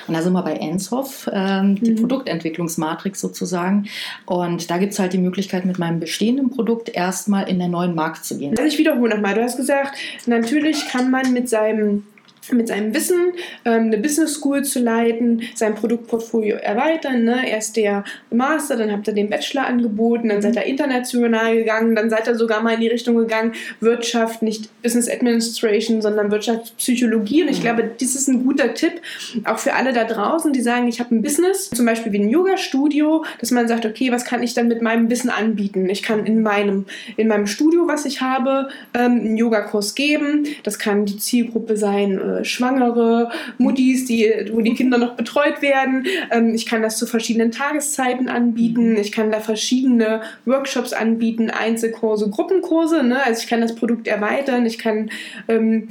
Und 0.07 0.13
da 0.13 0.21
sind 0.21 0.33
wir 0.33 0.43
bei 0.43 0.53
Enshoff, 0.53 1.29
ähm, 1.31 1.75
die 1.75 1.91
mhm. 1.91 1.95
Produktentwicklungsmatrix 1.95 3.21
sozusagen. 3.21 3.87
Und 4.25 4.69
da 4.69 4.77
gibt 4.77 4.93
es 4.93 4.99
halt 4.99 5.13
die 5.13 5.17
Möglichkeit, 5.17 5.65
mit 5.65 5.79
meinem 5.79 5.99
bestehenden 5.99 6.49
Produkt 6.49 6.89
erstmal 6.89 7.47
in 7.47 7.57
den 7.59 7.71
neuen 7.71 7.95
Markt 7.95 8.25
zu 8.25 8.37
gehen. 8.37 8.53
Also 8.57 8.67
ich 8.67 8.77
wiederhole 8.77 9.15
nochmal, 9.15 9.33
du 9.33 9.43
hast 9.43 9.55
gesagt, 9.55 9.97
natürlich 10.25 10.87
kann 10.89 11.09
man 11.09 11.31
mit 11.31 11.47
seinem 11.47 12.03
mit 12.51 12.67
seinem 12.67 12.93
Wissen 12.93 13.33
ähm, 13.65 13.85
eine 13.85 13.97
Business 13.97 14.35
School 14.35 14.63
zu 14.63 14.79
leiten, 14.79 15.41
sein 15.55 15.75
Produktportfolio 15.75 16.57
erweitern. 16.57 17.23
Ne? 17.23 17.49
Erst 17.49 17.77
der 17.77 18.03
Master, 18.31 18.75
dann 18.75 18.91
habt 18.91 19.07
ihr 19.07 19.13
den 19.13 19.29
Bachelor 19.29 19.67
angeboten, 19.67 20.29
dann 20.29 20.41
seid 20.41 20.55
ihr 20.55 20.63
international 20.63 21.55
gegangen, 21.55 21.95
dann 21.95 22.09
seid 22.09 22.27
ihr 22.27 22.35
sogar 22.35 22.61
mal 22.61 22.75
in 22.75 22.81
die 22.81 22.87
Richtung 22.87 23.15
gegangen, 23.17 23.53
Wirtschaft, 23.79 24.41
nicht 24.41 24.69
Business 24.81 25.09
Administration, 25.09 26.01
sondern 26.01 26.31
Wirtschaftspsychologie. 26.31 27.43
Und 27.43 27.49
ich 27.49 27.61
glaube, 27.61 27.89
das 27.99 28.15
ist 28.15 28.27
ein 28.27 28.43
guter 28.43 28.73
Tipp, 28.73 29.01
auch 29.45 29.59
für 29.59 29.73
alle 29.73 29.93
da 29.93 30.03
draußen, 30.03 30.53
die 30.53 30.61
sagen, 30.61 30.87
ich 30.87 30.99
habe 30.99 31.15
ein 31.15 31.21
Business, 31.21 31.69
zum 31.69 31.85
Beispiel 31.85 32.11
wie 32.11 32.19
ein 32.19 32.29
Yoga-Studio, 32.29 33.25
dass 33.39 33.51
man 33.51 33.67
sagt, 33.67 33.85
okay, 33.85 34.11
was 34.11 34.25
kann 34.25 34.43
ich 34.43 34.53
dann 34.53 34.67
mit 34.67 34.81
meinem 34.81 35.09
Wissen 35.09 35.29
anbieten? 35.29 35.89
Ich 35.89 36.03
kann 36.03 36.25
in 36.25 36.41
meinem, 36.41 36.85
in 37.15 37.27
meinem 37.27 37.47
Studio, 37.47 37.87
was 37.87 38.05
ich 38.05 38.21
habe, 38.21 38.69
ähm, 38.93 39.19
einen 39.19 39.37
Yogakurs 39.37 39.95
geben. 39.95 40.47
Das 40.63 40.79
kann 40.79 41.05
die 41.05 41.17
Zielgruppe 41.17 41.77
sein, 41.77 42.19
äh, 42.19 42.36
Schwangere, 42.43 43.31
Muttis, 43.57 44.05
die, 44.05 44.49
wo 44.51 44.61
die 44.61 44.73
Kinder 44.73 44.97
noch 44.97 45.15
betreut 45.15 45.61
werden. 45.61 46.05
Ähm, 46.31 46.53
ich 46.53 46.65
kann 46.65 46.81
das 46.81 46.97
zu 46.97 47.05
verschiedenen 47.05 47.51
Tageszeiten 47.51 48.29
anbieten. 48.29 48.91
Mhm. 48.91 48.97
Ich 48.97 49.11
kann 49.11 49.31
da 49.31 49.39
verschiedene 49.39 50.21
Workshops 50.45 50.93
anbieten, 50.93 51.49
Einzelkurse, 51.49 52.29
Gruppenkurse. 52.29 53.03
Ne? 53.03 53.23
Also 53.23 53.41
ich 53.43 53.49
kann 53.49 53.61
das 53.61 53.75
Produkt 53.75 54.07
erweitern. 54.07 54.65
Ich 54.65 54.77
kann 54.77 55.09
ähm, 55.47 55.87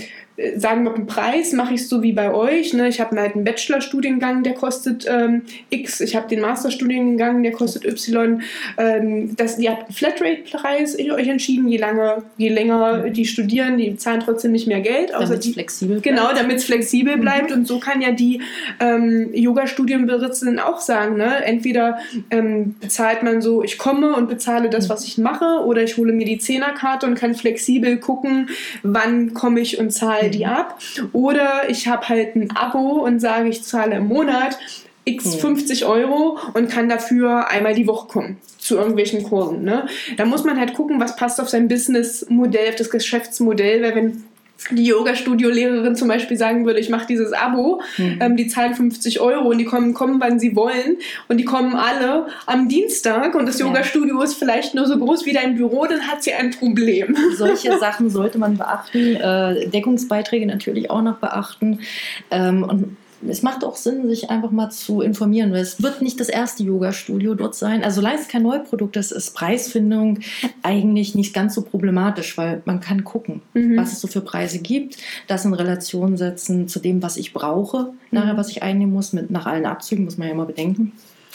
sagen 0.57 0.85
wir 0.85 0.95
einen 0.95 1.07
Preis, 1.07 1.53
mache 1.53 1.75
ich 1.75 1.83
es 1.83 1.89
so 1.89 2.03
wie 2.03 2.13
bei 2.13 2.33
euch. 2.33 2.75
Ne? 2.75 2.89
Ich 2.89 3.01
habe 3.01 3.19
halt 3.19 3.35
einen 3.35 3.45
Bachelorstudiengang, 3.45 4.43
der 4.43 4.55
kostet 4.55 5.07
ähm, 5.09 5.43
X. 5.71 6.01
Ich 6.01 6.15
habe 6.15 6.29
den 6.29 6.41
Masterstudiengang, 6.41 7.43
der 7.43 7.53
kostet 7.53 7.85
Y. 7.85 8.43
Ähm, 8.77 9.35
das, 9.37 9.59
ihr 9.59 9.71
habt 9.71 9.85
einen 9.85 9.95
Flatrate-Preis 9.95 10.99
euch 10.99 11.29
entschieden. 11.29 11.69
Je, 11.69 11.79
lange, 11.79 12.23
je 12.37 12.49
länger 12.49 13.09
die 13.11 13.25
studieren, 13.25 13.79
die 13.79 13.97
zahlen 13.97 14.21
trotzdem 14.21 14.53
nicht 14.53 14.67
mehr 14.67 14.81
Geld. 14.81 15.11
Damit 15.11 15.41
es 15.41 15.53
flexibel 15.53 16.01
genau, 16.01 16.23
bleibt. 16.23 16.31
Genau, 16.31 16.43
damit 16.43 16.57
es 16.59 16.65
flexibel 16.65 17.17
mhm. 17.17 17.21
bleibt. 17.21 17.53
Und 17.53 17.67
so 17.67 17.79
kann 17.79 18.03
ja 18.03 18.11
die 18.11 18.43
ähm, 18.81 19.31
Yoga-Studienbesitzenden 19.33 20.59
auch 20.59 20.81
sagen. 20.81 21.17
Ne? 21.17 21.45
Entweder 21.45 21.99
ähm, 22.31 22.75
bezahlt 22.81 23.23
man 23.23 23.41
so, 23.41 23.63
ich 23.63 23.79
komme 23.79 24.15
und 24.15 24.29
bezahle 24.29 24.69
das, 24.69 24.89
mhm. 24.89 24.93
was 24.93 25.05
ich 25.05 25.17
mache, 25.17 25.65
oder 25.65 25.83
ich 25.83 25.97
hole 25.97 26.13
mir 26.13 26.27
die 26.27 26.39
Zehnerkarte 26.39 27.07
und 27.07 27.15
kann 27.15 27.35
flexibel 27.35 27.97
gucken, 27.97 28.51
wann 28.83 29.33
komme 29.33 29.61
ich 29.61 29.79
und 29.79 29.91
zahle 29.91 30.26
zahle 30.27 30.31
die 30.31 30.45
mhm. 30.45 30.51
ab. 30.51 30.79
Oder 31.13 31.69
ich 31.69 31.89
habe 31.89 32.09
halt 32.09 32.37
ein 32.37 32.51
Abo 32.57 33.05
und 33.05 33.21
sage, 33.21 33.49
ich 33.49 33.63
zahle 33.65 33.97
im 33.97 34.09
Monat 34.09 34.59
x 35.05 35.37
50 35.37 35.83
mhm. 35.83 35.87
Euro 35.87 36.39
und 36.55 36.69
kann 36.69 36.89
dafür 36.89 37.49
einmal 37.49 37.75
die 37.75 37.87
Woche 37.87 38.09
kommen 38.09 38.37
zu 38.59 38.77
irgendwelchen 38.77 39.23
Kursen. 39.23 39.63
Ne? 39.63 39.87
Da 40.17 40.25
muss 40.25 40.43
man 40.43 40.59
halt 40.59 40.75
gucken, 40.75 41.01
was 41.01 41.15
passt 41.15 41.41
auf 41.41 41.49
sein 41.49 41.69
Businessmodell, 41.69 42.71
auf 42.71 42.75
das 42.75 42.91
Geschäftsmodell, 42.91 43.83
weil 43.83 43.95
wenn 43.95 44.25
die 44.71 44.87
Yoga-Studio-Lehrerin 44.87 45.97
zum 45.97 46.09
Beispiel 46.09 46.37
sagen 46.37 46.67
würde, 46.67 46.81
ich 46.81 46.89
mache 46.89 47.07
dieses 47.07 47.33
Abo, 47.33 47.81
mhm. 47.97 48.19
ähm, 48.21 48.37
die 48.37 48.49
zahlen 48.49 48.75
50 48.75 49.21
Euro 49.21 49.49
und 49.49 49.59
die 49.59 49.65
kommen, 49.65 49.95
kommen, 49.95 50.21
wann 50.21 50.39
sie 50.39 50.57
wollen 50.57 50.97
und 51.29 51.39
die 51.39 51.45
kommen 51.45 51.75
alle 51.75 52.27
am 52.47 52.69
Dienstag 52.69 53.35
und 53.35 53.47
das 53.47 53.59
ja. 53.59 53.67
Yoga-Studio 53.67 54.21
ist 54.23 54.35
vielleicht 54.35 54.75
nur 54.75 54.87
so 54.87 54.99
groß 54.99 55.27
wie 55.27 55.33
dein 55.33 55.57
Büro, 55.57 55.87
dann 55.87 56.03
hat 56.03 56.23
sie 56.23 56.33
ein 56.33 56.51
Problem. 56.51 57.17
Solche 57.37 57.79
Sachen 57.79 58.11
sollte 58.11 58.39
man 58.39 58.57
beachten, 58.57 59.17
äh, 59.17 59.69
Deckungsbeiträge 59.69 60.47
natürlich 60.47 60.91
auch 60.91 61.03
noch 61.03 61.19
beachten 61.19 61.81
ähm, 62.31 62.63
und 62.63 62.97
es 63.27 63.43
macht 63.43 63.65
auch 63.65 63.77
Sinn, 63.77 64.09
sich 64.09 64.31
einfach 64.31 64.51
mal 64.51 64.71
zu 64.71 65.01
informieren, 65.01 65.53
weil 65.53 65.61
es 65.61 65.83
wird 65.83 66.03
nicht 66.03 66.21
das 66.21 66.29
erste 66.29 66.63
Yoga-Studio 66.63 67.35
dort 67.35 67.55
sein. 67.55 67.83
Also 67.83 67.97
solange 67.97 68.21
es 68.21 68.29
kein 68.29 68.43
Neuprodukt 68.43 68.97
ist, 68.97 69.13
ist 69.13 69.35
Preisfindung 69.35 70.21
eigentlich 70.63 71.15
nicht 71.15 71.35
ganz 71.35 71.55
so 71.55 71.63
problematisch, 71.63 72.37
weil 72.37 72.63
man 72.65 72.81
kann 72.81 73.05
gucken, 73.05 73.43
mhm. 73.55 73.77
was 73.77 73.93
es 73.93 74.01
so 74.01 74.09
für 74.09 74.21
Preise 74.21 74.59
gibt, 74.59 74.99
das 75.27 75.45
in 75.45 75.55
Relation 75.55 76.17
setzen 76.17 76.69
zu 76.69 76.79
dem, 76.79 77.03
was 77.03 77.17
ich 77.17 77.33
brauche, 77.33 77.93
nachher, 78.11 78.35
mhm. 78.35 78.39
was 78.39 78.51
ich 78.51 78.63
einnehmen 78.63 78.93
muss, 78.93 79.13
mit 79.13 79.31
nach 79.31 79.47
allen 79.47 79.67
Abzügen, 79.67 80.05
muss 80.05 80.19
man 80.19 80.29
ja 80.29 80.35
immer 80.35 80.47
bedenken. 80.47 80.93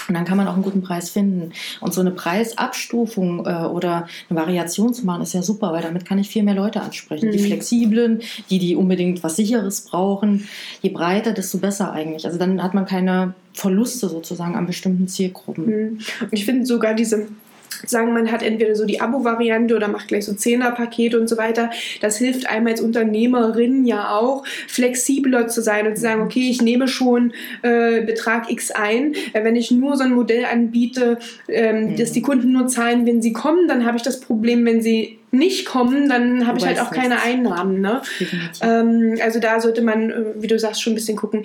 Und 0.08 0.16
dann 0.16 0.26
kann 0.26 0.38
man 0.38 0.48
auch 0.48 0.54
einen 0.54 0.64
guten 0.64 0.82
Preis 0.82 1.10
finden. 1.10 1.52
Und 1.80 1.94
so 1.94 2.02
eine 2.02 2.12
Preisabstufung 2.12 3.46
äh, 3.46 3.66
oder 3.66 4.08
eine 4.30 4.40
Variation 4.40 4.94
zu 4.94 5.06
machen, 5.06 5.22
ist 5.22 5.34
ja 5.34 5.42
super, 5.42 5.72
weil 5.72 5.82
damit 5.82 6.06
kann 6.06 6.20
ich 6.20 6.30
viel 6.30 6.44
mehr 6.44 6.56
Leute 6.56 6.82
ansprechen. 6.82 7.28
Mhm. 7.28 7.32
Die 7.32 7.40
flexiblen, 7.40 8.22
die, 8.50 8.60
die 8.60 8.76
unbedingt 8.76 9.24
was 9.24 9.36
Sicheres 9.36 9.82
brauchen. 9.82 10.48
Je 10.82 10.90
breiter, 10.90 11.34
desto 11.34 11.58
besser 11.58 11.92
eigentlich. 11.92 12.26
Also 12.26 12.38
dann 12.38 12.62
hat 12.62 12.74
man 12.74 12.86
keine 12.86 13.34
Verluste 13.54 14.10
sozusagen 14.10 14.56
an 14.56 14.66
bestimmten 14.66 15.08
Zielgruppen. 15.08 15.66
Mhm. 15.66 16.00
Und 16.22 16.34
ich 16.34 16.46
finde 16.46 16.66
sogar 16.66 16.94
diese 16.94 17.28
sagen, 17.86 18.14
man 18.14 18.32
hat 18.32 18.44
entweder 18.44 18.76
so 18.76 18.86
die 18.86 19.02
Abo-Variante 19.02 19.76
oder 19.76 19.88
macht 19.88 20.08
gleich 20.08 20.26
so 20.26 20.34
Zehner-Pakete 20.34 21.20
und 21.20 21.28
so 21.28 21.38
weiter. 21.38 21.70
Das 22.02 22.18
hilft 22.18 22.48
einem 22.48 22.68
als 22.68 22.82
Unternehmerin 22.82 23.86
ja 23.86 24.16
auch, 24.16 24.46
flexibler 24.68 25.48
zu 25.48 25.62
sein 25.62 25.88
und 25.88 25.96
zu 25.96 26.02
sagen, 26.02 26.22
okay, 26.22 26.50
ich 26.50 26.62
nehme 26.62 26.88
schon 26.88 27.34
äh, 27.62 28.02
Betrag 28.02 28.52
X 28.52 28.72
ein. 28.72 29.14
Äh, 29.34 29.44
wenn 29.44 29.56
ich 29.56 29.72
nur 29.72 29.98
so 29.98 30.04
ein 30.04 30.14
Modell 30.14 30.46
anbiete, 30.46 31.18
ähm, 31.48 31.92
mhm. 31.92 31.96
dass 31.98 32.12
die 32.12 32.22
Kunden 32.22 32.52
nur 32.52 32.68
zahlen, 32.68 33.06
wenn 33.06 33.22
sie 33.22 33.34
kommen, 33.34 33.68
dann 33.68 33.86
habe 33.86 33.98
ich 33.98 34.04
das 34.04 34.20
Problem, 34.20 34.66
wenn 34.66 34.82
sie 34.82 35.18
nicht 35.32 35.66
kommen, 35.66 36.10
dann 36.10 36.46
habe 36.46 36.58
ich 36.58 36.66
halt 36.66 36.80
auch 36.80 36.92
keine 36.92 37.22
Einnahmen. 37.22 37.82
Ne? 37.82 38.02
Ähm, 38.62 39.18
also 39.24 39.40
da 39.40 39.60
sollte 39.62 39.82
man, 39.82 40.10
äh, 40.10 40.24
wie 40.36 40.48
du 40.48 40.60
sagst, 40.60 40.82
schon 40.82 40.94
ein 40.94 40.96
bisschen 40.96 41.18
gucken 41.18 41.44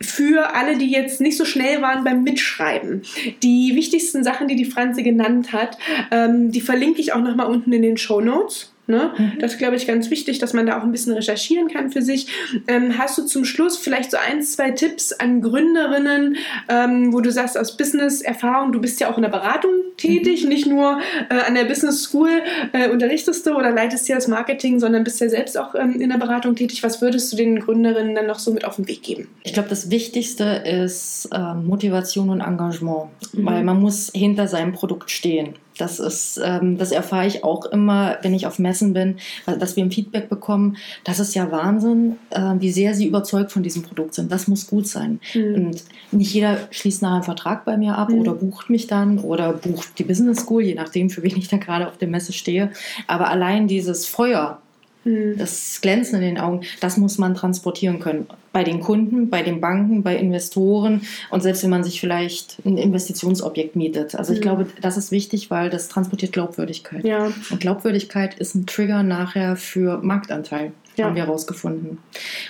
für 0.00 0.54
alle, 0.54 0.76
die 0.76 0.90
jetzt 0.90 1.20
nicht 1.20 1.36
so 1.36 1.44
schnell 1.44 1.80
waren 1.80 2.04
beim 2.04 2.22
Mitschreiben. 2.22 3.02
Die 3.42 3.74
wichtigsten 3.74 4.24
Sachen, 4.24 4.48
die 4.48 4.56
die 4.56 4.66
Franze 4.66 5.02
genannt 5.02 5.52
hat, 5.52 5.78
ähm, 6.10 6.52
die 6.52 6.60
verlinke 6.60 7.00
ich 7.00 7.12
auch 7.12 7.22
nochmal 7.22 7.46
unten 7.46 7.72
in 7.72 7.82
den 7.82 7.96
Show 7.96 8.20
Notes. 8.20 8.72
Ne? 8.88 9.12
Mhm. 9.16 9.32
Das 9.40 9.54
ist, 9.54 9.58
glaube 9.58 9.74
ich, 9.74 9.86
ganz 9.86 10.10
wichtig, 10.10 10.38
dass 10.38 10.52
man 10.52 10.66
da 10.66 10.78
auch 10.78 10.84
ein 10.84 10.92
bisschen 10.92 11.12
recherchieren 11.12 11.68
kann 11.68 11.90
für 11.90 12.02
sich. 12.02 12.28
Ähm, 12.68 12.96
hast 12.98 13.18
du 13.18 13.24
zum 13.24 13.44
Schluss 13.44 13.76
vielleicht 13.76 14.12
so 14.12 14.16
ein, 14.16 14.42
zwei 14.42 14.70
Tipps 14.70 15.12
an 15.12 15.40
Gründerinnen, 15.40 16.36
ähm, 16.68 17.12
wo 17.12 17.20
du 17.20 17.32
sagst, 17.32 17.58
aus 17.58 17.76
Business-Erfahrung, 17.76 18.70
du 18.70 18.80
bist 18.80 19.00
ja 19.00 19.10
auch 19.10 19.16
in 19.16 19.22
der 19.22 19.30
Beratung 19.30 19.72
tätig, 19.96 20.44
mhm. 20.44 20.48
nicht 20.48 20.66
nur 20.66 21.00
äh, 21.30 21.34
an 21.34 21.54
der 21.56 21.64
Business 21.64 22.04
School 22.04 22.30
äh, 22.72 22.88
unterrichtest 22.88 23.44
du 23.46 23.56
oder 23.56 23.72
leitest 23.72 24.08
ja 24.08 24.14
das 24.14 24.28
Marketing, 24.28 24.78
sondern 24.78 25.02
bist 25.02 25.20
ja 25.20 25.28
selbst 25.28 25.58
auch 25.58 25.74
ähm, 25.74 26.00
in 26.00 26.10
der 26.10 26.18
Beratung 26.18 26.54
tätig. 26.54 26.82
Was 26.84 27.00
würdest 27.00 27.32
du 27.32 27.36
den 27.36 27.58
Gründerinnen 27.58 28.14
dann 28.14 28.26
noch 28.26 28.38
so 28.38 28.52
mit 28.52 28.64
auf 28.64 28.76
den 28.76 28.86
Weg 28.86 29.02
geben? 29.02 29.26
Ich 29.42 29.52
glaube, 29.52 29.68
das 29.68 29.90
Wichtigste 29.90 30.62
ist 30.64 31.28
äh, 31.32 31.54
Motivation 31.54 32.30
und 32.30 32.40
Engagement, 32.40 33.08
mhm. 33.32 33.46
weil 33.46 33.64
man 33.64 33.80
muss 33.80 34.12
hinter 34.14 34.46
seinem 34.46 34.72
Produkt 34.72 35.10
stehen. 35.10 35.54
Das 35.78 36.00
ist, 36.00 36.40
ähm, 36.42 36.78
das 36.78 36.92
erfahre 36.92 37.26
ich 37.26 37.44
auch 37.44 37.66
immer, 37.66 38.18
wenn 38.22 38.34
ich 38.34 38.46
auf 38.46 38.58
Messen 38.58 38.92
bin, 38.92 39.16
dass 39.46 39.76
wir 39.76 39.84
ein 39.84 39.90
Feedback 39.90 40.28
bekommen. 40.28 40.76
Das 41.04 41.20
ist 41.20 41.34
ja 41.34 41.50
Wahnsinn, 41.50 42.16
äh, 42.30 42.54
wie 42.58 42.70
sehr 42.70 42.94
sie 42.94 43.06
überzeugt 43.06 43.52
von 43.52 43.62
diesem 43.62 43.82
Produkt 43.82 44.14
sind. 44.14 44.30
Das 44.32 44.48
muss 44.48 44.66
gut 44.66 44.86
sein. 44.86 45.20
Mhm. 45.34 45.54
Und 45.54 45.84
nicht 46.12 46.32
jeder 46.32 46.58
schließt 46.70 47.02
nachher 47.02 47.14
einen 47.14 47.22
Vertrag 47.24 47.64
bei 47.64 47.76
mir 47.76 47.96
ab 47.96 48.10
mhm. 48.10 48.20
oder 48.20 48.34
bucht 48.34 48.70
mich 48.70 48.86
dann 48.86 49.18
oder 49.18 49.52
bucht 49.52 49.98
die 49.98 50.04
Business 50.04 50.40
School, 50.40 50.62
je 50.62 50.74
nachdem, 50.74 51.10
für 51.10 51.22
wen 51.22 51.36
ich 51.36 51.48
da 51.48 51.56
gerade 51.56 51.88
auf 51.88 51.98
der 51.98 52.08
Messe 52.08 52.32
stehe. 52.32 52.70
Aber 53.06 53.28
allein 53.28 53.68
dieses 53.68 54.06
Feuer, 54.06 54.60
hm. 55.06 55.38
Das 55.38 55.80
Glänzen 55.80 56.16
in 56.16 56.22
den 56.22 56.38
Augen, 56.38 56.62
das 56.80 56.96
muss 56.96 57.16
man 57.16 57.36
transportieren 57.36 58.00
können. 58.00 58.26
Bei 58.52 58.64
den 58.64 58.80
Kunden, 58.80 59.30
bei 59.30 59.42
den 59.42 59.60
Banken, 59.60 60.02
bei 60.02 60.16
Investoren 60.16 61.02
und 61.30 61.44
selbst 61.44 61.62
wenn 61.62 61.70
man 61.70 61.84
sich 61.84 62.00
vielleicht 62.00 62.56
ein 62.64 62.76
Investitionsobjekt 62.76 63.76
mietet. 63.76 64.16
Also 64.16 64.32
ich 64.32 64.40
mhm. 64.40 64.42
glaube, 64.42 64.66
das 64.80 64.96
ist 64.96 65.12
wichtig, 65.12 65.48
weil 65.48 65.70
das 65.70 65.88
transportiert 65.88 66.32
Glaubwürdigkeit. 66.32 67.04
Ja. 67.04 67.26
Und 67.50 67.60
Glaubwürdigkeit 67.60 68.34
ist 68.34 68.56
ein 68.56 68.66
Trigger 68.66 69.04
nachher 69.04 69.54
für 69.54 69.98
Marktanteil, 70.02 70.72
ja. 70.96 71.04
haben 71.04 71.14
wir 71.14 71.22
herausgefunden. 71.22 71.98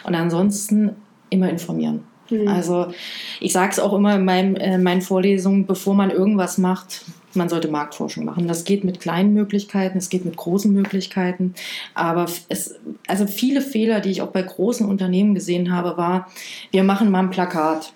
Und 0.04 0.14
ansonsten 0.14 0.92
immer 1.28 1.50
informieren. 1.50 2.04
Mhm. 2.30 2.48
Also 2.48 2.86
ich 3.38 3.52
sage 3.52 3.72
es 3.72 3.78
auch 3.78 3.92
immer 3.92 4.16
in 4.16 4.24
meinem, 4.24 4.56
äh, 4.56 4.78
meinen 4.78 5.02
Vorlesungen, 5.02 5.66
bevor 5.66 5.94
man 5.94 6.10
irgendwas 6.10 6.56
macht, 6.56 7.02
man 7.36 7.48
sollte 7.48 7.68
Marktforschung 7.68 8.24
machen. 8.24 8.48
Das 8.48 8.64
geht 8.64 8.84
mit 8.84 9.00
kleinen 9.00 9.32
Möglichkeiten, 9.34 9.98
es 9.98 10.08
geht 10.08 10.24
mit 10.24 10.36
großen 10.36 10.72
Möglichkeiten. 10.72 11.54
Aber 11.94 12.26
es, 12.48 12.76
also 13.06 13.26
viele 13.26 13.60
Fehler, 13.60 14.00
die 14.00 14.10
ich 14.10 14.22
auch 14.22 14.30
bei 14.30 14.42
großen 14.42 14.88
Unternehmen 14.88 15.34
gesehen 15.34 15.72
habe, 15.72 15.96
war, 15.96 16.28
wir 16.70 16.82
machen 16.82 17.10
mal 17.10 17.20
ein 17.20 17.30
Plakat. 17.30 17.92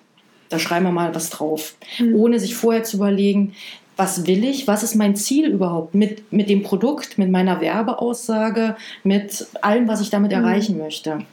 Da 0.48 0.58
schreiben 0.58 0.86
wir 0.86 0.92
mal 0.92 1.14
was 1.14 1.30
drauf. 1.30 1.76
Mhm. 1.98 2.14
Ohne 2.16 2.40
sich 2.40 2.54
vorher 2.54 2.82
zu 2.82 2.96
überlegen, 2.96 3.54
was 3.96 4.26
will 4.26 4.44
ich, 4.44 4.66
was 4.66 4.82
ist 4.82 4.94
mein 4.94 5.14
Ziel 5.14 5.48
überhaupt 5.48 5.94
mit, 5.94 6.32
mit 6.32 6.48
dem 6.48 6.62
Produkt, 6.62 7.18
mit 7.18 7.30
meiner 7.30 7.60
Werbeaussage, 7.60 8.76
mit 9.04 9.46
allem, 9.60 9.88
was 9.88 10.00
ich 10.00 10.10
damit 10.10 10.30
mhm. 10.30 10.38
erreichen 10.38 10.78
möchte 10.78 11.24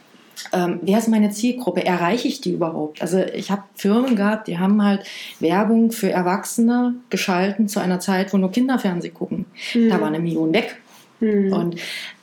ähm, 0.52 0.80
wer 0.82 0.98
ist 0.98 1.08
meine 1.08 1.30
Zielgruppe? 1.30 1.84
Erreiche 1.84 2.28
ich 2.28 2.40
die 2.40 2.52
überhaupt? 2.52 3.02
Also 3.02 3.18
ich 3.18 3.50
habe 3.50 3.62
Firmen 3.74 4.16
gehabt, 4.16 4.48
die 4.48 4.58
haben 4.58 4.82
halt 4.82 5.04
Werbung 5.40 5.92
für 5.92 6.10
Erwachsene 6.10 6.94
geschalten 7.10 7.68
zu 7.68 7.80
einer 7.80 8.00
Zeit, 8.00 8.32
wo 8.32 8.38
nur 8.38 8.50
Kinder 8.50 8.78
Fernsehen 8.78 9.14
gucken. 9.14 9.46
Mhm. 9.74 9.88
Da 9.88 10.00
war 10.00 10.08
eine 10.08 10.20
Million 10.20 10.52
weg. 10.52 10.76
Mhm. 11.20 11.52
Und 11.52 11.76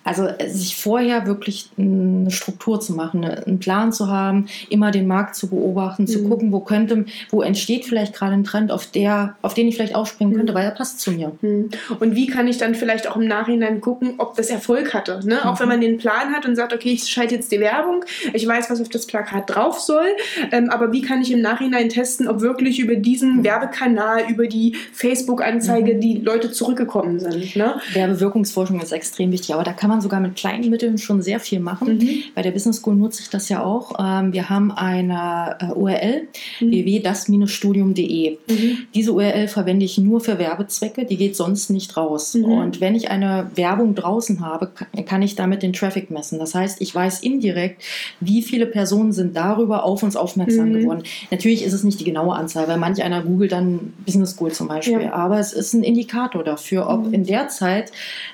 Also 0.06 0.28
äh, 0.28 0.48
sich 0.48 0.78
vorher 0.78 1.26
wirklich 1.26 1.70
eine 1.78 2.32
Struktur 2.32 2.80
zu 2.80 2.94
machen, 2.94 3.26
einen 3.26 3.60
Plan 3.60 3.92
zu 3.92 4.08
haben, 4.08 4.48
immer 4.70 4.92
den 4.92 5.08
Markt 5.08 5.36
zu 5.36 5.50
beobachten, 5.50 6.04
mhm. 6.04 6.08
zu 6.08 6.24
gucken, 6.30 6.52
wo 6.52 6.62
könnte, 6.62 7.06
wo 7.32 7.42
entsteht 7.42 7.86
vielleicht 7.86 8.14
gerade 8.14 8.34
ein 8.34 8.44
Trend, 8.44 8.72
auf 8.72 8.86
der, 8.86 9.36
auf 9.42 9.56
den 9.56 9.68
ich 9.68 9.76
vielleicht 9.76 9.96
aufspringen 9.96 10.34
mhm. 10.34 10.38
könnte, 10.38 10.54
weil 10.54 10.64
er 10.64 10.72
passt 10.72 11.02
zu 11.02 11.12
mir. 11.12 11.32
Mhm. 11.42 11.72
Und 12.00 12.16
wie 12.16 12.28
kann 12.28 12.48
ich 12.48 12.58
dann 12.58 12.76
vielleicht 12.76 13.10
auch 13.10 13.16
im 13.18 13.28
Nachhinein 13.28 13.82
gucken, 13.82 14.14
ob 14.20 14.36
das 14.36 14.50
Erfolg 14.50 14.94
hatte? 14.94 15.20
Ne? 15.26 15.44
Auch 15.44 15.60
wenn 15.60 15.68
man 15.68 15.82
den 15.82 15.98
Plan 15.98 16.34
hat 16.34 16.46
und 16.46 16.56
sagt, 16.56 16.72
okay, 16.72 16.92
ich 16.92 17.10
schalte 17.10 17.34
jetzt 17.36 17.52
die 17.52 17.60
Werbung, 17.60 18.06
ich 18.34 18.48
weiß, 18.48 18.70
was 18.70 18.80
auf 18.80 18.90
das 18.90 19.08
Plakat 19.08 19.50
drauf 19.50 19.80
soll, 19.80 20.06
ähm, 20.52 20.70
aber 20.70 20.92
wie 20.92 21.02
kann 21.02 21.22
ich 21.22 21.32
im 21.32 21.42
Nachhinein 21.42 21.90
testen, 21.90 22.28
ob 22.28 22.42
wirklich 22.42 22.80
über 22.80 22.96
diesen 22.96 23.38
mhm. 23.38 23.44
Werbekanal, 23.44 24.30
über 24.30 24.46
die 24.46 24.76
Facebook-Anzeige 24.94 25.96
mhm. 25.96 26.00
die 26.00 26.18
Leute 26.20 26.52
zurückgekommen 26.52 27.20
sind? 27.20 27.56
Ne? 27.56 27.80
Werbewirkungsforschung 27.94 28.80
ist 28.80 28.92
extrem 28.92 29.32
wichtig, 29.32 29.56
aber 29.56 29.64
da 29.64 29.74
kann 29.74 29.90
man 29.90 29.95
sogar 30.02 30.20
mit 30.20 30.36
kleinen 30.36 30.70
Mitteln 30.70 30.98
schon 30.98 31.22
sehr 31.22 31.40
viel 31.40 31.60
machen. 31.60 31.98
Mhm. 31.98 32.10
Bei 32.34 32.42
der 32.42 32.52
Business 32.52 32.78
School 32.78 32.96
nutze 32.96 33.22
ich 33.22 33.30
das 33.30 33.50
ja 33.50 33.64
auch. 33.64 33.94
Ähm, 34.00 34.34
wir 34.34 34.50
haben 34.50 34.72
eine 34.72 35.58
äh, 35.60 35.74
URL, 35.74 36.28
mhm. 36.60 36.72
www.das-studium.de. 36.72 38.38
Mhm. 38.48 38.78
Diese 38.94 39.14
URL 39.14 39.48
verwende 39.48 39.86
ich 39.86 39.98
nur 39.98 40.22
für 40.22 40.38
Werbezwecke, 40.38 41.06
die 41.06 41.18
geht 41.18 41.36
sonst 41.36 41.70
nicht 41.70 41.96
raus. 41.98 42.34
Mhm. 42.34 42.46
Und 42.46 42.82
wenn 42.82 42.96
ich 42.96 43.10
eine 43.10 43.52
Werbung 43.56 43.96
draußen 43.96 44.40
habe, 44.40 44.72
kann 45.06 45.22
ich 45.22 45.36
damit 45.36 45.64
den 45.64 45.74
Traffic 45.74 46.12
messen. 46.12 46.40
Das 46.40 46.56
heißt, 46.56 46.82
ich 46.82 46.94
weiß 46.94 47.22
indirekt, 47.22 47.84
wie 48.20 48.42
viele 48.42 48.66
Personen 48.66 49.12
sind 49.12 49.36
darüber 49.36 49.84
auf 49.84 50.04
uns 50.04 50.16
aufmerksam 50.16 50.70
mhm. 50.70 50.80
geworden. 50.80 51.04
Natürlich 51.32 51.64
ist 51.64 51.74
es 51.74 51.84
nicht 51.84 52.00
die 52.00 52.06
genaue 52.06 52.36
Anzahl, 52.36 52.68
weil 52.68 52.78
manch 52.78 53.04
einer 53.04 53.22
googelt 53.22 53.52
dann 53.52 53.94
Business 54.06 54.32
School 54.32 54.52
zum 54.52 54.68
Beispiel. 54.68 55.02
Ja. 55.02 55.14
Aber 55.14 55.40
es 55.40 55.54
ist 55.54 55.74
ein 55.74 55.84
Indikator 55.84 56.44
dafür, 56.44 56.90
ob 56.90 57.08
mhm. 57.08 57.14
in 57.14 57.24
der 57.26 57.48
Zeit 57.50 57.92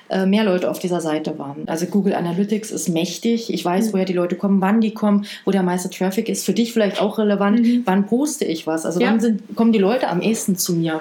äh, 0.08 0.26
mehr 0.26 0.44
Leute 0.44 0.70
auf 0.70 0.78
dieser 0.78 1.00
Seite 1.00 1.38
waren. 1.38 1.51
Also 1.66 1.86
Google 1.86 2.14
Analytics 2.14 2.70
ist 2.70 2.88
mächtig. 2.88 3.52
Ich 3.52 3.64
weiß, 3.64 3.88
mhm. 3.88 3.92
woher 3.92 4.04
die 4.04 4.12
Leute 4.12 4.36
kommen, 4.36 4.60
wann 4.60 4.80
die 4.80 4.94
kommen, 4.94 5.26
wo 5.44 5.50
der 5.50 5.62
meiste 5.62 5.90
Traffic 5.90 6.28
ist. 6.28 6.44
Für 6.44 6.52
dich 6.52 6.72
vielleicht 6.72 7.00
auch 7.00 7.18
relevant, 7.18 7.60
mhm. 7.60 7.82
wann 7.84 8.06
poste 8.06 8.44
ich 8.44 8.66
was. 8.66 8.86
Also 8.86 9.00
ja. 9.00 9.08
wann 9.08 9.20
sind, 9.20 9.56
kommen 9.56 9.72
die 9.72 9.78
Leute 9.78 10.08
am 10.08 10.20
ehesten 10.20 10.56
zu 10.56 10.74
mir. 10.74 11.00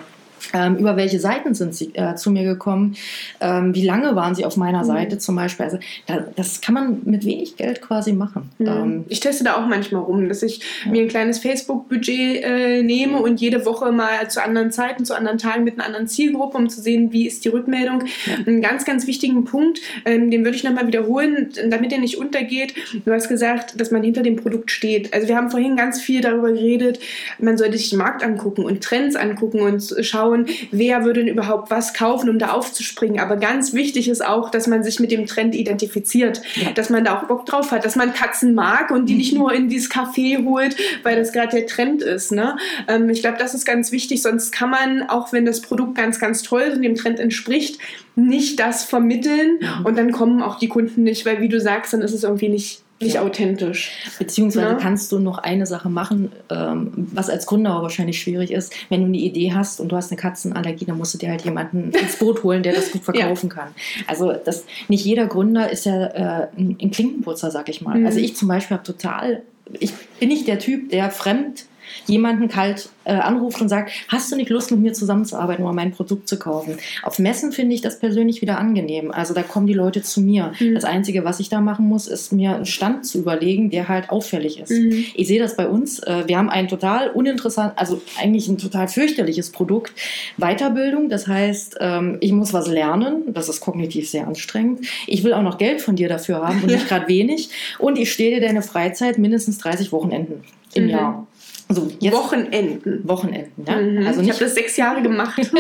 Ähm, 0.54 0.78
über 0.78 0.98
welche 0.98 1.20
Seiten 1.20 1.54
sind 1.54 1.76
sie 1.76 1.92
äh, 1.94 2.16
zu 2.16 2.32
mir 2.32 2.44
gekommen? 2.44 2.96
Ähm, 3.40 3.74
wie 3.76 3.86
lange 3.86 4.16
waren 4.16 4.36
sie 4.36 4.46
auf 4.46 4.58
meiner 4.58 4.84
mhm. 4.84 4.88
Seite 4.88 5.18
zum 5.18 5.36
Beispiel? 5.36 5.66
Also 5.66 5.80
da, 6.06 6.26
das 6.36 6.62
kann 6.62 6.74
man 6.74 7.02
mit 7.06 7.26
wenig 7.26 7.56
Geld 7.58 7.82
quasi 7.82 8.14
machen. 8.14 8.50
Mhm. 8.58 8.68
Ähm, 8.68 9.06
ich 9.08 9.20
teste 9.20 9.44
da 9.44 9.56
auch 9.56 9.68
manchmal 9.68 10.02
rum, 10.02 10.28
dass 10.28 10.44
ich 10.44 10.62
ja. 10.86 10.92
mir 10.92 11.02
ein 11.04 11.08
kleines 11.08 11.40
Facebook-Budget 11.40 12.44
äh, 12.44 12.84
nehme 12.84 13.18
und 13.20 13.40
jede 13.40 13.66
Woche 13.66 13.92
mal 13.92 14.30
zu 14.30 14.44
anderen 14.44 14.72
Zeiten, 14.72 15.06
zu 15.06 15.16
anderen 15.16 15.38
Tagen 15.38 15.64
mit 15.64 15.76
einer 15.76 15.86
anderen 15.86 16.08
Zielgruppe, 16.08 16.58
um 16.58 16.70
zu 16.70 16.82
sehen, 16.82 17.12
wie 17.12 17.28
ist 17.28 17.46
die 17.46 17.50
Rückmeldung. 17.50 18.04
Ja. 18.26 18.46
Einen 18.46 18.62
ganz, 18.62 18.86
ganz 18.86 19.08
wichtigen 19.08 19.46
Punkt, 19.46 19.80
ähm, 20.06 20.32
den 20.32 20.44
würde 20.44 20.58
ich 20.58 20.64
nochmal 20.64 20.88
wiederholen, 20.88 21.50
damit 21.70 21.94
er 21.94 22.00
nicht 22.00 22.18
untergeht. 22.18 22.74
Du 23.06 23.12
hast 23.12 23.30
gesagt, 23.30 23.80
dass 23.80 23.92
man 23.92 24.04
hinter 24.04 24.24
dem 24.24 24.36
Produkt 24.36 24.72
steht. 24.72 25.14
Also 25.14 25.28
wir 25.28 25.36
haben 25.36 25.50
vorhin 25.50 25.76
ganz 25.76 26.02
viel 26.02 26.22
darüber 26.22 26.52
geredet, 26.52 27.00
man 27.40 27.58
sollte 27.58 27.78
sich 27.78 27.90
den 27.90 28.00
Markt 28.00 28.24
angucken 28.24 28.64
und 28.64 28.84
Trends 28.84 29.16
angucken 29.16 29.62
und 29.62 29.96
schauen, 30.02 30.31
schauen, 30.32 30.48
wer 30.72 31.04
würde 31.04 31.22
denn 31.22 31.34
überhaupt 31.34 31.70
was 31.72 31.94
kaufen, 31.94 32.30
um 32.30 32.40
da 32.40 32.52
aufzuspringen. 32.52 33.20
Aber 33.20 33.38
ganz 33.38 33.74
wichtig 33.74 34.08
ist 34.08 34.26
auch, 34.26 34.50
dass 34.50 34.68
man 34.68 34.84
sich 34.84 35.00
mit 35.00 35.12
dem 35.12 35.26
Trend 35.26 35.56
identifiziert, 35.56 36.42
ja. 36.56 36.72
dass 36.72 36.90
man 36.90 37.04
da 37.04 37.18
auch 37.18 37.24
Bock 37.24 37.46
drauf 37.46 37.72
hat, 37.72 37.86
dass 37.86 37.96
man 37.96 38.14
Katzen 38.14 38.54
mag 38.54 38.92
und 38.92 39.08
die 39.08 39.16
nicht 39.16 39.34
nur 39.34 39.54
in 39.54 39.70
dieses 39.70 39.92
Café 39.92 40.44
holt, 40.46 40.76
weil 41.04 41.16
das 41.16 41.32
gerade 41.32 41.58
der 41.58 41.68
Trend 41.68 42.02
ist. 42.02 42.32
Ne? 42.32 42.58
Ähm, 42.88 43.10
ich 43.10 43.22
glaube, 43.22 43.38
das 43.38 43.54
ist 43.54 43.66
ganz 43.66 43.92
wichtig, 43.92 44.22
sonst 44.22 44.52
kann 44.52 44.70
man, 44.70 45.04
auch 45.04 45.34
wenn 45.34 45.46
das 45.46 45.62
Produkt 45.62 45.96
ganz, 45.96 46.20
ganz 46.20 46.42
toll 46.44 46.62
ist 46.62 46.76
und 46.76 46.82
dem 46.82 46.96
Trend 46.96 47.20
entspricht, 47.20 47.80
nicht 48.16 48.60
das 48.60 48.84
vermitteln 48.84 49.60
und 49.86 49.98
dann 49.98 50.12
kommen 50.12 50.42
auch 50.42 50.60
die 50.60 50.68
Kunden 50.68 51.04
nicht, 51.04 51.26
weil 51.26 51.40
wie 51.40 51.48
du 51.48 51.60
sagst, 51.62 51.94
dann 51.94 52.02
ist 52.02 52.14
es 52.14 52.24
irgendwie 52.24 52.50
nicht 52.50 52.84
nicht 53.02 53.16
ja. 53.16 53.22
authentisch. 53.22 53.92
Beziehungsweise 54.20 54.68
ja. 54.68 54.76
kannst 54.76 55.12
du 55.12 55.20
noch 55.20 55.38
eine 55.38 55.66
Sache 55.66 55.90
machen, 55.90 56.32
ähm, 56.50 56.92
was 57.14 57.30
als 57.30 57.46
Gründer 57.46 57.72
aber 57.72 57.84
wahrscheinlich 57.84 58.20
schwierig 58.20 58.52
ist. 58.52 58.74
Wenn 58.90 59.02
du 59.02 59.08
eine 59.08 59.18
Idee 59.18 59.54
hast 59.54 59.80
und 59.80 59.92
du 59.92 59.96
hast 59.96 60.12
eine 60.12 60.20
Katzenallergie, 60.20 60.86
dann 60.86 60.98
musst 60.98 61.14
du 61.14 61.18
dir 61.18 61.30
halt 61.30 61.44
jemanden 61.44 61.92
ins 61.92 62.18
Boot 62.18 62.44
holen, 62.44 62.64
der 62.64 62.74
das 62.74 62.92
gut 62.92 63.04
verkaufen 63.04 63.50
ja. 63.50 63.56
kann. 63.56 63.70
Also 64.08 64.34
das, 64.34 64.66
nicht 64.88 65.06
jeder 65.06 65.28
Gründer 65.28 65.70
ist 65.70 65.86
ja 65.86 66.06
äh, 66.06 66.48
ein 66.58 66.92
Klinkenputzer, 66.92 67.52
sag 67.52 67.70
ich 67.70 67.82
mal. 67.82 68.00
Mhm. 68.00 68.06
Also 68.06 68.20
ich 68.20 68.36
zum 68.36 68.48
Beispiel 68.48 68.78
habe 68.78 68.86
total, 68.86 69.44
ich 69.80 69.94
bin 70.20 70.30
nicht 70.30 70.48
der 70.48 70.60
Typ, 70.60 70.90
der 70.90 71.10
fremd 71.12 71.66
jemanden 72.08 72.48
kalt 72.48 72.90
äh, 73.04 73.14
anruft 73.14 73.62
und 73.62 73.70
sagt, 73.70 73.92
hast 74.08 74.32
du 74.32 74.36
nicht 74.36 74.50
Lust 74.50 74.72
mit 74.72 74.80
mir 74.80 74.94
zusammenzuarbeiten 74.94 75.64
oder 75.64 75.74
mein 75.74 75.92
Produkt 75.92 76.28
zu 76.28 76.38
kaufen? 76.38 76.78
Auf 77.04 77.20
Messen 77.20 77.52
finde 77.52 77.76
ich 77.76 77.82
das 77.82 78.00
persönlich 78.00 78.42
wieder 78.42 78.60
angenehm. 78.60 79.12
Also 79.12 79.34
da 79.34 79.44
kommen 79.44 79.68
die 79.68 79.74
Leute 79.74 80.02
zu 80.02 80.22
mir. 80.22 80.54
Mhm. 80.60 80.76
Das 80.76 80.84
Einzige, 80.84 81.24
was 81.24 81.40
ich 81.40 81.50
da 81.50 81.62
machen 81.62 81.88
muss, 81.88 82.08
ist 82.08 82.32
mir 82.32 82.56
einen 82.56 82.66
Stand 82.66 83.06
zu 83.06 83.20
überlegen, 83.20 83.70
der 83.70 83.88
halt 83.88 84.10
auffällig 84.10 84.60
ist. 84.60 84.72
Mhm. 84.72 85.06
Ich 85.16 85.28
sehe 85.28 85.40
das 85.40 85.56
bei 85.56 85.68
uns. 85.68 86.00
Äh, 86.00 86.24
wir 86.28 86.38
haben 86.38 86.50
ein 86.50 86.68
total 86.68 87.10
uninteressant, 87.10 87.74
also 87.76 88.02
eigentlich 88.20 88.48
ein 88.48 88.58
total 88.58 88.88
fürchterliches 88.88 89.52
Produkt. 89.52 89.94
Weiterbildung, 90.38 91.10
das 91.10 91.28
heißt, 91.28 91.78
ähm, 91.80 92.18
ich 92.22 92.32
muss 92.32 92.54
was 92.54 92.68
lernen. 92.68 93.34
Das 93.34 93.50
ist 93.50 93.62
kognitiv 93.62 94.10
sehr 94.10 94.28
anstrengend. 94.28 94.86
Ich 95.08 95.24
will 95.24 95.34
auch 95.34 95.44
noch 95.44 95.58
Geld 95.58 95.82
von 95.82 95.96
dir 95.96 96.10
dafür 96.10 96.48
haben 96.48 96.62
und 96.62 96.68
nicht 96.72 96.88
gerade 96.88 97.08
wenig. 97.08 97.50
Und 97.80 97.98
ich 97.98 98.12
stehe 98.12 98.40
dir 98.40 98.46
deine 98.46 98.62
Freizeit 98.62 99.18
mindestens 99.18 99.58
30 99.58 99.92
Wochenenden 99.92 100.44
im 100.74 100.86
mhm. 100.86 100.90
Jahr. 100.90 101.28
So, 101.74 101.90
jetzt 102.00 102.14
Wochenenden. 102.14 103.08
Wochenenden, 103.08 103.66
ja. 103.66 103.76
Mhm. 103.76 104.08
Also 104.08 104.22
ich 104.22 104.30
habe 104.30 104.40
das 104.40 104.54
sechs 104.54 104.78
Jahre 104.78 105.02
gemacht. 105.02 105.38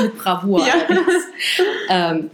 Mit 0.00 0.18
Bravour. 0.18 0.66
Ja. 0.66 0.74
ähm, 1.88 2.30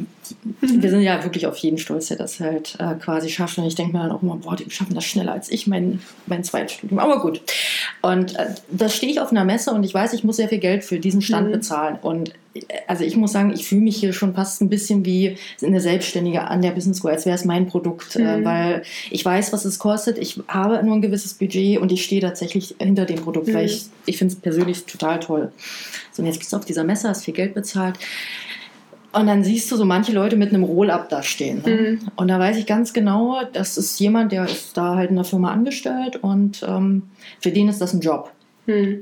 wir 0.61 0.91
sind 0.91 1.03
ja 1.03 1.23
wirklich 1.23 1.47
auf 1.47 1.57
jeden 1.59 1.79
stolz, 1.79 2.09
der 2.09 2.17
das 2.17 2.41
halt 2.41 2.77
äh, 2.79 2.95
quasi 2.95 3.29
schafft. 3.29 3.59
Und 3.59 3.65
ich 3.65 3.75
denke 3.75 3.93
mir 3.97 4.03
dann 4.03 4.13
auch 4.13 4.23
immer, 4.23 4.37
boah, 4.37 4.57
die 4.57 4.71
schaffen 4.71 4.95
das 4.95 5.05
schneller 5.05 5.33
als 5.33 5.51
ich, 5.51 5.67
mein, 5.67 6.01
mein 6.27 6.45
Zweitstudium. 6.45 6.99
Aber 6.99 7.21
gut. 7.21 7.41
Und 8.03 8.37
äh, 8.37 8.47
da 8.71 8.89
stehe 8.89 9.11
ich 9.11 9.21
auf 9.21 9.31
einer 9.31 9.45
Messe 9.45 9.73
und 9.73 9.85
ich 9.85 9.95
weiß, 9.95 10.13
ich 10.13 10.25
muss 10.25 10.37
sehr 10.37 10.49
viel 10.49 10.59
Geld 10.59 10.85
für 10.85 10.99
diesen 10.99 11.23
Stand 11.23 11.49
mhm. 11.49 11.53
bezahlen. 11.53 11.99
Und 12.01 12.31
äh, 12.55 12.61
also 12.87 13.05
ich 13.05 13.17
muss 13.17 13.33
sagen, 13.33 13.53
ich 13.53 13.67
fühle 13.67 13.83
mich 13.83 13.97
hier 13.97 14.13
schon 14.13 14.35
fast 14.35 14.61
ein 14.61 14.69
bisschen 14.69 15.05
wie 15.05 15.37
eine 15.63 15.81
Selbstständige 15.81 16.43
an 16.43 16.63
der 16.63 16.71
Business 16.71 16.99
School, 16.99 17.13
als 17.13 17.27
wäre 17.27 17.37
es 17.37 17.45
mein 17.45 17.67
Produkt, 17.67 18.17
äh, 18.17 18.21
mhm. 18.21 18.43
äh, 18.43 18.45
weil 18.45 18.83
ich 19.11 19.25
weiß, 19.25 19.53
was 19.53 19.65
es 19.65 19.79
kostet. 19.79 20.19
Ich 20.19 20.41
habe 20.49 20.83
nur 20.85 20.97
ein 20.97 21.03
gewisses 21.03 21.35
Budget 21.35 21.79
und 21.79 21.93
ich 21.93 22.05
stehe 22.05 22.21
tatsächlich 22.21 22.75
hinter 22.79 23.05
dem 23.05 23.21
Produkt, 23.21 23.49
mhm. 23.49 23.55
weil 23.55 23.67
ich, 23.67 23.87
ich 24.07 24.19
finde 24.19 24.35
es 24.35 24.41
persönlich 24.41 24.85
total 24.85 25.21
toll. 25.21 25.53
So, 26.13 26.23
und 26.23 26.27
jetzt 26.27 26.39
bist 26.39 26.53
du 26.53 26.57
auf 26.57 26.65
dieser 26.65 26.85
Messe, 26.85 27.09
hast 27.09 27.25
viel 27.25 27.35
Geld 27.35 27.55
bezahlt. 27.55 27.99
Und 29.13 29.27
dann 29.27 29.43
siehst 29.43 29.71
du 29.73 29.77
so 29.77 29.85
manche 29.85 30.13
Leute 30.13 30.37
mit 30.37 30.51
einem 30.51 30.63
Roll-up 30.63 31.09
da 31.09 31.23
stehen. 31.23 31.63
Ne? 31.67 31.73
Mhm. 31.73 32.09
Und 32.17 32.29
da 32.29 32.39
weiß 32.39 32.57
ich 32.57 32.67
ganz 32.67 32.93
genau, 32.93 33.43
das 33.53 33.77
ist 33.77 33.99
jemand, 33.99 34.31
der 34.31 34.45
ist 34.45 34.77
da 34.77 34.95
halt 34.95 35.11
in 35.11 35.17
der 35.17 35.25
Firma 35.25 35.51
angestellt 35.51 36.17
und 36.23 36.65
ähm, 36.67 37.03
für 37.41 37.51
den 37.51 37.69
ist 37.69 37.81
das 37.81 37.93
ein 37.93 38.01
Job. 38.01 38.31
Mhm. 38.67 39.01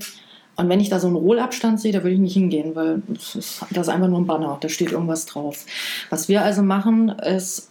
Und 0.56 0.68
wenn 0.68 0.80
ich 0.80 0.88
da 0.88 0.98
so 0.98 1.06
einen 1.06 1.14
Rollabstand 1.14 1.80
sehe, 1.80 1.92
da 1.92 2.02
würde 2.02 2.14
ich 2.14 2.20
nicht 2.20 2.34
hingehen, 2.34 2.74
weil 2.74 3.00
das 3.06 3.36
ist, 3.36 3.64
das 3.70 3.86
ist 3.86 3.94
einfach 3.94 4.08
nur 4.08 4.18
ein 4.18 4.26
Banner, 4.26 4.58
da 4.60 4.68
steht 4.68 4.90
irgendwas 4.90 5.24
drauf. 5.26 5.64
Was 6.10 6.28
wir 6.28 6.42
also 6.42 6.62
machen, 6.62 7.10
ist, 7.10 7.70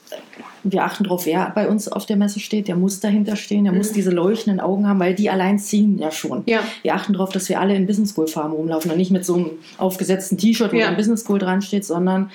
wir 0.72 0.84
achten 0.84 1.04
darauf, 1.04 1.26
wer 1.26 1.52
bei 1.54 1.68
uns 1.68 1.88
auf 1.88 2.06
der 2.06 2.16
Messe 2.16 2.40
steht, 2.40 2.68
der 2.68 2.76
muss 2.76 3.00
dahinter 3.00 3.36
stehen, 3.36 3.64
der 3.64 3.74
mhm. 3.74 3.80
muss 3.80 3.92
diese 3.92 4.12
leuchtenden 4.12 4.60
Augen 4.60 4.88
haben, 4.88 5.00
weil 5.00 5.16
die 5.16 5.30
allein 5.30 5.60
ziehen 5.60 5.98
ja 5.98 6.12
schon. 6.12 6.44
Ja. 6.46 6.62
Wir 6.82 6.96
achten 6.96 7.14
darauf, 7.14 7.32
dass 7.32 7.50
wir 7.50 7.60
alle 7.60 7.76
in 7.76 7.86
Business 7.88 8.12
School 8.12 8.28
Farben 8.28 8.54
rumlaufen 8.54 8.92
und 8.92 8.98
nicht 8.98 9.12
mit 9.12 9.26
so 9.26 9.36
einem 9.36 9.50
aufgesetzten 9.78 10.38
T-Shirt, 10.38 10.74
wo 10.74 10.78
ja. 10.78 10.88
ein 10.88 10.98
Business 10.98 11.22
School 11.22 11.40
dran 11.40 11.62
steht, 11.62 11.86
sondern 11.86 12.30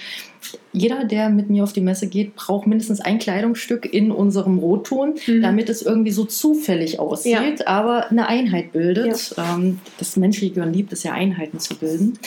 jeder, 0.72 1.04
der 1.04 1.28
mit 1.28 1.50
mir 1.50 1.62
auf 1.62 1.72
die 1.72 1.80
Messe 1.80 2.08
geht, 2.08 2.34
braucht 2.34 2.66
mindestens 2.66 3.00
ein 3.00 3.18
Kleidungsstück 3.18 3.92
in 3.92 4.10
unserem 4.10 4.58
Rotton, 4.58 5.14
mhm. 5.26 5.42
damit 5.42 5.68
es 5.68 5.82
irgendwie 5.82 6.10
so 6.10 6.24
zufällig 6.24 6.98
aussieht, 6.98 7.60
ja. 7.60 7.66
aber 7.66 8.10
eine 8.10 8.26
Einheit 8.26 8.72
bildet. 8.72 9.34
Ja. 9.36 9.54
Ähm, 9.54 9.78
das 9.98 10.16
menschliche 10.16 10.54
Gehirn 10.54 10.72
liebt 10.72 10.92
es 10.92 11.02
ja, 11.04 11.12
Einheiten 11.12 11.58
zu 11.58 11.76
bilden. 11.76 12.18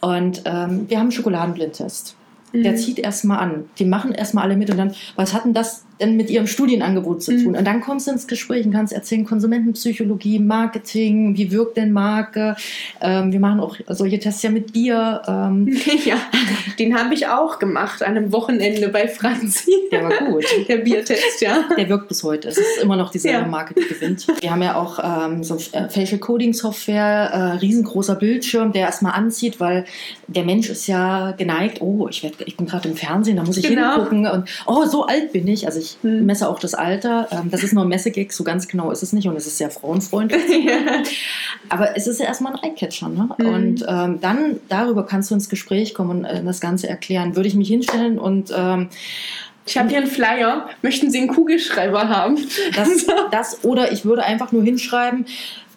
Und 0.00 0.42
ähm, 0.44 0.86
wir 0.88 0.98
haben 0.98 1.04
einen 1.04 1.12
Schokoladenblindtest. 1.12 2.16
Mhm. 2.52 2.62
Der 2.62 2.76
zieht 2.76 2.98
erstmal 2.98 3.38
an. 3.38 3.64
Die 3.78 3.84
machen 3.84 4.12
erstmal 4.12 4.44
alle 4.44 4.56
mit 4.56 4.70
und 4.70 4.76
dann, 4.76 4.94
was 5.16 5.32
hat 5.32 5.44
denn 5.44 5.54
das 5.54 5.84
denn 6.00 6.16
mit 6.16 6.30
ihrem 6.30 6.46
Studienangebot 6.46 7.22
zu 7.22 7.32
tun? 7.32 7.52
Mhm. 7.52 7.58
Und 7.58 7.64
dann 7.66 7.80
kommst 7.80 8.06
du 8.06 8.12
ins 8.12 8.26
Gespräch 8.26 8.66
und 8.66 8.72
kannst 8.72 8.92
erzählen, 8.92 9.24
Konsumentenpsychologie, 9.24 10.38
Marketing, 10.38 11.36
wie 11.36 11.50
wirkt 11.50 11.76
denn 11.76 11.92
Marke? 11.92 12.56
Ähm, 13.00 13.32
wir 13.32 13.40
machen 13.40 13.60
auch 13.60 13.76
solche 13.88 14.18
Tests 14.18 14.42
ja 14.42 14.50
mit 14.50 14.72
Bier. 14.72 15.22
Ähm. 15.26 15.78
Ja, 16.04 16.16
den 16.78 16.98
habe 16.98 17.14
ich 17.14 17.28
auch 17.28 17.58
gemacht 17.58 18.02
an 18.02 18.16
einem 18.16 18.32
Wochenende 18.32 18.88
bei 18.88 19.06
Franzi. 19.06 19.70
Der 19.92 20.02
war 20.02 20.26
gut. 20.26 20.44
Der 20.68 20.78
Biertest, 20.78 21.40
ja. 21.40 21.64
Der 21.76 21.88
wirkt 21.88 22.08
bis 22.08 22.24
heute. 22.24 22.48
Es 22.48 22.58
ist 22.58 22.82
immer 22.82 22.96
noch 22.96 23.10
dieselbe 23.10 23.42
ja. 23.42 23.46
Marke, 23.46 23.74
die 23.74 23.86
gewinnt. 23.86 24.26
Wir 24.40 24.50
haben 24.50 24.62
ja 24.62 24.74
auch 24.74 24.98
ähm, 25.02 25.44
so 25.44 25.56
äh, 25.72 25.88
Facial 25.88 26.18
Coding 26.18 26.54
Software, 26.54 27.30
äh, 27.32 27.58
riesengroßer 27.58 28.16
Bildschirm, 28.16 28.72
der 28.72 28.82
erstmal 28.82 29.12
anzieht, 29.12 29.60
weil 29.60 29.84
der 30.26 30.44
Mensch 30.44 30.70
ist 30.70 30.86
ja 30.86 31.32
geneigt, 31.32 31.80
oh, 31.80 32.08
ich, 32.08 32.22
werd, 32.22 32.34
ich 32.46 32.56
bin 32.56 32.66
gerade 32.66 32.88
im 32.88 32.96
Fernsehen, 32.96 33.36
da 33.36 33.44
muss 33.44 33.56
ich 33.56 33.66
genau. 33.66 33.94
hingucken 33.94 34.26
und 34.26 34.48
oh, 34.66 34.84
so 34.84 35.06
alt 35.06 35.32
bin 35.32 35.46
ich. 35.48 35.66
Also 35.66 35.78
ich 35.78 35.96
hm. 36.02 36.26
messe 36.26 36.48
auch 36.48 36.58
das 36.58 36.74
Alter. 36.74 37.28
Ähm, 37.30 37.50
das 37.50 37.62
ist 37.62 37.72
nur 37.72 37.84
ein 37.84 37.88
Messegag, 37.88 38.32
so 38.32 38.44
ganz 38.44 38.68
genau 38.68 38.90
ist 38.90 39.02
es 39.02 39.12
nicht 39.12 39.28
und 39.28 39.36
es 39.36 39.46
ist 39.46 39.58
sehr 39.58 39.70
frauenfreundlich. 39.70 40.42
ja. 40.64 41.02
Aber 41.68 41.96
es 41.96 42.06
ist 42.06 42.20
ja 42.20 42.26
erstmal 42.26 42.54
ein 42.54 42.62
Eyecatcher. 42.62 43.08
Ne? 43.08 43.28
Hm. 43.36 43.46
Und 43.46 43.84
ähm, 43.88 44.20
dann 44.20 44.60
darüber 44.68 45.04
kannst 45.04 45.30
du 45.30 45.34
ins 45.34 45.48
Gespräch 45.48 45.94
kommen 45.94 46.20
und 46.20 46.24
äh, 46.24 46.42
das 46.42 46.60
Ganze 46.60 46.88
erklären. 46.88 47.36
Würde 47.36 47.48
ich 47.48 47.54
mich 47.54 47.68
hinstellen 47.68 48.18
und 48.18 48.52
ähm, 48.56 48.88
Ich 49.66 49.78
habe 49.78 49.88
hier 49.88 49.98
einen 49.98 50.06
Flyer. 50.06 50.68
Möchten 50.82 51.10
Sie 51.10 51.18
einen 51.18 51.28
Kugelschreiber 51.28 52.08
haben? 52.08 52.38
Das, 52.74 53.06
das 53.30 53.64
oder 53.64 53.92
ich 53.92 54.04
würde 54.04 54.24
einfach 54.24 54.52
nur 54.52 54.62
hinschreiben, 54.62 55.26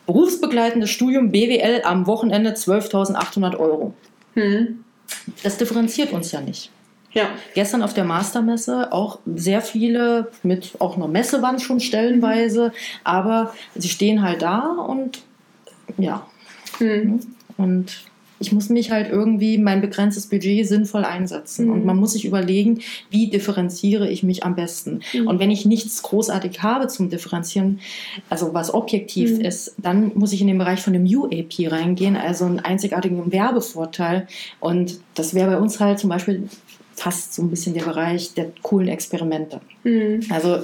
berufsbegleitendes 0.06 0.90
Studium 0.90 1.32
BWL 1.32 1.82
am 1.84 2.08
Wochenende 2.08 2.52
12.800 2.52 3.58
Euro. 3.58 3.94
Hm. 4.36 4.85
Das 5.44 5.58
differenziert 5.58 6.12
uns 6.14 6.32
ja 6.32 6.42
nicht. 6.42 6.72
Ja. 7.12 7.30
Gestern 7.54 7.82
auf 7.82 7.94
der 7.94 8.04
Mastermesse 8.04 8.92
auch 8.92 9.20
sehr 9.26 9.62
viele 9.62 10.32
mit 10.44 10.74
auch 10.80 10.98
einer 10.98 11.08
Messewand 11.08 11.62
schon 11.62 11.80
stellenweise, 11.80 12.74
aber 13.06 13.54
sie 13.74 13.88
stehen 13.88 14.22
halt 14.22 14.42
da 14.42 14.60
und 14.60 15.24
ja. 15.98 16.28
Mhm. 16.80 17.22
Und 17.58 18.04
ich 18.40 18.52
muss 18.52 18.70
mich 18.70 18.92
halt 18.92 19.10
irgendwie 19.10 19.58
mein 19.58 19.82
begrenztes 19.82 20.28
Budget 20.28 20.68
sinnvoll 20.68 21.06
einsetzen. 21.06 21.68
Mhm. 21.68 21.72
Und 21.72 21.86
man 21.86 21.98
muss 21.98 22.14
sich 22.14 22.26
überlegen, 22.26 22.80
wie 23.10 23.30
differenziere 23.30 24.10
ich 24.10 24.24
mich 24.24 24.44
am 24.44 24.56
besten. 24.56 25.02
Mhm. 25.14 25.28
Und 25.28 25.40
wenn 25.40 25.52
ich 25.52 25.66
nichts 25.66 26.02
großartig 26.02 26.62
habe 26.62 26.88
zum 26.88 27.10
Differenzieren, 27.10 27.80
also 28.30 28.54
was 28.54 28.74
objektiv 28.74 29.38
mhm. 29.38 29.42
ist, 29.42 29.76
dann 29.78 30.12
muss 30.16 30.34
ich 30.34 30.42
in 30.42 30.48
den 30.48 30.58
Bereich 30.58 30.82
von 30.82 30.94
dem 30.94 31.06
UAP 31.06 31.72
reingehen, 31.72 32.18
also 32.18 32.46
einen 32.46 32.60
einzigartigen 32.60 33.32
Werbevorteil. 33.32 34.28
Und 34.60 35.00
das 35.14 35.34
wäre 35.34 35.52
bei 35.52 35.58
uns 35.58 35.80
halt 35.80 36.00
zum 36.00 36.10
Beispiel 36.10 36.50
fast 36.94 37.34
so 37.34 37.42
ein 37.42 37.50
bisschen 37.50 37.74
der 37.74 37.84
Bereich 37.84 38.34
der 38.34 38.52
coolen 38.62 38.88
Experimente. 38.88 39.60
Mhm. 39.84 40.22
Also 40.30 40.64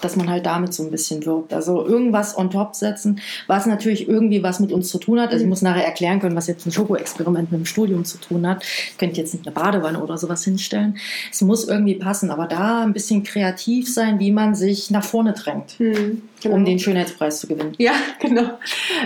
dass 0.00 0.16
man 0.16 0.28
halt 0.28 0.46
damit 0.46 0.74
so 0.74 0.82
ein 0.82 0.90
bisschen 0.90 1.24
wirkt. 1.24 1.52
Also 1.52 1.86
irgendwas 1.86 2.36
on 2.36 2.50
top 2.50 2.74
setzen, 2.74 3.20
was 3.46 3.66
natürlich 3.66 4.08
irgendwie 4.08 4.42
was 4.42 4.60
mit 4.60 4.72
uns 4.72 4.88
zu 4.88 4.98
tun 4.98 5.20
hat. 5.20 5.30
Also 5.30 5.38
ich 5.38 5.44
mhm. 5.44 5.50
muss 5.50 5.62
nachher 5.62 5.84
erklären 5.84 6.20
können, 6.20 6.36
was 6.36 6.46
jetzt 6.46 6.66
ein 6.66 6.72
Schoko-Experiment 6.72 7.50
mit 7.50 7.60
dem 7.60 7.66
Studium 7.66 8.04
zu 8.04 8.18
tun 8.18 8.46
hat. 8.46 8.64
Ich 8.64 8.98
könnte 8.98 9.20
jetzt 9.20 9.34
nicht 9.34 9.46
eine 9.46 9.54
Badewanne 9.54 10.02
oder 10.02 10.18
sowas 10.18 10.44
hinstellen. 10.44 10.98
Es 11.30 11.40
muss 11.42 11.66
irgendwie 11.66 11.94
passen, 11.94 12.30
aber 12.30 12.46
da 12.46 12.82
ein 12.82 12.92
bisschen 12.92 13.22
kreativ 13.22 13.92
sein, 13.92 14.18
wie 14.18 14.32
man 14.32 14.54
sich 14.54 14.90
nach 14.90 15.04
vorne 15.04 15.32
drängt. 15.32 15.78
Mhm 15.78 16.22
genau. 16.46 16.56
um 16.56 16.64
den 16.64 16.78
Schönheitspreis 16.78 17.40
zu 17.40 17.46
gewinnen. 17.46 17.72
Ja, 17.78 17.92
genau. 18.20 18.58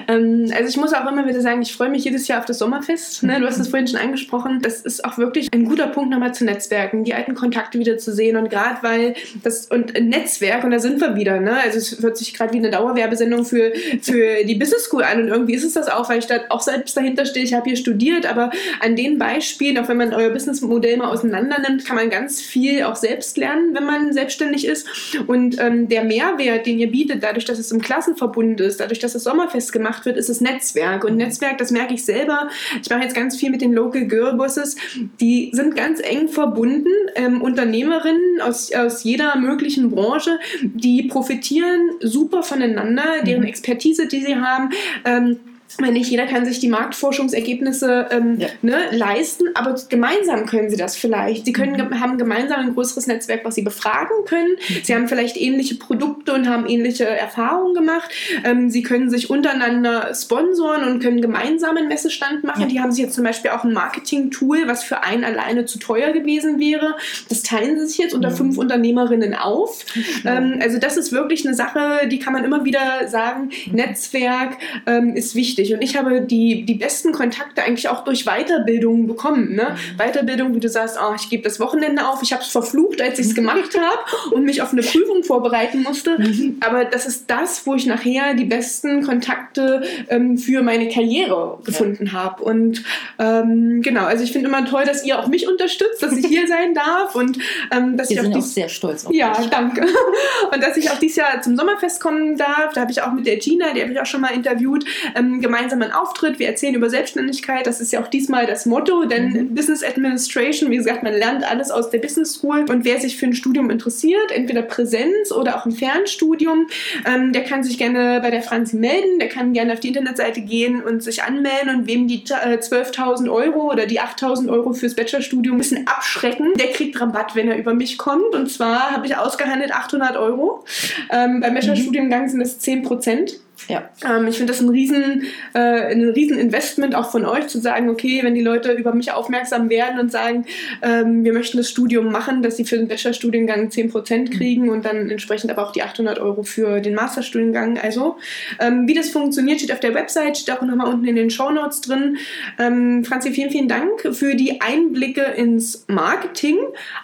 Ähm, 0.09 0.53
also 0.55 0.69
ich 0.69 0.77
muss 0.77 0.93
auch 0.93 1.11
immer 1.11 1.27
wieder 1.27 1.41
sagen, 1.41 1.63
ich 1.63 1.73
freue 1.73 1.91
mich 1.91 2.05
jedes 2.05 2.29
Jahr 2.29 2.41
auf 2.41 2.47
das 2.47 2.59
Sommerfest. 2.59 3.23
Ne? 3.23 3.41
Du 3.41 3.47
hast 3.47 3.59
es 3.59 3.69
vorhin 3.69 3.89
schon 3.89 3.99
angesprochen. 3.99 4.61
Das 4.63 4.81
ist 4.81 5.05
auch 5.05 5.19
wirklich 5.19 5.49
ein 5.53 5.65
guter 5.65 5.87
Punkt, 5.89 6.11
nochmal 6.11 6.35
zu 6.35 6.45
Netzwerken, 6.45 7.05
die 7.05 7.15
alten 7.15 7.35
Kontakte 7.35 7.79
wieder 7.79 7.99
zu 7.99 8.13
sehen. 8.13 8.37
Und 8.37 8.51
gerade 8.51 8.79
weil 8.83 9.15
das 9.43 9.67
und 9.67 9.95
Netzwerk, 10.01 10.65
und 10.65 10.71
da 10.71 10.79
sind 10.79 11.01
wir 11.01 11.17
wieder, 11.17 11.41
ne? 11.41 11.59
Also 11.63 11.79
es 11.79 12.03
hört 12.03 12.17
sich 12.17 12.35
gerade 12.35 12.53
wie 12.53 12.59
eine 12.59 12.71
Dauerwerbesendung 12.71 13.45
für, 13.45 13.73
für 14.03 14.45
die 14.45 14.55
Business 14.55 14.85
School 14.85 15.03
an. 15.03 15.23
Und 15.23 15.29
irgendwie 15.29 15.55
ist 15.55 15.65
es 15.65 15.75
das 15.75 15.89
auch, 15.89 16.09
weil 16.09 16.19
ich 16.19 16.27
da 16.27 16.41
auch 16.49 16.61
selbst 16.61 16.97
dahinter 16.97 17.25
stehe. 17.25 17.45
Ich 17.45 17.55
habe 17.55 17.69
hier 17.69 17.77
studiert, 17.77 18.27
aber 18.27 18.51
an 18.81 18.97
den 18.97 19.19
Beispielen, 19.19 19.79
auch 19.79 19.89
wenn 19.89 19.97
man 19.97 20.15
euer 20.15 20.31
Businessmodell 20.31 20.97
mal 20.97 21.09
auseinander 21.11 21.61
nimmt, 21.61 21.85
kann 21.85 21.97
man 21.97 22.11
ganz 22.11 22.41
viel 22.41 22.85
auch 22.85 22.97
selbst 22.97 23.37
lernen, 23.37 23.75
wenn 23.75 23.85
man 23.85 24.13
selbstständig 24.13 24.67
ist. 24.67 24.87
Und 25.27 25.59
ähm, 25.61 25.89
der 25.89 26.05
Mehrwert, 26.05 26.67
den 26.67 26.79
ihr 26.79 26.91
bietet, 26.91 27.23
dadurch, 27.31 27.45
dass 27.45 27.61
es 27.61 27.71
im 27.71 27.81
Klassenverbund 27.81 28.61
ist, 28.61 28.81
dadurch, 28.81 28.99
dass 28.99 29.13
das 29.13 29.23
Sommerfest 29.23 29.73
gemacht 29.73 30.05
wird, 30.05 30.17
ist 30.17 30.29
es 30.29 30.41
Netzwerk. 30.41 31.05
Und 31.05 31.17
Netzwerk, 31.17 31.59
das 31.59 31.71
merke 31.71 31.95
ich 31.95 32.05
selber. 32.05 32.49
Ich 32.83 32.91
mache 32.91 33.03
jetzt 33.03 33.15
ganz 33.15 33.37
viel 33.37 33.51
mit 33.51 33.61
den 33.61 33.73
Local 33.73 34.07
Girl 34.07 34.35
Bosses. 34.35 34.75
Die 35.21 35.51
sind 35.53 35.77
ganz 35.77 36.01
eng 36.01 36.29
verbunden. 36.29 36.91
Ähm, 37.15 37.41
Unternehmerinnen 37.41 38.41
aus, 38.41 38.73
aus 38.73 39.05
jeder 39.05 39.37
möglichen 39.37 39.91
Branche, 39.91 40.41
die 40.63 41.05
profitieren 41.05 41.93
super 42.01 42.43
voneinander, 42.43 43.23
deren 43.25 43.43
mhm. 43.43 43.49
Expertise, 43.49 44.09
die 44.09 44.23
sie 44.23 44.35
haben. 44.35 44.71
Ähm, 45.05 45.39
weil 45.79 45.93
nicht 45.93 46.11
jeder 46.11 46.27
kann 46.27 46.45
sich 46.45 46.59
die 46.59 46.69
Marktforschungsergebnisse 46.69 48.09
ähm, 48.11 48.39
ja. 48.39 48.49
ne, 48.63 48.79
leisten, 48.91 49.45
aber 49.55 49.77
gemeinsam 49.89 50.47
können 50.47 50.71
sie 50.71 50.77
das 50.77 50.97
vielleicht. 50.97 51.45
Sie 51.45 51.53
können, 51.53 51.73
mhm. 51.73 52.01
haben 52.01 52.19
gemeinsam 52.19 52.61
ein 52.61 52.75
größeres 52.75 53.07
Netzwerk, 53.07 53.45
was 53.45 53.55
sie 53.55 53.63
befragen 53.63 54.25
können. 54.27 54.57
Mhm. 54.69 54.75
Sie 54.83 54.95
haben 54.95 55.09
vielleicht 55.09 55.37
ähnliche 55.37 55.77
Produkte 55.77 56.35
und 56.35 56.49
haben 56.49 56.67
ähnliche 56.67 57.07
Erfahrungen 57.07 57.75
gemacht. 57.75 58.11
Ähm, 58.45 58.71
sie 58.71 58.83
können 58.83 59.11
sich 59.11 59.31
untereinander 59.31 60.13
sponsoren 60.15 60.85
und 60.85 61.01
können 61.01 61.21
gemeinsam 61.21 61.77
einen 61.77 61.89
Messestand 61.89 62.45
machen. 62.45 62.63
Ja. 62.63 62.67
Die 62.69 62.81
haben 62.81 62.93
sich 62.93 63.05
jetzt 63.05 63.15
zum 63.15 63.25
Beispiel 63.25 63.53
auch 63.53 63.65
ein 63.65 63.73
Marketing-Tool, 63.73 64.67
was 64.67 64.83
für 64.85 65.03
einen 65.03 65.25
alleine 65.25 65.65
zu 65.67 65.79
teuer 65.79 66.13
gewesen 66.13 66.59
wäre. 66.59 66.97
Das 67.29 67.43
teilen 67.43 67.79
sie 67.79 67.87
sich 67.87 67.99
jetzt 67.99 68.15
unter 68.15 68.31
mhm. 68.31 68.37
fünf 68.37 68.59
Unternehmerinnen 68.59 69.35
auf. 69.35 69.85
Ähm, 70.25 70.59
also 70.61 70.79
das 70.79 70.97
ist 70.97 71.13
wirklich 71.13 71.47
eine 71.47 71.55
Sache, 71.55 72.09
die 72.09 72.19
kann 72.19 72.33
man 72.33 72.45
immer 72.45 72.65
wieder 72.65 73.09
sagen. 73.09 73.51
Mhm. 73.67 73.75
Netzwerk 73.75 74.57
ähm, 74.87 75.15
ist 75.15 75.35
wichtig 75.35 75.60
wichtig. 75.61 75.75
Und 75.75 75.83
ich 75.83 75.97
habe 75.97 76.21
die, 76.21 76.65
die 76.65 76.75
besten 76.75 77.13
Kontakte 77.13 77.63
eigentlich 77.63 77.89
auch 77.89 78.05
durch 78.05 78.25
Weiterbildung 78.25 79.07
bekommen. 79.07 79.55
Ne? 79.55 79.77
Mhm. 79.77 79.99
Weiterbildung, 79.99 80.55
wie 80.55 80.61
du 80.61 80.69
sagst, 80.69 80.99
oh, 81.01 81.15
ich 81.15 81.29
gebe 81.29 81.43
das 81.43 81.61
Wochenende 81.61 82.07
auf, 82.07 82.23
ich 82.23 82.33
habe 82.33 82.43
es 82.43 82.49
verflucht, 82.49 83.01
als 83.01 83.19
ich 83.19 83.27
es 83.27 83.35
gemacht 83.35 83.79
habe 83.79 84.35
und 84.35 84.45
mich 84.45 84.63
auf 84.63 84.73
eine 84.73 84.83
Prüfung 84.83 85.23
vorbereiten 85.23 85.83
musste. 85.83 86.19
Mhm. 86.19 86.57
Aber 86.61 86.85
das 86.85 87.07
ist 87.07 87.31
das, 87.31 87.67
wo 87.67 87.75
ich 87.75 87.87
nachher 87.87 88.35
die 88.35 88.45
besten 88.45 89.03
Kontakte 89.05 89.83
ähm, 90.09 90.39
für 90.39 90.63
meine 90.63 90.89
Karriere 90.89 91.59
gefunden 91.65 92.07
ja. 92.07 92.13
habe. 92.13 92.43
Und 92.43 92.83
ähm, 93.19 93.83
genau, 93.83 94.05
also 94.05 94.25
ich 94.25 94.33
finde 94.33 94.49
immer 94.49 94.65
toll, 94.65 94.85
dass 94.85 95.05
ihr 95.05 95.19
auch 95.19 95.29
mich 95.29 95.49
unterstützt, 95.49 96.03
dass 96.03 96.17
ich 96.17 96.27
hier 96.27 96.47
sein 96.49 96.75
darf 96.75 97.15
und 97.15 97.39
ähm, 97.71 97.97
dass 97.97 98.11
Wir 98.11 98.17
ich 98.17 98.23
sind 98.23 98.35
auch, 98.35 98.39
auch 98.39 98.43
sehr 98.43 98.69
stolz 98.69 99.07
auf 99.07 99.15
Ja, 99.15 99.35
dich. 99.35 99.47
danke. 99.51 99.87
Und 100.53 100.63
dass 100.63 100.77
ich 100.77 100.91
auch 100.91 100.99
dieses 100.99 101.17
Jahr 101.17 101.41
zum 101.43 101.57
Sommerfest 101.57 102.01
kommen 102.01 102.37
darf. 102.37 102.73
Da 102.75 102.83
habe 102.83 102.91
ich 102.91 103.03
auch 103.03 103.13
mit 103.13 103.27
der 103.27 103.37
Gina, 103.37 103.73
die 103.73 103.83
habe 103.83 103.93
ich 103.93 104.01
auch 104.01 104.07
schon 104.07 104.21
mal 104.21 104.33
interviewt, 104.33 104.85
ähm, 105.15 105.41
gemeinsamen 105.51 105.91
Auftritt. 105.91 106.39
Wir 106.39 106.47
erzählen 106.47 106.75
über 106.75 106.89
Selbstständigkeit. 106.89 107.67
Das 107.67 107.81
ist 107.81 107.93
ja 107.93 108.01
auch 108.01 108.07
diesmal 108.07 108.47
das 108.47 108.67
Motto, 108.67 109.05
denn 109.05 109.33
mhm. 109.33 109.55
Business 109.55 109.83
Administration, 109.83 110.71
wie 110.71 110.77
gesagt, 110.77 111.03
man 111.03 111.13
lernt 111.13 111.45
alles 111.45 111.73
aus 111.73 111.91
der 111.91 111.99
Business 111.99 112.35
School. 112.35 112.67
Und 112.69 112.85
wer 112.85 113.01
sich 113.01 113.17
für 113.17 113.27
ein 113.27 113.35
Studium 113.35 113.69
interessiert, 113.69 114.31
entweder 114.33 114.63
Präsenz 114.63 115.33
oder 115.33 115.57
auch 115.57 115.67
ein 115.67 115.73
Fernstudium, 115.73 116.69
ähm, 117.05 117.33
der 117.33 117.43
kann 117.43 117.65
sich 117.65 117.79
gerne 117.79 118.21
bei 118.23 118.31
der 118.31 118.43
Franzi 118.43 118.77
melden. 118.77 119.19
Der 119.19 119.29
kann 119.29 119.53
gerne 119.53 119.73
auf 119.73 119.81
die 119.81 119.89
Internetseite 119.89 120.41
gehen 120.41 120.83
und 120.83 121.03
sich 121.03 121.25
anmelden. 121.25 121.75
Und 121.75 121.87
wem 121.89 122.07
die 122.07 122.23
äh, 122.29 122.59
12.000 122.59 123.29
Euro 123.31 123.73
oder 123.73 123.87
die 123.87 124.01
8.000 124.01 124.49
Euro 124.51 124.73
fürs 124.73 124.95
Bachelorstudium 124.95 125.57
ein 125.57 125.59
bisschen 125.59 125.87
abschrecken, 125.89 126.53
der 126.55 126.69
kriegt 126.69 127.01
Rabatt, 127.01 127.35
wenn 127.35 127.49
er 127.49 127.59
über 127.59 127.75
mich 127.75 127.99
kommt. 127.99 128.35
Und 128.35 128.51
zwar 128.51 128.93
habe 128.93 129.07
ich 129.07 129.17
ausgehandelt 129.17 129.73
800 129.73 130.17
Euro. 130.17 130.65
Ähm, 131.11 131.41
beim 131.41 131.55
Bachelorstudiengang 131.55 132.29
sind 132.29 132.41
es 132.41 132.61
10 132.61 132.83
Prozent. 132.83 133.41
Ja. 133.69 133.89
Ähm, 134.05 134.27
ich 134.27 134.37
finde 134.37 134.53
das 134.53 134.61
ein 134.61 134.69
riesen, 134.69 135.25
äh, 135.55 135.59
ein 135.59 136.09
riesen 136.11 136.39
Investment 136.39 136.95
auch 136.95 137.11
von 137.11 137.25
euch 137.25 137.47
zu 137.49 137.61
sagen, 137.61 137.89
okay, 137.89 138.21
wenn 138.23 138.35
die 138.35 138.43
Leute 138.43 138.73
über 138.73 138.95
mich 138.95 139.13
aufmerksam 139.13 139.71
werden 139.71 140.01
und 140.01 140.11
sagen, 140.11 140.47
ähm, 140.83 141.25
wir 141.25 141.33
möchten 141.33 141.59
das 141.59 141.69
Studium 141.69 142.11
machen, 142.11 142.43
dass 142.43 142.57
sie 142.57 142.65
für 142.65 142.77
den 142.77 142.89
Bachelorstudiengang 142.89 143.69
10% 143.69 144.19
mhm. 144.19 144.31
kriegen 144.31 144.63
mhm. 144.65 144.71
und 144.71 144.85
dann 144.85 145.11
entsprechend 145.11 145.51
aber 145.51 145.67
auch 145.67 145.73
die 145.73 145.83
800 145.83 146.19
Euro 146.19 146.43
für 146.43 146.81
den 146.81 146.95
Masterstudiengang. 146.95 147.79
Also, 147.79 148.17
ähm, 148.59 148.87
wie 148.89 148.95
das 148.95 149.11
funktioniert, 149.11 149.61
steht 149.61 149.73
auf 149.73 149.81
der 149.81 149.95
Website, 149.95 150.39
steht 150.39 150.55
auch 150.55 150.63
nochmal 150.63 150.93
unten 150.93 151.07
in 151.07 151.17
den 151.17 151.31
Show 151.31 151.51
Notes 151.51 151.81
drin. 151.81 152.19
Ähm, 152.59 153.05
Franzi, 153.05 153.33
vielen, 153.33 153.51
vielen 153.51 153.69
Dank 153.69 154.15
für 154.15 154.35
die 154.35 154.61
Einblicke 154.61 155.23
ins 155.23 155.85
Marketing 155.89 156.59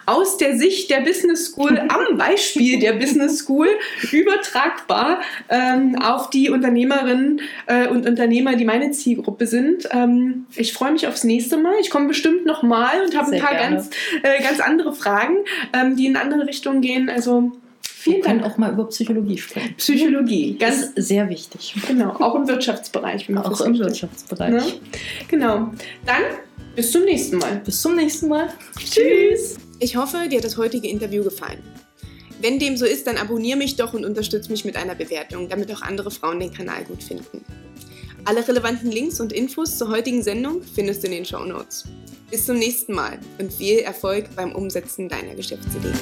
aus 0.05 0.37
der 0.37 0.57
Sicht 0.57 0.89
der 0.89 1.01
Business 1.01 1.47
School, 1.47 1.77
am 1.77 2.17
Beispiel 2.17 2.79
der 2.79 2.93
Business 2.93 3.39
School, 3.39 3.67
übertragbar 4.11 5.21
ähm, 5.49 5.95
auf 6.01 6.29
die 6.29 6.46
Unternehmerinnen 6.49 7.41
äh, 7.67 7.87
und 7.87 8.07
Unternehmer, 8.07 8.55
die 8.55 8.65
meine 8.65 8.91
Zielgruppe 8.91 9.47
sind. 9.47 9.87
Ähm, 9.91 10.45
ich 10.55 10.73
freue 10.73 10.91
mich 10.91 11.07
aufs 11.07 11.23
nächste 11.23 11.57
Mal. 11.57 11.73
Ich 11.81 11.89
komme 11.89 12.07
bestimmt 12.07 12.45
noch 12.45 12.63
mal 12.63 13.01
und 13.05 13.17
habe 13.17 13.31
ein 13.31 13.41
paar 13.41 13.55
ganz, 13.55 13.89
äh, 14.23 14.41
ganz 14.43 14.59
andere 14.59 14.93
Fragen, 14.93 15.37
ähm, 15.73 15.95
die 15.95 16.07
in 16.07 16.15
andere 16.15 16.47
Richtungen 16.47 16.81
gehen. 16.81 17.09
Also 17.09 17.51
Vielen 17.81 18.21
Dank. 18.21 18.43
auch 18.43 18.57
mal 18.57 18.71
über 18.71 18.87
Psychologie 18.87 19.37
sprechen. 19.37 19.75
Psychologie, 19.77 20.55
ganz 20.57 20.91
ist 20.95 21.07
sehr 21.07 21.29
wichtig. 21.29 21.75
Genau, 21.87 22.11
auch 22.11 22.35
im 22.35 22.47
Wirtschaftsbereich. 22.47 23.27
Auch 23.35 23.61
im 23.61 23.77
Wirtschaftsbereich. 23.77 24.51
Ne? 24.51 24.63
Genau. 25.27 25.71
Dann 26.05 26.21
bis 26.75 26.91
zum 26.91 27.03
nächsten 27.03 27.37
Mal. 27.37 27.61
Bis 27.65 27.81
zum 27.81 27.95
nächsten 27.95 28.29
Mal. 28.29 28.49
Tschüss. 28.77 29.57
Ich 29.79 29.95
hoffe, 29.95 30.27
dir 30.29 30.37
hat 30.37 30.45
das 30.45 30.57
heutige 30.57 30.87
Interview 30.87 31.23
gefallen. 31.23 31.59
Wenn 32.39 32.59
dem 32.59 32.77
so 32.77 32.85
ist, 32.85 33.07
dann 33.07 33.17
abonniere 33.17 33.57
mich 33.57 33.75
doch 33.75 33.93
und 33.93 34.05
unterstütze 34.05 34.51
mich 34.51 34.63
mit 34.63 34.75
einer 34.75 34.95
Bewertung, 34.95 35.49
damit 35.49 35.71
auch 35.71 35.81
andere 35.81 36.11
Frauen 36.11 36.39
den 36.39 36.53
Kanal 36.53 36.83
gut 36.83 37.01
finden. 37.01 37.43
Alle 38.25 38.47
relevanten 38.47 38.91
Links 38.91 39.19
und 39.19 39.33
Infos 39.33 39.77
zur 39.77 39.89
heutigen 39.89 40.21
Sendung 40.21 40.61
findest 40.61 41.01
du 41.01 41.07
in 41.07 41.13
den 41.13 41.25
Show 41.25 41.45
Notes. 41.45 41.85
Bis 42.29 42.45
zum 42.45 42.57
nächsten 42.57 42.93
Mal 42.93 43.19
und 43.39 43.53
viel 43.53 43.79
Erfolg 43.79 44.35
beim 44.35 44.51
Umsetzen 44.51 45.07
deiner 45.07 45.33
Geschäftsidee. 45.33 45.93